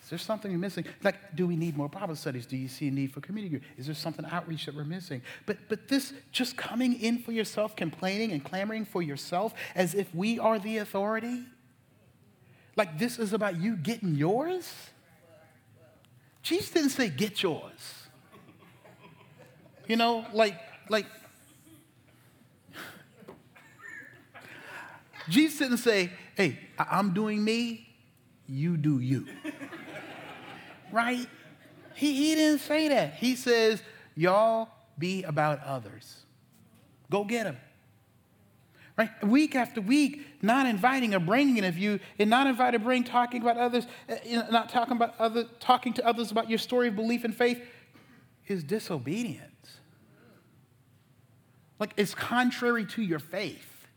Is 0.09 0.11
there 0.11 0.17
something 0.17 0.59
missing? 0.59 0.85
Like, 1.03 1.35
do 1.35 1.45
we 1.45 1.55
need 1.55 1.77
more 1.77 1.87
Bible 1.87 2.15
studies? 2.15 2.47
Do 2.47 2.57
you 2.57 2.67
see 2.67 2.87
a 2.87 2.91
need 2.91 3.13
for 3.13 3.21
community 3.21 3.59
group? 3.59 3.63
Is 3.77 3.85
there 3.85 3.93
something 3.93 4.25
outreach 4.25 4.65
that 4.65 4.73
we're 4.73 4.83
missing? 4.83 5.21
But, 5.45 5.57
but 5.69 5.87
this 5.87 6.13
just 6.31 6.57
coming 6.57 6.99
in 6.99 7.19
for 7.19 7.31
yourself, 7.31 7.75
complaining 7.75 8.31
and 8.31 8.43
clamoring 8.43 8.85
for 8.85 9.03
yourself 9.03 9.53
as 9.75 9.93
if 9.93 10.11
we 10.15 10.39
are 10.39 10.57
the 10.57 10.79
authority, 10.79 11.43
like 12.75 12.97
this 12.97 13.19
is 13.19 13.33
about 13.33 13.61
you 13.61 13.75
getting 13.75 14.15
yours? 14.15 14.73
Jesus 16.41 16.71
didn't 16.71 16.89
say 16.89 17.09
get 17.09 17.43
yours. 17.43 18.07
You 19.85 19.95
know, 19.95 20.25
like, 20.33 20.59
like, 20.89 21.05
Jesus 25.29 25.59
didn't 25.59 25.77
say, 25.77 26.09
hey, 26.33 26.57
I'm 26.79 27.13
doing 27.13 27.43
me, 27.43 27.87
you 28.47 28.75
do 28.75 28.99
you 28.99 29.27
right? 30.91 31.27
He, 31.95 32.13
he 32.13 32.35
didn't 32.35 32.61
say 32.61 32.87
that. 32.89 33.15
He 33.15 33.35
says, 33.35 33.81
y'all 34.15 34.69
be 34.97 35.23
about 35.23 35.63
others. 35.63 36.25
Go 37.09 37.23
get 37.23 37.45
them. 37.45 37.57
Right? 38.97 39.09
Week 39.23 39.55
after 39.55 39.79
week, 39.79 40.25
not 40.41 40.65
inviting 40.65 41.15
or 41.15 41.19
bringing 41.19 41.63
of 41.63 41.77
you, 41.77 41.99
and 42.17 42.29
not 42.29 42.47
inviting 42.47 42.81
bring 42.81 43.05
talking 43.05 43.41
about 43.41 43.57
others, 43.57 43.87
uh, 44.09 44.15
not 44.51 44.69
talking 44.69 44.97
about 44.97 45.15
other, 45.19 45.45
talking 45.61 45.93
to 45.93 46.05
others 46.05 46.31
about 46.31 46.49
your 46.49 46.59
story 46.59 46.89
of 46.89 46.97
belief 46.97 47.23
and 47.23 47.33
faith 47.33 47.61
is 48.47 48.61
disobedience. 48.63 49.79
Like 51.79 51.93
it's 51.95 52.13
contrary 52.13 52.85
to 52.87 53.01
your 53.01 53.19
faith. 53.19 53.87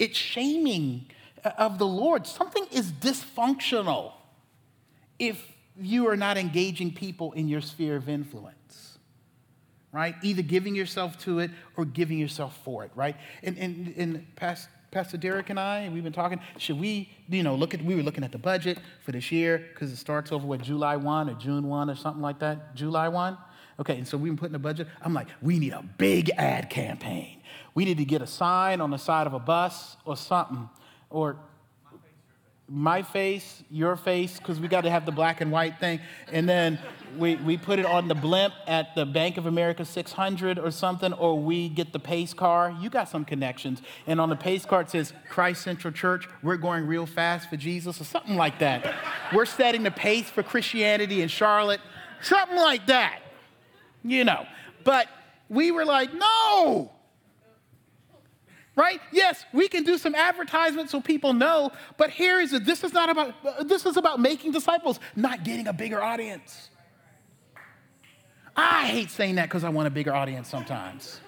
It's 0.00 0.18
shaming 0.18 1.06
uh, 1.44 1.50
of 1.58 1.78
the 1.78 1.86
Lord. 1.86 2.26
Something 2.26 2.66
is 2.72 2.90
dysfunctional 2.90 4.14
if 5.20 5.51
you 5.80 6.08
are 6.08 6.16
not 6.16 6.36
engaging 6.36 6.92
people 6.92 7.32
in 7.32 7.48
your 7.48 7.60
sphere 7.60 7.96
of 7.96 8.08
influence 8.08 8.92
right? 9.92 10.14
Either 10.22 10.42
giving 10.42 10.74
yourself 10.74 11.18
to 11.18 11.38
it 11.38 11.50
or 11.76 11.84
giving 11.84 12.18
yourself 12.18 12.58
for 12.64 12.84
it, 12.84 12.90
right? 12.94 13.14
And, 13.42 13.58
and, 13.58 13.94
and 13.96 14.36
past, 14.36 14.68
Pastor 14.90 15.18
Derek 15.18 15.50
and 15.50 15.60
I, 15.60 15.88
we've 15.92 16.02
been 16.02 16.12
talking, 16.12 16.40
should 16.58 16.80
we, 16.80 17.10
you 17.28 17.42
know, 17.42 17.54
look 17.54 17.74
at, 17.74 17.84
we 17.84 17.94
were 17.94 18.02
looking 18.02 18.24
at 18.24 18.32
the 18.32 18.38
budget 18.38 18.78
for 19.02 19.12
this 19.12 19.30
year 19.30 19.68
because 19.72 19.92
it 19.92 19.96
starts 19.96 20.32
over 20.32 20.46
with 20.46 20.62
July 20.62 20.96
1 20.96 21.30
or 21.30 21.34
June 21.34 21.68
1 21.68 21.90
or 21.90 21.94
something 21.94 22.22
like 22.22 22.38
that. 22.40 22.74
July 22.74 23.08
1? 23.08 23.36
Okay, 23.80 23.98
and 23.98 24.08
so 24.08 24.16
we've 24.16 24.30
been 24.30 24.38
putting 24.38 24.52
the 24.52 24.58
budget. 24.58 24.88
I'm 25.02 25.14
like, 25.14 25.28
we 25.40 25.58
need 25.58 25.72
a 25.72 25.82
big 25.98 26.30
ad 26.36 26.70
campaign. 26.70 27.40
We 27.74 27.84
need 27.84 27.98
to 27.98 28.04
get 28.04 28.22
a 28.22 28.26
sign 28.26 28.80
on 28.80 28.90
the 28.90 28.98
side 28.98 29.26
of 29.26 29.34
a 29.34 29.38
bus 29.38 29.96
or 30.04 30.16
something, 30.16 30.68
or 31.08 31.36
my 32.68 33.02
face, 33.02 33.62
your 33.70 33.96
face, 33.96 34.38
because 34.38 34.58
we 34.58 34.68
got 34.68 34.82
to 34.82 34.90
have 34.90 35.04
the 35.04 35.12
black 35.12 35.40
and 35.40 35.52
white 35.52 35.78
thing. 35.78 36.00
And 36.30 36.48
then 36.48 36.78
we, 37.18 37.36
we 37.36 37.56
put 37.56 37.78
it 37.78 37.84
on 37.86 38.08
the 38.08 38.14
blimp 38.14 38.54
at 38.66 38.94
the 38.94 39.04
Bank 39.04 39.36
of 39.36 39.46
America 39.46 39.84
600 39.84 40.58
or 40.58 40.70
something, 40.70 41.12
or 41.12 41.38
we 41.38 41.68
get 41.68 41.92
the 41.92 41.98
pace 41.98 42.32
car. 42.32 42.74
You 42.80 42.88
got 42.88 43.08
some 43.08 43.24
connections. 43.24 43.82
And 44.06 44.20
on 44.20 44.30
the 44.30 44.36
pace 44.36 44.64
car, 44.64 44.82
it 44.82 44.90
says 44.90 45.12
Christ 45.28 45.62
Central 45.62 45.92
Church, 45.92 46.28
we're 46.42 46.56
going 46.56 46.86
real 46.86 47.06
fast 47.06 47.50
for 47.50 47.56
Jesus, 47.56 48.00
or 48.00 48.04
something 48.04 48.36
like 48.36 48.58
that. 48.60 48.94
we're 49.34 49.44
setting 49.44 49.82
the 49.82 49.90
pace 49.90 50.30
for 50.30 50.42
Christianity 50.42 51.20
in 51.20 51.28
Charlotte, 51.28 51.80
something 52.22 52.56
like 52.56 52.86
that. 52.86 53.20
You 54.04 54.24
know. 54.24 54.46
But 54.84 55.08
we 55.48 55.70
were 55.70 55.84
like, 55.84 56.12
no, 56.14 56.90
right? 58.76 59.00
Yes, 59.10 59.44
we 59.52 59.68
can 59.68 59.84
do 59.84 59.98
some 59.98 60.14
advertisement 60.14 60.90
so 60.90 61.00
people 61.00 61.32
know, 61.32 61.72
but 61.96 62.10
here 62.10 62.40
is 62.40 62.52
it. 62.52 62.64
This 62.64 62.84
is 62.84 62.92
not 62.92 63.10
about 63.10 63.68
this 63.68 63.86
is 63.86 63.96
about 63.96 64.20
making 64.20 64.52
disciples, 64.52 65.00
not 65.16 65.44
getting 65.44 65.66
a 65.66 65.72
bigger 65.72 66.02
audience. 66.02 66.70
I 68.56 68.86
hate 68.86 69.10
saying 69.10 69.36
that 69.36 69.44
because 69.48 69.64
I 69.64 69.70
want 69.70 69.88
a 69.88 69.90
bigger 69.90 70.14
audience 70.14 70.48
sometimes. 70.48 71.20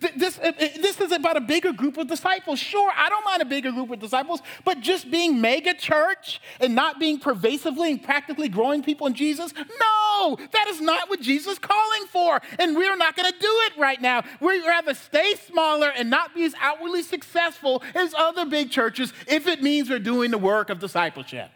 This, 0.00 0.36
this 0.36 0.98
is 0.98 1.12
about 1.12 1.36
a 1.36 1.42
bigger 1.42 1.72
group 1.72 1.98
of 1.98 2.06
disciples. 2.06 2.58
Sure, 2.58 2.90
I 2.96 3.10
don't 3.10 3.24
mind 3.24 3.42
a 3.42 3.44
bigger 3.44 3.70
group 3.70 3.90
of 3.90 3.98
disciples, 3.98 4.40
but 4.64 4.80
just 4.80 5.10
being 5.10 5.42
mega 5.42 5.74
church 5.74 6.40
and 6.58 6.74
not 6.74 6.98
being 6.98 7.18
pervasively 7.18 7.90
and 7.92 8.02
practically 8.02 8.48
growing 8.48 8.82
people 8.82 9.06
in 9.06 9.14
Jesus, 9.14 9.52
no, 9.54 10.38
that 10.52 10.68
is 10.68 10.80
not 10.80 11.10
what 11.10 11.20
Jesus 11.20 11.52
is 11.54 11.58
calling 11.58 12.06
for. 12.10 12.40
And 12.58 12.76
we're 12.76 12.96
not 12.96 13.14
going 13.14 13.30
to 13.30 13.38
do 13.38 13.60
it 13.66 13.72
right 13.78 14.00
now. 14.00 14.24
We'd 14.40 14.66
rather 14.66 14.94
stay 14.94 15.34
smaller 15.34 15.92
and 15.94 16.08
not 16.08 16.34
be 16.34 16.44
as 16.44 16.54
outwardly 16.60 17.02
successful 17.02 17.82
as 17.94 18.14
other 18.14 18.46
big 18.46 18.70
churches 18.70 19.12
if 19.28 19.46
it 19.46 19.62
means 19.62 19.90
we're 19.90 19.98
doing 19.98 20.30
the 20.30 20.38
work 20.38 20.70
of 20.70 20.78
discipleship. 20.78 21.50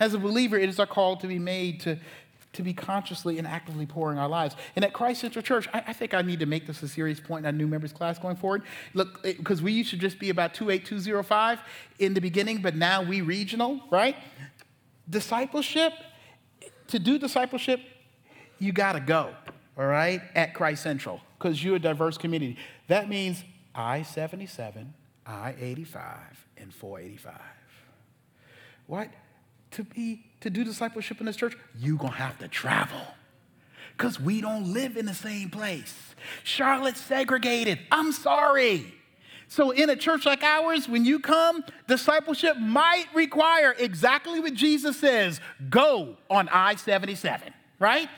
As 0.00 0.14
a 0.14 0.18
believer, 0.18 0.56
it 0.56 0.68
is 0.68 0.78
our 0.78 0.86
call 0.86 1.16
to 1.16 1.26
be 1.26 1.40
made 1.40 1.80
to 1.80 1.98
to 2.54 2.62
be 2.62 2.72
consciously 2.72 3.38
and 3.38 3.46
actively 3.46 3.86
pouring 3.86 4.18
our 4.18 4.28
lives. 4.28 4.56
And 4.74 4.84
at 4.84 4.92
Christ 4.92 5.20
Central 5.20 5.42
Church, 5.42 5.68
I, 5.72 5.82
I, 5.88 5.92
think 5.92 6.14
I 6.14 6.22
need 6.22 6.40
to 6.40 6.46
make 6.46 6.66
this 6.66 6.82
a 6.82 6.88
serious 6.88 7.20
point 7.20 7.40
in 7.40 7.46
our 7.46 7.52
new 7.52 7.66
members 7.66 7.92
class 7.92 8.18
going 8.18 8.36
forward. 8.36 8.62
Look, 8.94 9.22
because 9.22 9.62
we 9.62 9.72
used 9.72 9.90
to 9.90 9.96
just 9.96 10.18
be 10.18 10.30
about 10.30 10.54
28205 10.54 11.60
in 11.98 12.14
the 12.14 12.20
beginning, 12.20 12.62
but 12.62 12.74
now 12.74 13.02
we 13.02 13.20
regional, 13.20 13.80
right? 13.90 14.16
Discipleship, 15.08 15.92
to 16.88 16.98
do 16.98 17.18
discipleship, 17.18 17.80
you 18.58 18.72
got 18.72 18.92
to 18.92 19.00
go, 19.00 19.34
all 19.76 19.86
right, 19.86 20.22
at 20.34 20.54
Christ 20.54 20.82
Central, 20.82 21.20
because 21.38 21.62
you're 21.62 21.76
a 21.76 21.80
diverse 21.80 22.18
community. 22.18 22.56
That 22.88 23.08
means 23.08 23.44
I 23.74 24.02
77, 24.02 24.94
I 25.26 25.54
85, 25.60 26.46
and 26.56 26.74
485. 26.74 27.40
What? 28.86 29.10
To 29.72 29.84
be 29.84 30.24
to 30.40 30.50
do 30.50 30.64
discipleship 30.64 31.20
in 31.20 31.26
this 31.26 31.36
church, 31.36 31.56
you're 31.78 31.98
to 31.98 32.06
have 32.08 32.38
to 32.38 32.48
travel 32.48 33.00
because 33.96 34.20
we 34.20 34.40
don't 34.40 34.72
live 34.72 34.96
in 34.96 35.06
the 35.06 35.14
same 35.14 35.50
place. 35.50 35.94
Charlotte's 36.44 37.00
segregated. 37.00 37.80
I'm 37.90 38.12
sorry. 38.12 38.94
So, 39.48 39.70
in 39.70 39.88
a 39.88 39.96
church 39.96 40.26
like 40.26 40.42
ours, 40.42 40.88
when 40.88 41.04
you 41.06 41.18
come, 41.18 41.64
discipleship 41.88 42.58
might 42.58 43.06
require 43.14 43.74
exactly 43.78 44.40
what 44.40 44.54
Jesus 44.54 44.98
says 45.00 45.40
go 45.70 46.16
on 46.30 46.48
I 46.50 46.76
77, 46.76 47.52
right? 47.78 48.08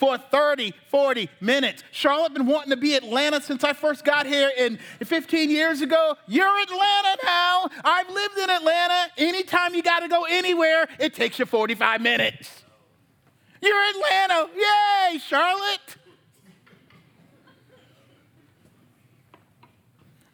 For 0.00 0.16
30, 0.16 0.72
40 0.88 1.28
minutes. 1.42 1.84
Charlotte 1.92 2.32
been 2.32 2.46
wanting 2.46 2.70
to 2.70 2.76
be 2.78 2.94
Atlanta 2.94 3.38
since 3.38 3.62
I 3.62 3.74
first 3.74 4.02
got 4.02 4.24
here 4.24 4.50
in 4.56 4.78
15 5.04 5.50
years 5.50 5.82
ago. 5.82 6.16
You're 6.26 6.58
Atlanta 6.62 7.18
now. 7.22 7.68
I've 7.84 8.08
lived 8.08 8.38
in 8.38 8.48
Atlanta. 8.48 9.10
Anytime 9.18 9.74
you 9.74 9.82
got 9.82 10.00
to 10.00 10.08
go 10.08 10.24
anywhere, 10.24 10.88
it 10.98 11.12
takes 11.12 11.38
you 11.38 11.44
45 11.44 12.00
minutes. 12.00 12.64
You're 13.60 13.90
Atlanta. 13.90 14.48
Yay, 14.56 15.18
Charlotte. 15.18 15.96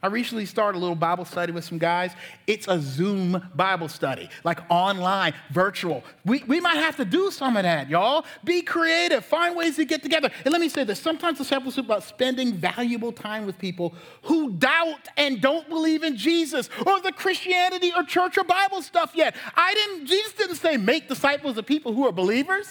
I 0.07 0.09
recently 0.09 0.47
started 0.47 0.79
a 0.79 0.81
little 0.81 0.95
Bible 0.95 1.25
study 1.25 1.51
with 1.51 1.65
some 1.65 1.79
guys. 1.79 2.13
It's 2.47 2.69
a 2.69 2.81
Zoom 2.81 3.43
Bible 3.57 3.89
study, 3.89 4.31
like 4.45 4.61
online, 4.71 5.35
virtual. 5.51 6.05
We, 6.25 6.45
we 6.45 6.61
might 6.61 6.77
have 6.77 6.95
to 6.99 7.05
do 7.05 7.33
some 7.33 7.57
of 7.57 7.65
that, 7.65 7.91
y'all. 7.91 8.25
Be 8.45 8.63
creative, 8.63 9.25
find 9.25 9.57
ways 9.57 9.75
to 9.77 9.85
get 9.85 10.05
together. 10.05 10.31
And 10.45 10.53
let 10.53 10.61
me 10.61 10.69
say 10.69 10.85
this 10.85 11.01
sometimes 11.01 11.39
discipleship 11.39 11.83
is 11.83 11.87
about 11.87 12.05
spending 12.05 12.53
valuable 12.53 13.11
time 13.11 13.47
with 13.47 13.59
people 13.59 13.97
who 14.23 14.53
doubt 14.53 15.09
and 15.17 15.41
don't 15.41 15.69
believe 15.69 16.05
in 16.05 16.17
Jesus 16.17 16.71
or 16.87 17.01
the 17.01 17.11
Christianity 17.11 17.91
or 17.97 18.05
church 18.05 18.39
or 18.39 18.45
Bible 18.45 18.83
stuff 18.83 19.11
yet. 19.13 19.35
I 19.57 19.75
didn't, 19.75 20.07
Jesus 20.07 20.35
didn't 20.35 20.57
say 20.57 20.77
make 20.77 21.09
disciples 21.09 21.59
of 21.59 21.67
people 21.67 21.93
who 21.93 22.07
are 22.07 22.13
believers. 22.13 22.69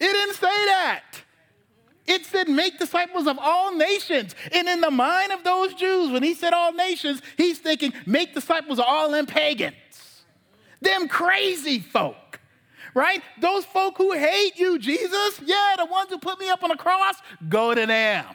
It 0.00 0.10
didn't 0.10 0.36
say 0.36 0.46
that. 0.46 1.02
It 2.06 2.26
said, 2.26 2.48
make 2.48 2.78
disciples 2.78 3.26
of 3.26 3.38
all 3.38 3.74
nations. 3.74 4.34
And 4.52 4.68
in 4.68 4.80
the 4.80 4.90
mind 4.90 5.32
of 5.32 5.44
those 5.44 5.74
Jews, 5.74 6.10
when 6.10 6.22
he 6.22 6.34
said 6.34 6.52
all 6.52 6.72
nations, 6.72 7.22
he's 7.36 7.58
thinking, 7.58 7.92
make 8.06 8.34
disciples 8.34 8.78
of 8.78 8.84
all 8.88 9.10
them 9.10 9.26
pagans, 9.26 9.74
them 10.80 11.08
crazy 11.08 11.78
folk, 11.78 12.40
right? 12.94 13.22
Those 13.40 13.64
folk 13.64 13.96
who 13.98 14.12
hate 14.12 14.58
you, 14.58 14.78
Jesus, 14.78 15.40
yeah, 15.44 15.74
the 15.76 15.86
ones 15.86 16.10
who 16.10 16.18
put 16.18 16.40
me 16.40 16.48
up 16.48 16.64
on 16.64 16.70
the 16.70 16.76
cross, 16.76 17.16
go 17.48 17.74
to 17.74 17.86
them 17.86 18.26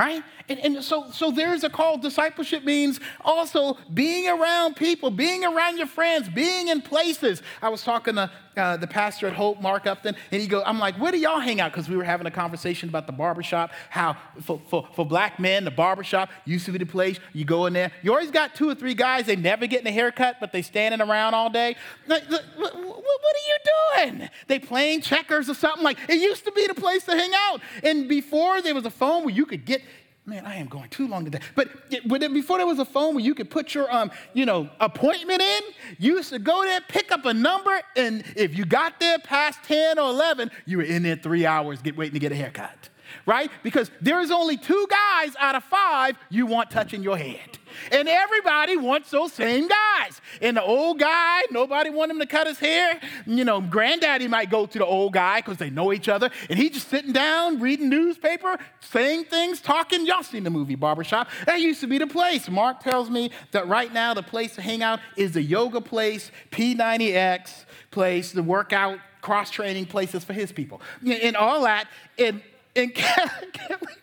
right? 0.00 0.22
And, 0.48 0.58
and, 0.60 0.82
so, 0.82 1.10
so 1.10 1.30
there's 1.30 1.62
a 1.62 1.68
call. 1.68 1.98
Discipleship 1.98 2.64
means 2.64 3.00
also 3.22 3.76
being 3.92 4.28
around 4.30 4.74
people, 4.74 5.10
being 5.10 5.44
around 5.44 5.76
your 5.76 5.86
friends, 5.86 6.26
being 6.30 6.68
in 6.68 6.80
places. 6.80 7.42
I 7.60 7.68
was 7.68 7.82
talking 7.82 8.14
to 8.14 8.30
uh, 8.56 8.76
the 8.76 8.86
pastor 8.86 9.26
at 9.26 9.32
Hope, 9.34 9.60
Mark 9.60 9.86
Upton, 9.86 10.16
and 10.30 10.42
he 10.42 10.48
go, 10.48 10.62
I'm 10.64 10.78
like, 10.78 10.96
where 10.96 11.12
do 11.12 11.18
y'all 11.18 11.40
hang 11.40 11.60
out? 11.60 11.72
Because 11.72 11.88
we 11.88 11.96
were 11.96 12.04
having 12.04 12.26
a 12.26 12.30
conversation 12.30 12.88
about 12.88 13.06
the 13.06 13.12
barbershop, 13.12 13.70
how 13.88 14.16
for, 14.42 14.60
for, 14.68 14.88
for 14.94 15.06
black 15.06 15.38
men, 15.38 15.64
the 15.64 15.70
barbershop 15.70 16.30
used 16.44 16.66
to 16.66 16.72
be 16.72 16.78
the 16.78 16.86
place 16.86 17.18
you 17.32 17.44
go 17.44 17.66
in 17.66 17.72
there. 17.72 17.92
You 18.02 18.12
always 18.12 18.30
got 18.30 18.54
two 18.54 18.68
or 18.68 18.74
three 18.74 18.94
guys, 18.94 19.26
they 19.26 19.36
never 19.36 19.66
getting 19.66 19.86
a 19.86 19.92
haircut, 19.92 20.36
but 20.40 20.52
they 20.52 20.62
standing 20.62 21.00
around 21.00 21.34
all 21.34 21.50
day. 21.50 21.76
Like, 22.06 22.24
what, 22.30 22.44
what 22.56 22.76
are 22.76 23.46
you 23.48 24.08
doing? 24.16 24.28
They 24.46 24.58
playing 24.58 25.02
checkers 25.02 25.48
or 25.48 25.54
something 25.54 25.84
like, 25.84 25.98
it 26.08 26.16
used 26.16 26.44
to 26.44 26.52
be 26.52 26.66
the 26.66 26.74
place 26.74 27.04
to 27.04 27.12
hang 27.12 27.32
out. 27.34 27.60
And 27.82 28.08
before 28.08 28.62
there 28.62 28.74
was 28.74 28.84
a 28.84 28.90
phone 28.90 29.24
where 29.24 29.34
you 29.34 29.46
could 29.46 29.64
get, 29.64 29.82
man, 30.26 30.46
I 30.46 30.56
am 30.56 30.66
going 30.66 30.88
too 30.90 31.08
long 31.08 31.24
today. 31.24 31.40
But 31.54 31.68
before 32.10 32.58
there 32.58 32.66
was 32.66 32.78
a 32.78 32.84
phone 32.84 33.14
where 33.14 33.24
you 33.24 33.34
could 33.34 33.50
put 33.50 33.74
your, 33.74 33.92
um, 33.94 34.10
you 34.32 34.46
know, 34.46 34.68
appointment 34.78 35.40
in, 35.40 35.60
you 35.98 36.16
used 36.16 36.30
to 36.30 36.38
go 36.38 36.62
there, 36.62 36.80
pick 36.88 37.10
up 37.10 37.24
a 37.24 37.34
number, 37.34 37.80
and 37.96 38.22
if 38.36 38.56
you 38.56 38.64
got 38.64 39.00
there 39.00 39.18
past 39.18 39.62
10 39.64 39.98
or 39.98 40.10
11, 40.10 40.50
you 40.66 40.78
were 40.78 40.84
in 40.84 41.02
there 41.02 41.16
three 41.16 41.46
hours 41.46 41.82
get, 41.82 41.96
waiting 41.96 42.14
to 42.14 42.20
get 42.20 42.32
a 42.32 42.36
haircut 42.36 42.88
right? 43.26 43.50
Because 43.62 43.90
there's 44.00 44.30
only 44.30 44.56
two 44.56 44.86
guys 44.88 45.34
out 45.38 45.54
of 45.54 45.64
five 45.64 46.16
you 46.30 46.46
want 46.46 46.70
touching 46.70 47.02
your 47.02 47.16
head. 47.16 47.58
And 47.92 48.08
everybody 48.08 48.76
wants 48.76 49.10
those 49.10 49.32
same 49.32 49.68
guys. 49.68 50.20
And 50.40 50.56
the 50.56 50.62
old 50.62 50.98
guy, 50.98 51.42
nobody 51.50 51.90
want 51.90 52.10
him 52.10 52.18
to 52.18 52.26
cut 52.26 52.46
his 52.46 52.58
hair. 52.58 53.00
You 53.26 53.44
know, 53.44 53.60
granddaddy 53.60 54.28
might 54.28 54.50
go 54.50 54.66
to 54.66 54.78
the 54.78 54.86
old 54.86 55.12
guy 55.12 55.40
because 55.40 55.58
they 55.58 55.70
know 55.70 55.92
each 55.92 56.08
other. 56.08 56.30
And 56.48 56.58
he 56.58 56.70
just 56.70 56.88
sitting 56.88 57.12
down, 57.12 57.60
reading 57.60 57.88
newspaper, 57.88 58.58
saying 58.80 59.24
things, 59.24 59.60
talking. 59.60 60.06
Y'all 60.06 60.22
seen 60.22 60.44
the 60.44 60.50
movie 60.50 60.74
Barbershop. 60.74 61.28
That 61.46 61.60
used 61.60 61.80
to 61.80 61.86
be 61.86 61.98
the 61.98 62.06
place. 62.06 62.48
Mark 62.48 62.80
tells 62.80 63.10
me 63.10 63.30
that 63.52 63.66
right 63.68 63.92
now 63.92 64.14
the 64.14 64.22
place 64.22 64.54
to 64.56 64.62
hang 64.62 64.82
out 64.82 65.00
is 65.16 65.32
the 65.32 65.42
yoga 65.42 65.80
place, 65.80 66.30
P90X 66.50 67.64
place, 67.90 68.32
the 68.32 68.42
workout 68.42 68.98
cross 69.20 69.50
training 69.50 69.86
places 69.86 70.24
for 70.24 70.32
his 70.32 70.52
people. 70.52 70.80
And 71.04 71.36
all 71.36 71.62
that. 71.64 71.88
And 72.18 72.42
and 72.76 72.94
Kelly, 72.94 73.28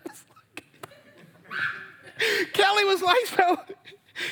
was 0.05 0.23
was 2.87 3.01
like, 3.01 3.25
so 3.27 3.59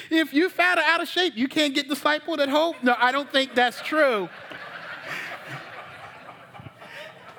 if 0.09 0.33
you 0.33 0.49
fat 0.49 0.77
or 0.77 0.81
out 0.81 1.01
of 1.01 1.07
shape, 1.07 1.33
you 1.35 1.47
can't 1.47 1.75
get 1.75 1.89
discipled 1.89 2.39
at 2.39 2.49
Hope? 2.49 2.75
No, 2.83 2.95
I 2.97 3.11
don't 3.11 3.31
think 3.31 3.53
that's 3.53 3.81
true. 3.81 4.29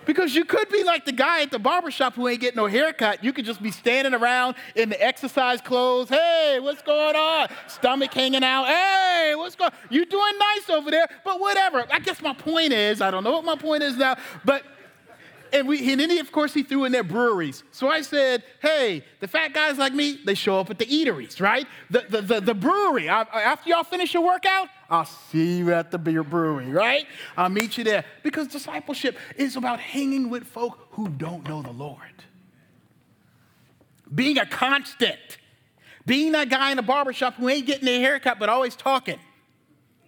Because 0.05 0.37
you 0.37 0.45
could 0.45 0.69
be 0.69 0.85
like 0.85 1.05
the 1.05 1.11
guy 1.11 1.43
at 1.43 1.51
the 1.51 1.59
barbershop 1.59 2.15
who 2.15 2.29
ain't 2.29 2.41
getting 2.41 2.59
no 2.59 2.67
haircut. 2.67 3.25
You 3.25 3.33
could 3.33 3.45
just 3.45 3.61
be 3.61 3.73
standing 3.73 4.15
around 4.15 4.55
in 4.77 4.89
the 4.89 5.05
exercise 5.05 5.61
clothes. 5.61 6.09
Hey, 6.09 6.59
what's 6.63 6.81
going 6.81 7.17
on? 7.17 7.49
Stomach 7.67 8.15
hanging 8.15 8.45
out. 8.45 8.67
Hey, 8.67 9.33
what's 9.35 9.57
going 9.57 9.73
on? 9.73 9.79
You 9.91 10.07
doing 10.07 10.33
nice 10.39 10.71
over 10.71 10.93
there, 10.93 11.09
but 11.25 11.41
whatever. 11.41 11.85
I 11.91 11.99
guess 11.99 12.23
my 12.23 12.35
point 12.35 12.73
is, 12.73 13.01
I 13.01 13.11
don't 13.11 13.25
know 13.25 13.33
what 13.33 13.45
my 13.45 13.57
point 13.57 13.83
is 13.83 13.97
now, 13.97 14.17
but 14.45 14.63
and, 15.57 15.69
we, 15.69 15.91
and 15.91 16.01
then, 16.01 16.11
he, 16.11 16.19
of 16.19 16.31
course, 16.31 16.53
he 16.53 16.63
threw 16.63 16.85
in 16.85 16.93
their 16.93 17.03
breweries. 17.03 17.65
So 17.71 17.89
I 17.89 18.03
said, 18.03 18.45
hey, 18.61 19.05
the 19.21 19.29
fat 19.29 19.53
guys 19.53 19.79
like 19.79 19.95
me, 19.95 20.21
they 20.25 20.35
show 20.35 20.61
up 20.61 20.71
at 20.71 20.79
the 20.79 20.87
eateries, 20.87 21.41
right? 21.41 21.67
The, 21.91 22.05
the, 22.09 22.23
the, 22.23 22.41
the 22.41 22.55
brewery, 22.55 23.09
I, 23.09 23.23
after 23.23 23.71
y'all 23.71 23.85
finish 23.85 24.15
your 24.15 24.23
workout, 24.23 24.69
I'll 24.91 25.05
see 25.05 25.59
you 25.59 25.73
at 25.73 25.91
the 25.91 25.99
beer 25.99 26.23
brewery, 26.23 26.69
right? 26.71 27.07
I'll 27.37 27.49
meet 27.49 27.79
you 27.79 27.85
there. 27.85 28.05
Because 28.23 28.49
discipleship 28.49 29.17
is 29.37 29.57
about 29.57 29.81
hanging 29.81 30.31
with 30.31 30.45
folk 30.45 30.89
who 30.93 31.09
don't 31.09 31.49
know 31.49 31.63
the 31.63 31.73
Lord. 31.73 32.01
Being 34.15 34.39
a 34.39 34.47
constant. 34.47 35.39
Being 36.05 36.33
that 36.33 36.49
guy 36.49 36.71
in 36.71 36.77
the 36.77 36.83
barbershop 36.83 37.35
who 37.35 37.49
ain't 37.49 37.67
getting 37.67 37.89
a 37.89 37.99
haircut 37.99 38.39
but 38.39 38.49
always 38.49 38.77
talking 38.77 39.19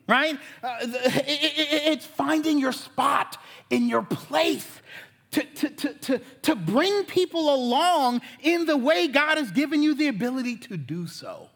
right? 0.09 0.38
Uh, 0.62 0.78
it's 0.82 2.07
finding 2.07 2.59
your 2.59 2.72
spot 2.72 3.36
in 3.70 3.88
your 3.88 4.03
place 4.03 4.66
to, 5.31 5.43
to, 5.43 5.68
to, 5.68 5.95
to, 5.95 6.20
to 6.43 6.55
bring 6.57 7.05
people 7.05 7.55
along 7.55 8.22
in 8.41 8.66
the 8.66 8.76
way 8.76 9.09
God 9.09 9.39
has 9.39 9.51
given 9.51 9.83
you 9.83 9.95
the 9.95 10.09
ability 10.09 10.57
to 10.57 10.76
do 10.76 11.07
so. 11.07 11.51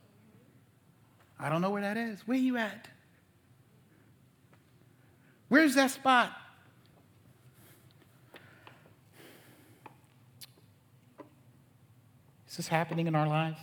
I 1.38 1.48
don't 1.48 1.62
know 1.62 1.70
where 1.70 1.82
that 1.82 1.96
is. 1.96 2.20
Where 2.26 2.36
are 2.36 2.40
you 2.40 2.56
at? 2.56 2.88
Where's 5.48 5.74
that 5.74 5.90
spot? 5.90 6.32
Is 12.48 12.58
this 12.58 12.68
happening 12.68 13.06
in 13.06 13.14
our 13.14 13.26
lives? 13.26 13.58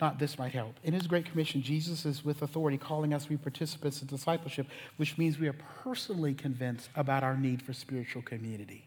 Not, 0.00 0.18
this 0.18 0.38
might 0.38 0.52
help. 0.52 0.74
In 0.84 0.94
his 0.94 1.06
Great 1.06 1.26
Commission, 1.26 1.62
Jesus 1.62 2.04
is 2.04 2.24
with 2.24 2.42
authority 2.42 2.78
calling 2.78 3.14
us 3.14 3.24
to 3.24 3.30
be 3.30 3.36
participants 3.36 4.02
in 4.02 4.08
discipleship, 4.08 4.66
which 4.96 5.16
means 5.18 5.38
we 5.38 5.48
are 5.48 5.56
personally 5.82 6.34
convinced 6.34 6.90
about 6.96 7.22
our 7.22 7.36
need 7.36 7.62
for 7.62 7.72
spiritual 7.72 8.22
community. 8.22 8.84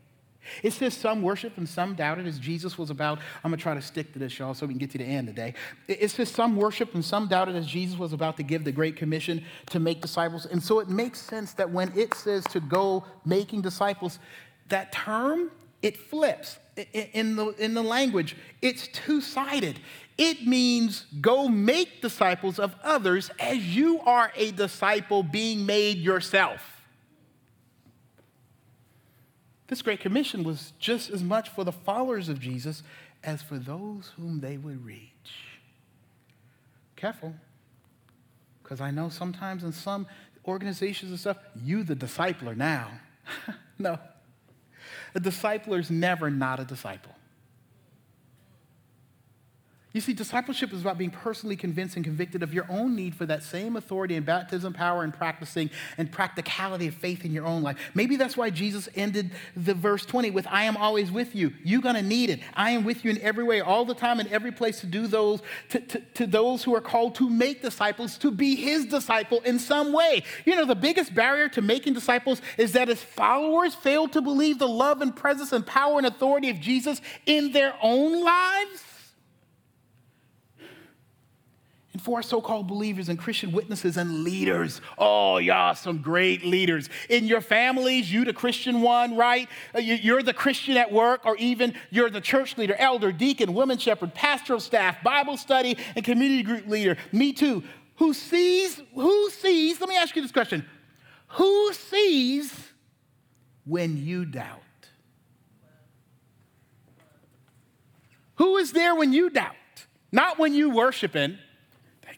It 0.63 0.71
says 0.73 0.95
some 0.95 1.21
worship 1.21 1.57
and 1.57 1.67
some 1.67 1.95
doubted, 1.95 2.25
as 2.25 2.39
Jesus 2.39 2.77
was 2.77 2.89
about. 2.89 3.19
I'm 3.43 3.51
going 3.51 3.57
to 3.57 3.61
try 3.61 3.73
to 3.73 3.81
stick 3.81 4.13
to 4.13 4.19
this, 4.19 4.39
y'all, 4.39 4.53
so 4.53 4.65
we 4.65 4.73
can 4.73 4.79
get 4.79 4.91
to 4.91 4.97
the 4.97 5.03
end 5.03 5.27
today. 5.27 5.53
It 5.87 6.09
says 6.11 6.29
some 6.29 6.55
worship 6.55 6.95
and 6.95 7.03
some 7.03 7.27
doubted, 7.27 7.55
as 7.55 7.67
Jesus 7.67 7.97
was 7.97 8.13
about 8.13 8.37
to 8.37 8.43
give 8.43 8.63
the 8.63 8.71
Great 8.71 8.95
Commission 8.95 9.43
to 9.67 9.79
make 9.79 10.01
disciples. 10.01 10.45
And 10.45 10.63
so 10.63 10.79
it 10.79 10.89
makes 10.89 11.19
sense 11.19 11.53
that 11.53 11.69
when 11.69 11.91
it 11.97 12.13
says 12.13 12.43
to 12.45 12.59
go 12.59 13.05
making 13.25 13.61
disciples, 13.61 14.17
that 14.69 14.91
term, 14.91 15.51
it 15.81 15.97
flips 15.97 16.57
in 16.93 17.35
the, 17.35 17.49
in 17.63 17.73
the 17.73 17.83
language. 17.83 18.35
It's 18.61 18.87
two 18.87 19.21
sided. 19.21 19.79
It 20.19 20.45
means 20.45 21.05
go 21.21 21.47
make 21.47 22.01
disciples 22.01 22.59
of 22.59 22.75
others 22.83 23.31
as 23.39 23.57
you 23.73 24.01
are 24.01 24.33
a 24.35 24.51
disciple 24.51 25.23
being 25.23 25.65
made 25.65 25.97
yourself. 25.97 26.83
This 29.67 29.81
Great 29.81 30.01
Commission 30.01 30.43
was 30.43 30.73
just 30.77 31.09
as 31.09 31.23
much 31.23 31.47
for 31.47 31.63
the 31.63 31.71
followers 31.71 32.27
of 32.27 32.37
Jesus 32.37 32.83
as 33.23 33.41
for 33.41 33.57
those 33.57 34.11
whom 34.17 34.41
they 34.41 34.57
would 34.57 34.85
reach. 34.85 35.09
Careful, 36.97 37.33
because 38.61 38.81
I 38.81 38.91
know 38.91 39.07
sometimes 39.07 39.63
in 39.63 39.71
some 39.71 40.05
organizations 40.45 41.11
and 41.11 41.19
stuff, 41.19 41.37
you 41.63 41.83
the 41.83 41.95
discipler 41.95 42.57
now. 42.57 42.89
no. 43.79 43.97
A 45.15 45.19
discipler 45.21 45.79
is 45.79 45.89
never 45.89 46.29
not 46.29 46.59
a 46.59 46.65
disciple. 46.65 47.15
You 49.91 50.01
see, 50.01 50.13
discipleship 50.13 50.71
is 50.71 50.81
about 50.81 50.99
being 50.99 51.09
personally 51.09 51.55
convinced 51.55 51.95
and 51.95 52.05
convicted 52.05 52.43
of 52.43 52.53
your 52.53 52.67
own 52.69 52.95
need 52.95 53.15
for 53.15 53.25
that 53.25 53.41
same 53.41 53.75
authority 53.75 54.15
and 54.15 54.23
baptism, 54.23 54.71
power, 54.71 55.03
and 55.03 55.11
practicing 55.11 55.71
and 55.97 56.11
practicality 56.11 56.85
of 56.85 56.93
faith 56.93 57.25
in 57.25 57.31
your 57.31 57.47
own 57.47 57.63
life. 57.63 57.77
Maybe 57.95 58.15
that's 58.15 58.37
why 58.37 58.51
Jesus 58.51 58.87
ended 58.93 59.31
the 59.57 59.73
verse 59.73 60.05
20 60.05 60.29
with, 60.29 60.45
I 60.47 60.65
am 60.65 60.77
always 60.77 61.11
with 61.11 61.33
you. 61.33 61.53
You're 61.63 61.81
going 61.81 61.95
to 61.95 62.03
need 62.03 62.29
it. 62.29 62.39
I 62.53 62.69
am 62.69 62.83
with 62.83 63.03
you 63.03 63.09
in 63.09 63.19
every 63.21 63.43
way, 63.43 63.61
all 63.61 63.83
the 63.83 63.95
time, 63.95 64.19
in 64.19 64.27
every 64.27 64.51
place 64.51 64.79
to 64.81 64.85
do 64.85 65.07
those, 65.07 65.41
to, 65.69 65.79
to, 65.79 65.99
to 65.99 66.27
those 66.27 66.63
who 66.63 66.75
are 66.75 66.81
called 66.81 67.15
to 67.15 67.27
make 67.27 67.63
disciples, 67.63 68.19
to 68.19 68.29
be 68.29 68.55
his 68.55 68.85
disciple 68.85 69.41
in 69.41 69.57
some 69.57 69.91
way. 69.91 70.21
You 70.45 70.55
know, 70.55 70.65
the 70.65 70.75
biggest 70.75 71.15
barrier 71.15 71.49
to 71.49 71.63
making 71.63 71.93
disciples 71.93 72.43
is 72.59 72.73
that 72.73 72.89
his 72.89 73.01
followers 73.01 73.73
fail 73.73 74.07
to 74.09 74.21
believe 74.21 74.59
the 74.59 74.67
love 74.67 75.01
and 75.01 75.15
presence 75.15 75.51
and 75.51 75.65
power 75.65 75.97
and 75.97 76.05
authority 76.05 76.51
of 76.51 76.59
Jesus 76.59 77.01
in 77.25 77.53
their 77.53 77.73
own 77.81 78.23
lives. 78.23 78.83
And 81.99 82.05
for 82.05 82.15
our 82.15 82.23
so 82.23 82.39
called 82.39 82.65
believers 82.65 83.09
and 83.09 83.19
Christian 83.19 83.51
witnesses 83.51 83.97
and 83.97 84.23
leaders, 84.23 84.79
oh, 84.97 85.37
y'all, 85.37 85.75
some 85.75 85.97
great 85.97 86.45
leaders. 86.45 86.87
In 87.09 87.25
your 87.25 87.41
families, 87.41 88.09
you 88.09 88.23
the 88.23 88.31
Christian 88.31 88.81
one, 88.81 89.17
right? 89.17 89.49
Uh, 89.75 89.79
you're 89.79 90.23
the 90.23 90.33
Christian 90.33 90.77
at 90.77 90.93
work, 90.93 91.25
or 91.25 91.35
even 91.35 91.73
you're 91.89 92.09
the 92.09 92.21
church 92.21 92.57
leader, 92.57 92.73
elder, 92.79 93.11
deacon, 93.11 93.53
women 93.53 93.77
shepherd, 93.77 94.13
pastoral 94.13 94.61
staff, 94.61 95.03
Bible 95.03 95.35
study, 95.35 95.77
and 95.93 96.05
community 96.05 96.41
group 96.41 96.67
leader. 96.67 96.95
Me 97.11 97.33
too. 97.33 97.65
Who 97.97 98.13
sees, 98.13 98.81
who 98.95 99.29
sees, 99.31 99.81
let 99.81 99.89
me 99.89 99.97
ask 99.97 100.15
you 100.15 100.21
this 100.21 100.31
question 100.31 100.65
who 101.27 101.73
sees 101.73 102.53
when 103.65 103.97
you 103.97 104.23
doubt? 104.23 104.61
Who 108.35 108.55
is 108.55 108.71
there 108.71 108.95
when 108.95 109.11
you 109.11 109.29
doubt? 109.29 109.55
Not 110.13 110.39
when 110.39 110.53
you 110.53 110.69
worshiping 110.69 111.39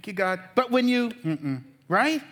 Thank 0.01 0.07
you, 0.07 0.13
God. 0.13 0.39
But 0.55 0.71
when 0.71 0.87
you, 0.87 1.11
right? 1.87 2.23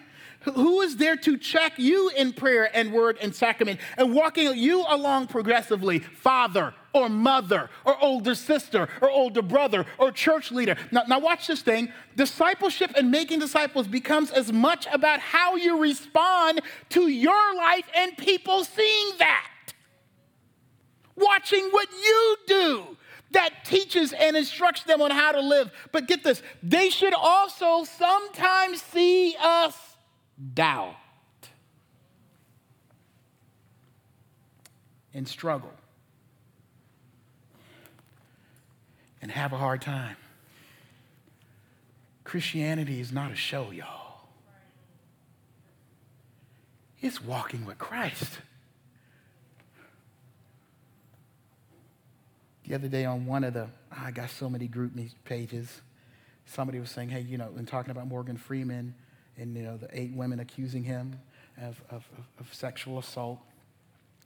Who 0.42 0.82
is 0.82 0.98
there 0.98 1.16
to 1.18 1.38
check 1.38 1.74
you 1.78 2.10
in 2.18 2.34
prayer 2.34 2.68
and 2.76 2.92
word 2.92 3.20
and 3.22 3.36
sacrament 3.36 3.80
and 3.96 4.12
walking 4.12 4.52
you 4.58 4.84
along 4.90 5.28
progressively? 5.28 6.00
Father 6.00 6.74
or 6.94 7.10
mother 7.10 7.70
or 7.86 7.96
older 8.04 8.34
sister 8.34 8.90
or 9.04 9.12
older 9.12 9.44
brother 9.44 9.86
or 10.00 10.12
church 10.12 10.52
leader. 10.52 10.78
Now, 10.90 11.04
now, 11.08 11.20
watch 11.20 11.46
this 11.46 11.62
thing. 11.62 11.94
Discipleship 12.16 12.92
and 12.98 13.12
making 13.12 13.38
disciples 13.38 13.86
becomes 13.86 14.32
as 14.32 14.52
much 14.52 14.88
about 14.92 15.20
how 15.20 15.56
you 15.56 15.78
respond 15.78 16.62
to 16.90 17.08
your 17.08 17.56
life 17.56 17.86
and 17.96 18.18
people 18.18 18.64
seeing 18.64 19.12
that. 19.20 19.52
Watching 21.16 21.70
what 21.70 21.88
you 21.92 22.38
do 22.48 22.98
that 23.32 23.66
teaches 23.66 24.14
and 24.14 24.36
instructs 24.36 24.84
them 24.84 25.02
on 25.02 25.12
how 25.12 25.32
to 25.32 25.42
live. 25.42 25.72
But 25.92 26.08
get 26.08 26.24
this, 26.24 26.42
they 26.64 26.90
should 26.90 27.14
also 27.14 27.84
sometimes 27.84 28.82
see 28.82 29.36
us 29.40 29.76
doubt 30.54 30.96
and 35.14 35.28
struggle 35.28 35.74
and 39.22 39.32
have 39.32 39.54
a 39.54 39.58
hard 39.58 39.82
time. 39.82 40.16
Christianity 42.24 43.00
is 43.00 43.12
not 43.12 43.32
a 43.32 43.36
show, 43.36 43.72
y'all. 43.72 44.28
It's 47.02 47.24
walking 47.24 47.66
with 47.66 47.78
Christ. 47.78 48.40
The 52.70 52.76
other 52.76 52.88
day 52.88 53.04
on 53.04 53.26
one 53.26 53.44
of 53.44 53.56
the, 53.56 53.68
I 53.92 54.12
got 54.12 54.30
so 54.30 54.48
many 54.48 54.68
GroupMe 54.68 55.10
pages, 55.26 55.82
somebody 56.46 56.80
was 56.80 56.92
saying, 56.92 57.10
hey, 57.10 57.22
you 57.22 57.36
know, 57.36 57.50
and 57.58 57.68
talking 57.68 57.90
about 57.90 58.06
Morgan 58.06 58.38
Freeman 58.38 58.94
and, 59.38 59.58
you 59.58 59.64
know, 59.64 59.76
the 59.78 59.90
eight 59.92 60.14
women 60.14 60.40
accusing 60.40 60.84
him 60.84 61.20
of, 61.60 61.82
of, 61.90 62.08
of 62.40 62.54
sexual 62.54 63.00
assault 63.00 63.40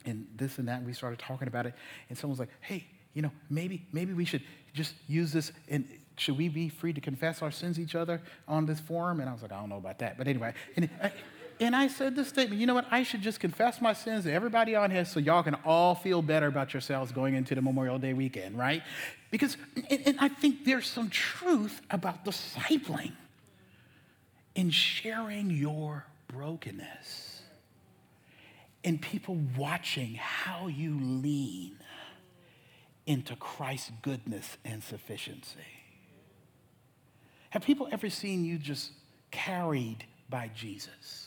and 0.06 0.28
this 0.36 0.58
and 0.58 0.68
that. 0.68 0.80
And 0.80 0.86
we 0.86 0.92
started 0.92 1.20
talking 1.20 1.48
about 1.48 1.68
it. 1.68 1.74
And 2.10 2.18
someone 2.18 2.34
was 2.34 2.40
like, 2.40 2.50
hey, 2.60 2.86
you 3.14 3.22
know, 3.22 3.32
maybe, 3.50 3.86
maybe 3.94 4.12
we 4.12 4.26
should 4.26 4.44
just 4.74 4.94
use 5.08 5.32
this 5.32 5.54
and 5.70 5.88
should 6.18 6.38
we 6.38 6.50
be 6.50 6.68
free 6.68 6.92
to 6.92 7.00
confess 7.00 7.42
our 7.42 7.50
sins 7.50 7.80
each 7.80 7.96
other 7.96 8.22
on 8.46 8.66
this 8.66 8.82
forum? 8.82 9.22
And 9.22 9.30
I 9.30 9.32
was 9.32 9.42
like, 9.42 9.54
I 9.54 9.60
don't 9.62 9.70
know 9.70 9.78
about 9.78 10.00
that. 10.00 10.18
But 10.18 10.28
anyway, 10.28 10.54
and 10.76 10.90
I, 11.02 11.14
and 11.60 11.76
I 11.76 11.88
said 11.88 12.16
this 12.16 12.30
statement, 12.30 12.60
you 12.60 12.68
know 12.68 12.74
what? 12.74 12.88
I 12.92 13.04
should 13.04 13.22
just 13.22 13.40
confess 13.40 13.82
my 13.82 13.94
sins 13.94 14.26
to 14.26 14.32
everybody 14.32 14.76
on 14.76 14.92
here 14.92 15.06
so 15.06 15.20
y'all 15.20 15.44
can 15.44 15.56
all 15.66 15.96
feel 15.96 16.22
better 16.22 16.48
about 16.48 16.74
yourselves 16.74 17.12
going 17.12 17.36
into 17.36 17.56
the 17.56 17.62
Memorial 17.62 18.00
Day 18.00 18.14
weekend, 18.14 18.58
right? 18.58 18.84
Because, 19.32 19.58
and, 19.90 20.02
and 20.06 20.18
I 20.20 20.28
think 20.28 20.66
there's 20.66 20.88
some 20.88 21.10
truth 21.10 21.82
about 21.90 22.26
discipling 22.26 23.14
in 24.56 24.70
sharing 24.70 25.50
your 25.50 26.06
brokenness 26.28 27.42
and 28.84 29.02
people 29.02 29.38
watching 29.58 30.16
how 30.16 30.68
you 30.68 31.00
lean 31.00 31.78
into 33.06 33.36
Christ's 33.36 33.92
goodness 34.02 34.58
and 34.66 34.84
sufficiency. 34.84 35.60
Have 37.52 37.64
people 37.64 37.88
ever 37.92 38.10
seen 38.10 38.44
you 38.46 38.58
just 38.58 38.92
carried 39.32 40.06
by 40.30 40.50
Jesus? 40.56 41.23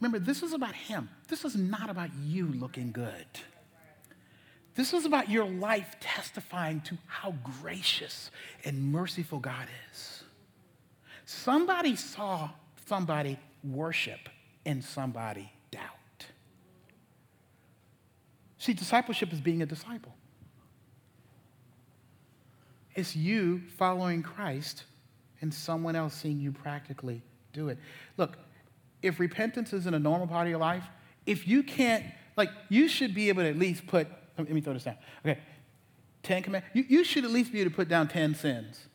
Remember, 0.00 0.18
this 0.18 0.42
is 0.42 0.52
about 0.52 0.74
Him. 0.74 1.08
This 1.28 1.44
is 1.44 1.56
not 1.56 1.90
about 1.90 2.10
you 2.24 2.48
looking 2.48 2.92
good. 2.92 3.26
This 4.74 4.92
is 4.92 5.06
about 5.06 5.30
your 5.30 5.46
life 5.46 5.96
testifying 6.00 6.82
to 6.82 6.98
how 7.06 7.34
gracious 7.62 8.30
and 8.64 8.92
merciful 8.92 9.38
God 9.38 9.66
is. 9.90 10.22
Somebody 11.24 11.96
saw 11.96 12.50
somebody 12.86 13.38
worship 13.64 14.28
and 14.66 14.84
somebody 14.84 15.50
doubt. 15.70 16.26
See, 18.58 18.74
discipleship 18.74 19.32
is 19.32 19.40
being 19.40 19.62
a 19.62 19.66
disciple. 19.66 20.14
It's 22.94 23.16
you 23.16 23.62
following 23.78 24.22
Christ 24.22 24.84
and 25.40 25.52
someone 25.52 25.96
else 25.96 26.14
seeing 26.14 26.38
you 26.38 26.52
practically 26.52 27.22
do 27.52 27.68
it. 27.68 27.78
Look, 28.16 28.36
if 29.02 29.20
repentance 29.20 29.72
isn't 29.72 29.94
a 29.94 29.98
normal 29.98 30.26
part 30.26 30.46
of 30.46 30.50
your 30.50 30.58
life, 30.58 30.84
if 31.26 31.46
you 31.46 31.62
can't, 31.62 32.04
like, 32.36 32.50
you 32.68 32.88
should 32.88 33.14
be 33.14 33.28
able 33.28 33.42
to 33.42 33.48
at 33.48 33.58
least 33.58 33.86
put, 33.86 34.08
let 34.38 34.50
me 34.50 34.60
throw 34.60 34.72
this 34.72 34.84
down. 34.84 34.96
Okay, 35.24 35.38
10 36.22 36.42
commandments. 36.42 36.74
You, 36.74 36.84
you 36.88 37.04
should 37.04 37.24
at 37.24 37.30
least 37.30 37.52
be 37.52 37.60
able 37.60 37.70
to 37.70 37.76
put 37.76 37.88
down 37.88 38.08
10 38.08 38.34
sins 38.34 38.86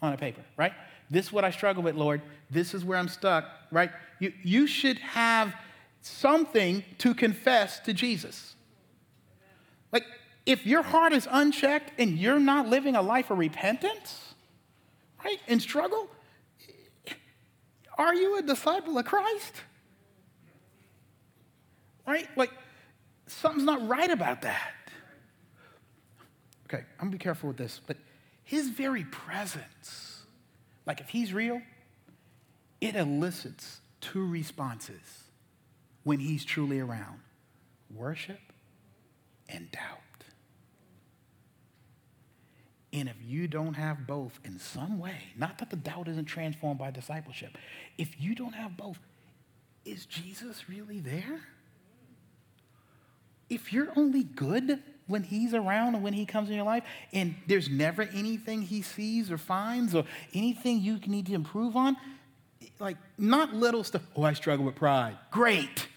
on 0.00 0.12
a 0.12 0.16
paper, 0.16 0.42
right? 0.56 0.72
This 1.10 1.26
is 1.26 1.32
what 1.32 1.44
I 1.44 1.50
struggle 1.50 1.82
with, 1.82 1.94
Lord. 1.94 2.22
This 2.50 2.74
is 2.74 2.84
where 2.84 2.98
I'm 2.98 3.08
stuck, 3.08 3.44
right? 3.70 3.90
You, 4.18 4.32
you 4.42 4.66
should 4.66 4.98
have 4.98 5.54
something 6.00 6.82
to 6.98 7.14
confess 7.14 7.80
to 7.80 7.92
Jesus. 7.92 8.54
Like, 9.92 10.04
if 10.46 10.66
your 10.66 10.82
heart 10.82 11.12
is 11.12 11.28
unchecked 11.30 11.92
and 11.98 12.18
you're 12.18 12.40
not 12.40 12.68
living 12.68 12.96
a 12.96 13.02
life 13.02 13.30
of 13.30 13.38
repentance, 13.38 14.34
right, 15.24 15.38
and 15.48 15.62
struggle, 15.62 16.08
are 17.98 18.14
you 18.14 18.38
a 18.38 18.42
disciple 18.42 18.96
of 18.98 19.04
Christ? 19.04 19.54
Right? 22.06 22.28
Like, 22.36 22.50
something's 23.26 23.64
not 23.64 23.86
right 23.86 24.10
about 24.10 24.42
that. 24.42 24.72
Okay, 26.66 26.84
I'm 26.98 27.06
gonna 27.06 27.10
be 27.12 27.18
careful 27.18 27.48
with 27.48 27.56
this, 27.56 27.80
but 27.86 27.96
his 28.44 28.68
very 28.68 29.04
presence, 29.04 30.24
like 30.86 31.00
if 31.00 31.08
he's 31.08 31.32
real, 31.32 31.60
it 32.80 32.96
elicits 32.96 33.80
two 34.00 34.26
responses 34.26 35.24
when 36.02 36.18
he's 36.18 36.44
truly 36.44 36.80
around 36.80 37.20
worship 37.94 38.40
and 39.48 39.70
doubt. 39.70 40.01
And 42.92 43.08
if 43.08 43.16
you 43.24 43.48
don't 43.48 43.74
have 43.74 44.06
both 44.06 44.38
in 44.44 44.58
some 44.58 44.98
way, 44.98 45.16
not 45.36 45.58
that 45.58 45.70
the 45.70 45.76
doubt 45.76 46.08
isn't 46.08 46.26
transformed 46.26 46.78
by 46.78 46.90
discipleship, 46.90 47.56
if 47.96 48.20
you 48.20 48.34
don't 48.34 48.54
have 48.54 48.76
both, 48.76 48.98
is 49.84 50.04
Jesus 50.04 50.68
really 50.68 51.00
there? 51.00 51.40
If 53.48 53.72
you're 53.72 53.88
only 53.96 54.24
good 54.24 54.82
when 55.06 55.22
he's 55.22 55.54
around 55.54 55.94
and 55.94 56.04
when 56.04 56.12
he 56.12 56.26
comes 56.26 56.50
in 56.50 56.56
your 56.56 56.64
life, 56.64 56.84
and 57.12 57.34
there's 57.46 57.68
never 57.68 58.02
anything 58.02 58.62
he 58.62 58.82
sees 58.82 59.30
or 59.30 59.38
finds 59.38 59.94
or 59.94 60.04
anything 60.34 60.80
you 60.80 60.98
need 61.06 61.26
to 61.26 61.34
improve 61.34 61.76
on, 61.76 61.96
like 62.78 62.98
not 63.18 63.54
little 63.54 63.84
stuff, 63.84 64.02
oh, 64.16 64.22
I 64.22 64.34
struggle 64.34 64.64
with 64.64 64.76
pride. 64.76 65.16
Great. 65.30 65.88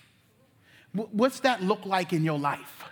What's 0.94 1.42
that 1.42 1.62
look 1.62 1.86
like 1.86 2.14
in 2.14 2.24
your 2.24 2.40
life? 2.40 2.85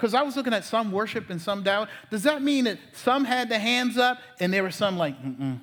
Because 0.00 0.14
I 0.14 0.22
was 0.22 0.34
looking 0.34 0.54
at 0.54 0.64
some 0.64 0.92
worship 0.92 1.28
and 1.28 1.38
some 1.38 1.62
doubt. 1.62 1.90
Does 2.10 2.22
that 2.22 2.40
mean 2.40 2.64
that 2.64 2.78
some 2.94 3.22
had 3.22 3.50
the 3.50 3.58
hands 3.58 3.98
up 3.98 4.18
and 4.38 4.50
there 4.50 4.62
were 4.62 4.70
some 4.70 4.96
like, 4.96 5.14
mm-mm? 5.22 5.58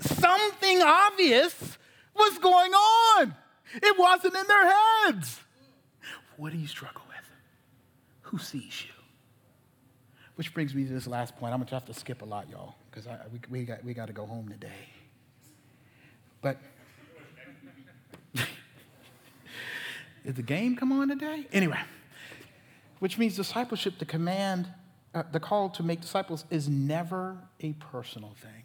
Something 0.00 0.80
obvious 0.80 1.76
was 2.16 2.38
going 2.38 2.72
on. 2.72 3.34
It 3.74 3.98
wasn't 3.98 4.34
in 4.36 4.46
their 4.46 4.72
heads. 4.72 5.38
What 6.38 6.50
do 6.50 6.56
you 6.56 6.66
struggle 6.66 7.02
with? 7.08 7.26
Who 8.22 8.38
sees 8.38 8.86
you? 8.86 8.92
Which 10.36 10.54
brings 10.54 10.74
me 10.74 10.86
to 10.86 10.90
this 10.90 11.06
last 11.06 11.36
point. 11.36 11.52
I'm 11.52 11.58
going 11.58 11.68
to 11.68 11.74
have 11.74 11.84
to 11.86 11.94
skip 11.94 12.22
a 12.22 12.24
lot, 12.24 12.48
y'all, 12.48 12.74
because 12.90 13.06
we, 13.30 13.40
we, 13.50 13.64
got, 13.66 13.84
we 13.84 13.92
got 13.92 14.06
to 14.06 14.14
go 14.14 14.24
home 14.24 14.48
today. 14.48 14.88
But 16.40 16.56
did 20.24 20.36
the 20.36 20.42
game 20.42 20.74
come 20.74 20.90
on 20.92 21.08
today? 21.08 21.46
Anyway 21.52 21.80
which 22.98 23.18
means 23.18 23.36
discipleship, 23.36 23.98
the 23.98 24.04
command, 24.04 24.68
uh, 25.14 25.22
the 25.32 25.40
call 25.40 25.70
to 25.70 25.82
make 25.82 26.00
disciples 26.00 26.44
is 26.50 26.68
never 26.68 27.38
a 27.60 27.72
personal 27.74 28.34
thing. 28.40 28.64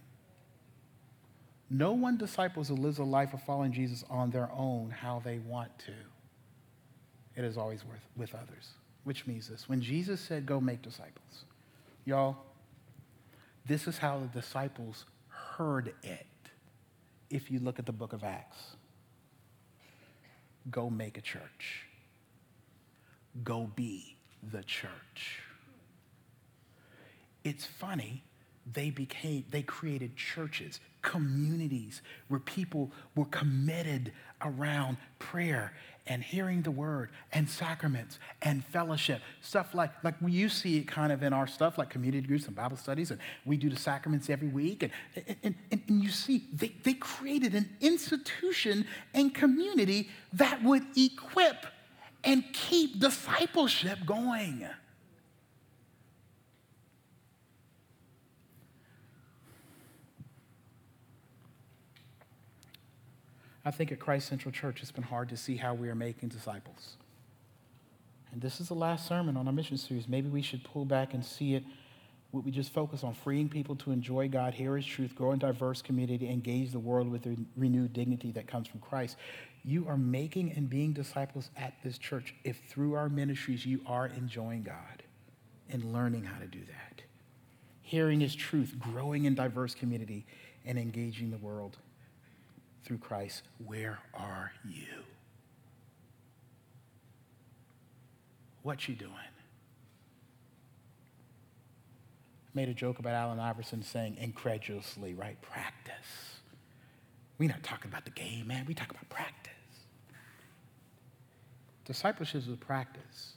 No 1.70 1.94
one 1.94 2.18
disciples 2.18 2.68
who 2.68 2.76
lives 2.76 3.00
a 3.00 3.04
life 3.04 3.34
of 3.34 3.42
following 3.44 3.72
Jesus 3.72 4.04
on 4.10 4.30
their 4.30 4.50
own 4.52 4.92
how 4.92 5.22
they 5.24 5.40
want 5.40 5.78
to. 5.80 5.94
It 7.36 7.44
is 7.44 7.58
always 7.58 7.84
with, 7.84 8.02
with 8.16 8.36
others, 8.36 8.70
which 9.06 9.26
means 9.26 9.50
this. 9.50 9.68
When 9.68 9.82
Jesus 9.82 10.22
said, 10.22 10.46
go 10.46 10.60
make 10.60 10.82
disciples, 10.84 11.46
y'all, 12.06 12.38
this 13.66 13.88
is 13.88 13.98
how 13.98 14.20
the 14.20 14.28
disciples 14.28 15.06
heard 15.30 15.94
it 16.04 16.28
if 17.30 17.50
you 17.50 17.60
look 17.60 17.80
at 17.80 17.86
the 17.86 17.92
book 17.92 18.14
of 18.14 18.24
Acts. 18.24 18.76
Go 20.70 20.90
make 20.90 21.18
a 21.18 21.22
church. 21.22 21.88
Go 23.44 23.72
be 23.76 24.16
the 24.52 24.64
church. 24.64 25.40
It's 27.44 27.66
funny, 27.66 28.24
they 28.72 28.90
became, 28.90 29.46
they 29.52 29.62
created 29.62 30.16
churches, 30.16 30.80
communities 31.02 32.02
where 32.30 32.40
people 32.40 32.92
were 33.16 33.26
committed 33.26 34.14
around 34.42 34.98
prayer 35.20 35.74
and 36.06 36.22
hearing 36.22 36.62
the 36.62 36.72
word 36.72 37.10
and 37.32 37.50
sacraments 37.50 38.20
and 38.42 38.64
fellowship. 38.66 39.22
Stuff 39.42 39.74
like, 39.74 39.92
like 40.04 40.16
you 40.26 40.50
see 40.50 40.78
it 40.78 40.88
kind 40.88 41.12
of 41.12 41.24
in 41.24 41.34
our 41.34 41.48
stuff, 41.48 41.78
like 41.78 41.90
community 41.90 42.26
groups 42.26 42.46
and 42.48 42.56
Bible 42.56 42.78
studies, 42.78 43.12
and 43.12 43.20
we 43.46 43.58
do 43.58 43.70
the 43.70 43.76
sacraments 43.76 44.30
every 44.30 44.50
week. 44.50 44.84
And, 44.84 44.92
and, 45.44 45.56
and, 45.72 45.82
and 45.88 46.04
you 46.04 46.10
see, 46.10 46.44
they, 46.54 46.74
they 46.84 46.94
created 46.94 47.56
an 47.56 47.70
institution 47.80 48.86
and 49.14 49.34
community 49.34 50.10
that 50.34 50.62
would 50.64 50.86
equip 50.96 51.66
and 52.24 52.44
keep 52.54 53.00
discipleship 53.00 54.00
going. 54.06 54.68
I 63.66 63.72
think 63.72 63.92
at 63.92 64.00
Christ 64.00 64.28
Central 64.28 64.52
Church, 64.52 64.82
it's 64.82 64.92
been 64.92 65.04
hard 65.04 65.30
to 65.30 65.38
see 65.38 65.56
how 65.56 65.74
we 65.74 65.90
are 65.90 65.96
making 65.96 66.30
disciples. 66.30 66.98
And 68.32 68.42
this 68.42 68.60
is 68.60 68.68
the 68.68 68.74
last 68.74 69.08
sermon 69.08 69.38
on 69.38 69.48
our 69.48 69.54
mission 69.54 69.78
series. 69.78 70.08
Maybe 70.08 70.28
we 70.28 70.42
should 70.42 70.64
pull 70.64 70.86
back 70.86 71.14
and 71.14 71.24
see 71.24 71.54
it. 71.54 71.64
Would 72.34 72.46
We 72.46 72.52
just 72.52 72.74
focus 72.74 73.04
on 73.04 73.14
freeing 73.14 73.48
people 73.48 73.76
to 73.78 73.92
enjoy 73.92 74.28
God, 74.28 74.56
hear 74.56 74.76
His 74.76 74.86
truth, 74.86 75.14
grow 75.14 75.32
in 75.32 75.40
diverse 75.40 75.84
community, 75.84 76.28
engage 76.28 76.72
the 76.72 76.80
world 76.80 77.10
with 77.10 77.22
the 77.22 77.38
renewed 77.56 77.94
dignity 77.94 78.32
that 78.32 78.48
comes 78.48 78.68
from 78.68 78.80
Christ. 78.80 79.18
You 79.66 79.88
are 79.88 79.98
making 79.98 80.52
and 80.52 80.70
being 80.70 80.92
disciples 80.92 81.50
at 81.56 81.74
this 81.84 81.98
church 81.98 82.36
if 82.44 82.60
through 82.68 82.96
our 82.96 83.08
ministries 83.08 83.66
you 83.66 83.80
are 83.86 84.08
enjoying 84.08 84.64
God 84.64 85.04
and 85.70 85.94
learning 85.94 86.26
how 86.26 86.40
to 86.40 86.48
do 86.48 86.60
that. 86.60 87.02
Hearing 87.82 88.20
His 88.20 88.36
truth, 88.36 88.76
growing 88.78 89.26
in 89.26 89.36
diverse 89.36 89.74
community, 89.74 90.26
and 90.66 90.78
engaging 90.78 91.32
the 91.32 91.38
world 91.38 91.78
through 92.84 92.98
Christ. 92.98 93.44
Where 93.66 94.00
are 94.14 94.52
you? 94.68 95.04
What 98.64 98.88
you 98.88 98.96
doing? 98.96 99.12
I 99.12 99.30
Made 102.54 102.70
a 102.70 102.74
joke 102.74 103.00
about 103.00 103.14
Allen 103.14 103.40
Iverson 103.40 103.82
saying 103.84 104.18
incredulously, 104.20 105.14
right? 105.14 105.42
Practice. 105.42 106.33
We're 107.44 107.50
not 107.50 107.62
talking 107.62 107.92
about 107.92 108.06
the 108.06 108.12
game, 108.12 108.48
man. 108.48 108.64
We 108.66 108.74
talk 108.74 108.90
about 108.90 109.10
practice. 109.10 109.52
Discipleship 111.84 112.44
is 112.44 112.48
a 112.48 112.56
practice. 112.56 113.34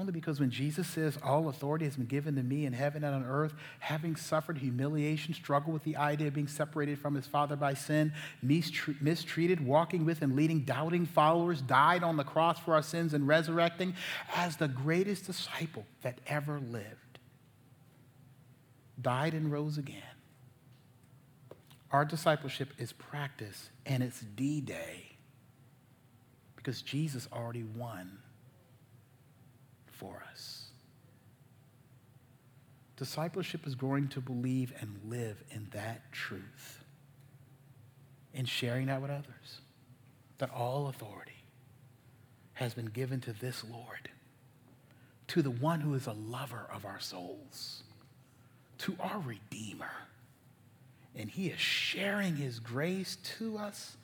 Only 0.00 0.10
because 0.10 0.40
when 0.40 0.50
Jesus 0.50 0.88
says, 0.88 1.16
All 1.22 1.48
authority 1.48 1.84
has 1.84 1.96
been 1.96 2.06
given 2.06 2.34
to 2.34 2.42
me 2.42 2.66
in 2.66 2.72
heaven 2.72 3.04
and 3.04 3.14
on 3.14 3.24
earth, 3.24 3.54
having 3.78 4.16
suffered 4.16 4.58
humiliation, 4.58 5.32
struggled 5.32 5.74
with 5.74 5.84
the 5.84 5.96
idea 5.96 6.26
of 6.26 6.34
being 6.34 6.48
separated 6.48 6.98
from 6.98 7.14
his 7.14 7.28
Father 7.28 7.54
by 7.54 7.72
sin, 7.72 8.12
mistreated, 8.42 9.64
walking 9.64 10.04
with 10.04 10.20
and 10.20 10.34
leading 10.34 10.62
doubting 10.62 11.06
followers, 11.06 11.62
died 11.62 12.02
on 12.02 12.16
the 12.16 12.24
cross 12.24 12.58
for 12.58 12.74
our 12.74 12.82
sins, 12.82 13.14
and 13.14 13.28
resurrecting 13.28 13.94
as 14.34 14.56
the 14.56 14.66
greatest 14.66 15.26
disciple 15.26 15.86
that 16.02 16.20
ever 16.26 16.58
lived, 16.58 17.20
died 19.00 19.34
and 19.34 19.52
rose 19.52 19.78
again. 19.78 20.15
Our 21.92 22.04
discipleship 22.04 22.72
is 22.78 22.92
practice, 22.92 23.70
and 23.84 24.02
it's 24.02 24.20
D 24.20 24.60
Day 24.60 25.16
because 26.56 26.82
Jesus 26.82 27.28
already 27.32 27.64
won. 27.64 28.18
for 29.92 30.22
us. 30.30 30.66
Discipleship 32.96 33.66
is 33.66 33.74
growing 33.74 34.08
to 34.08 34.20
believe 34.20 34.72
and 34.80 34.98
live 35.06 35.42
in 35.50 35.68
that 35.72 36.12
truth 36.12 36.84
and 38.34 38.48
sharing 38.48 38.86
that 38.86 39.00
with 39.00 39.10
others. 39.10 39.60
That 40.38 40.50
all 40.50 40.88
authority 40.88 41.44
has 42.54 42.74
been 42.74 42.86
given 42.86 43.20
to 43.22 43.32
this 43.32 43.64
Lord, 43.64 44.10
to 45.28 45.40
the 45.42 45.50
one 45.50 45.80
who 45.80 45.94
is 45.94 46.06
a 46.06 46.12
lover 46.12 46.68
of 46.72 46.84
our 46.84 47.00
souls, 47.00 47.82
to 48.78 48.96
our 49.00 49.18
Redeemer. 49.20 49.90
And 51.16 51.30
he 51.30 51.48
is 51.48 51.58
sharing 51.58 52.36
his 52.36 52.58
grace 52.58 53.16
to 53.38 53.56
us 53.56 53.96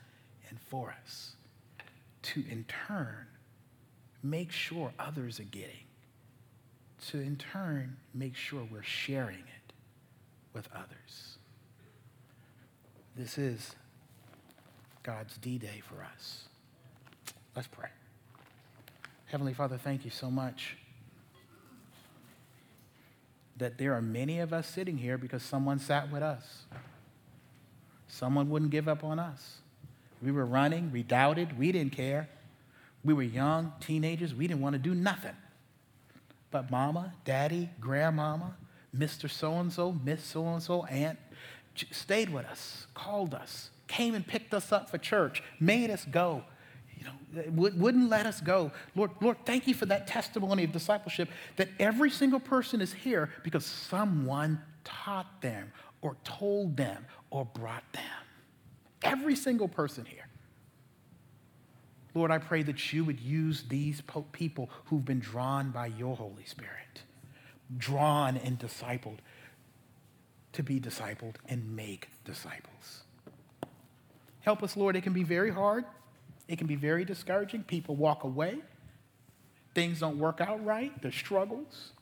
and 0.49 0.59
for 0.59 0.95
us 1.05 1.33
to, 2.23 2.43
in 2.51 2.65
turn, 2.89 3.27
make 4.23 4.51
sure 4.51 4.93
others 4.99 5.39
are 5.39 5.45
getting, 5.45 5.85
to, 7.09 7.21
in 7.21 7.37
turn, 7.37 7.99
make 8.15 8.35
sure 8.35 8.67
we're 8.71 8.83
sharing 8.83 9.41
it 9.41 9.73
with 10.55 10.69
others. 10.75 11.37
This 13.15 13.37
is 13.37 13.75
God's 15.03 15.37
D 15.37 15.59
Day 15.59 15.83
for 15.87 16.03
us. 16.03 16.45
Let's 17.55 17.69
pray. 17.69 17.89
Heavenly 19.27 19.53
Father, 19.53 19.77
thank 19.77 20.05
you 20.07 20.11
so 20.11 20.31
much 20.31 20.77
that 23.59 23.77
there 23.77 23.93
are 23.93 24.03
many 24.03 24.41
of 24.41 24.53
us 24.53 24.67
sitting 24.67 24.97
here 24.97 25.19
because 25.19 25.43
someone 25.43 25.79
sat 25.79 26.11
with 26.11 26.23
us. 26.23 26.65
Someone 28.23 28.51
wouldn't 28.51 28.71
give 28.71 28.87
up 28.87 29.03
on 29.03 29.19
us. 29.19 29.57
We 30.23 30.31
were 30.31 30.47
running, 30.47 30.93
we 30.93 31.03
doubted, 31.03 31.59
we 31.59 31.73
didn't 31.73 31.91
care. 31.91 32.29
We 33.05 33.15
were 33.15 33.25
young, 33.25 33.73
teenagers, 33.81 34.33
we 34.33 34.47
didn't 34.47 34.61
want 34.61 34.75
to 34.75 34.79
do 34.79 34.95
nothing. 34.95 35.35
But 36.53 36.71
mama, 36.71 37.15
daddy, 37.25 37.69
grandmama, 37.81 38.55
Mr. 38.97 39.29
So 39.29 39.55
and 39.55 39.73
so, 39.73 39.91
Miss 40.05 40.23
So 40.23 40.47
and 40.47 40.63
so, 40.63 40.85
aunt 40.85 41.19
stayed 41.91 42.33
with 42.33 42.47
us, 42.47 42.87
called 42.95 43.35
us, 43.35 43.71
came 43.89 44.15
and 44.15 44.25
picked 44.25 44.55
us 44.55 44.71
up 44.71 44.89
for 44.89 44.99
church, 44.99 45.43
made 45.59 45.91
us 45.91 46.05
go. 46.05 46.45
You 46.97 47.07
know, 47.07 47.73
wouldn't 47.77 48.09
let 48.09 48.27
us 48.27 48.41
go. 48.41 48.71
Lord, 48.95 49.11
Lord, 49.21 49.39
thank 49.45 49.67
you 49.67 49.75
for 49.75 49.87
that 49.87 50.07
testimony 50.07 50.63
of 50.63 50.71
discipleship 50.71 51.29
that 51.57 51.71
every 51.81 52.11
single 52.11 52.39
person 52.39 52.81
is 52.81 52.93
here 52.93 53.31
because 53.43 53.67
someone 53.67 54.61
taught 54.85 55.41
them 55.41 55.73
or 56.03 56.17
told 56.25 56.77
them 56.77 57.07
or 57.31 57.47
brought 57.47 57.91
them. 57.93 58.03
Every 59.03 59.35
single 59.35 59.69
person 59.69 60.05
here. 60.05 60.27
Lord, 62.15 62.31
I 62.31 62.39
pray 62.39 62.63
that 62.65 62.93
you 62.93 63.05
would 63.05 63.21
use 63.21 63.65
these 63.69 64.03
people 64.33 64.69
who've 64.87 65.05
been 65.05 65.21
drawn 65.21 65.71
by 65.71 65.87
your 65.87 66.15
Holy 66.15 66.45
Spirit, 66.45 67.03
drawn 67.79 68.37
and 68.37 68.59
discipled, 68.59 69.19
to 70.53 70.63
be 70.63 70.79
discipled 70.79 71.37
and 71.49 71.75
make 71.75 72.11
disciples. 72.25 73.05
Help 74.41 74.63
us, 74.63 74.77
Lord. 74.77 74.97
It 74.97 75.03
can 75.03 75.15
be 75.15 75.23
very 75.23 75.51
hard, 75.51 75.85
it 76.49 76.59
can 76.59 76.67
be 76.67 76.77
very 76.77 77.07
discouraging. 77.07 77.63
People 77.63 77.97
walk 77.97 78.25
away, 78.25 78.59
things 79.75 80.01
don't 80.01 80.19
work 80.19 80.43
out 80.43 80.63
right, 80.65 80.93
there's 81.01 81.15
struggles. 81.15 81.93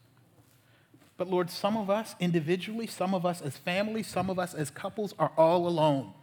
But 1.21 1.29
Lord, 1.29 1.51
some 1.51 1.77
of 1.77 1.91
us 1.91 2.15
individually, 2.19 2.87
some 2.87 3.15
of 3.15 3.27
us 3.27 3.43
as 3.43 3.55
families, 3.55 4.07
some 4.07 4.31
of 4.31 4.39
us 4.39 4.55
as 4.55 4.71
couples 4.71 5.15
are 5.19 5.31
all 5.37 5.69
alone. 5.69 6.15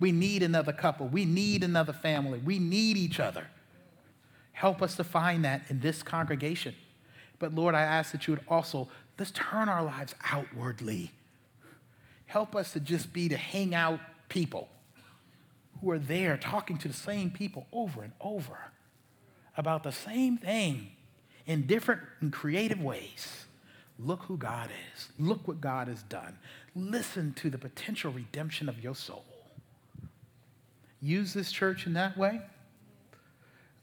We 0.00 0.12
need 0.12 0.42
another 0.42 0.72
couple. 0.72 1.08
We 1.08 1.26
need 1.26 1.62
another 1.62 1.92
family. 1.92 2.38
We 2.38 2.58
need 2.58 2.96
each 2.96 3.20
other. 3.20 3.48
Help 4.52 4.80
us 4.80 4.96
to 4.96 5.04
find 5.04 5.44
that 5.44 5.66
in 5.68 5.80
this 5.80 6.02
congregation. 6.02 6.74
But 7.38 7.54
Lord, 7.54 7.74
I 7.74 7.82
ask 7.82 8.12
that 8.12 8.26
you 8.26 8.32
would 8.32 8.44
also, 8.48 8.88
let's 9.18 9.30
turn 9.30 9.68
our 9.68 9.84
lives 9.84 10.14
outwardly. 10.32 11.12
Help 12.24 12.56
us 12.56 12.72
to 12.72 12.80
just 12.80 13.12
be 13.12 13.28
to 13.28 13.36
hang 13.36 13.74
out 13.74 14.00
people 14.30 14.70
who 15.82 15.90
are 15.90 15.98
there 15.98 16.38
talking 16.38 16.78
to 16.78 16.88
the 16.88 16.94
same 16.94 17.30
people 17.30 17.66
over 17.74 18.02
and 18.02 18.14
over 18.22 18.56
about 19.58 19.82
the 19.82 19.92
same 19.92 20.38
thing 20.38 20.92
in 21.44 21.66
different 21.66 22.00
and 22.22 22.32
creative 22.32 22.80
ways. 22.80 23.43
Look 23.98 24.24
who 24.24 24.36
God 24.36 24.70
is. 24.94 25.08
Look 25.18 25.46
what 25.46 25.60
God 25.60 25.88
has 25.88 26.02
done. 26.02 26.38
Listen 26.74 27.32
to 27.34 27.50
the 27.50 27.58
potential 27.58 28.10
redemption 28.12 28.68
of 28.68 28.82
your 28.82 28.94
soul 28.94 29.24
use 31.04 31.34
this 31.34 31.52
church 31.52 31.86
in 31.86 31.92
that 31.92 32.16
way, 32.16 32.40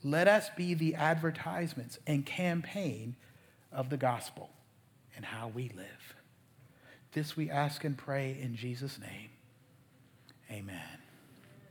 let 0.03 0.27
us 0.27 0.49
be 0.57 0.73
the 0.73 0.95
advertisements 0.95 1.99
and 2.07 2.25
campaign 2.25 3.15
of 3.71 3.89
the 3.89 3.97
gospel 3.97 4.49
and 5.15 5.23
how 5.23 5.47
we 5.47 5.69
live. 5.75 6.15
This 7.13 7.37
we 7.37 7.49
ask 7.49 7.83
and 7.83 7.97
pray 7.97 8.37
in 8.41 8.55
Jesus' 8.55 8.97
name. 8.99 9.29
Amen. 10.49 11.00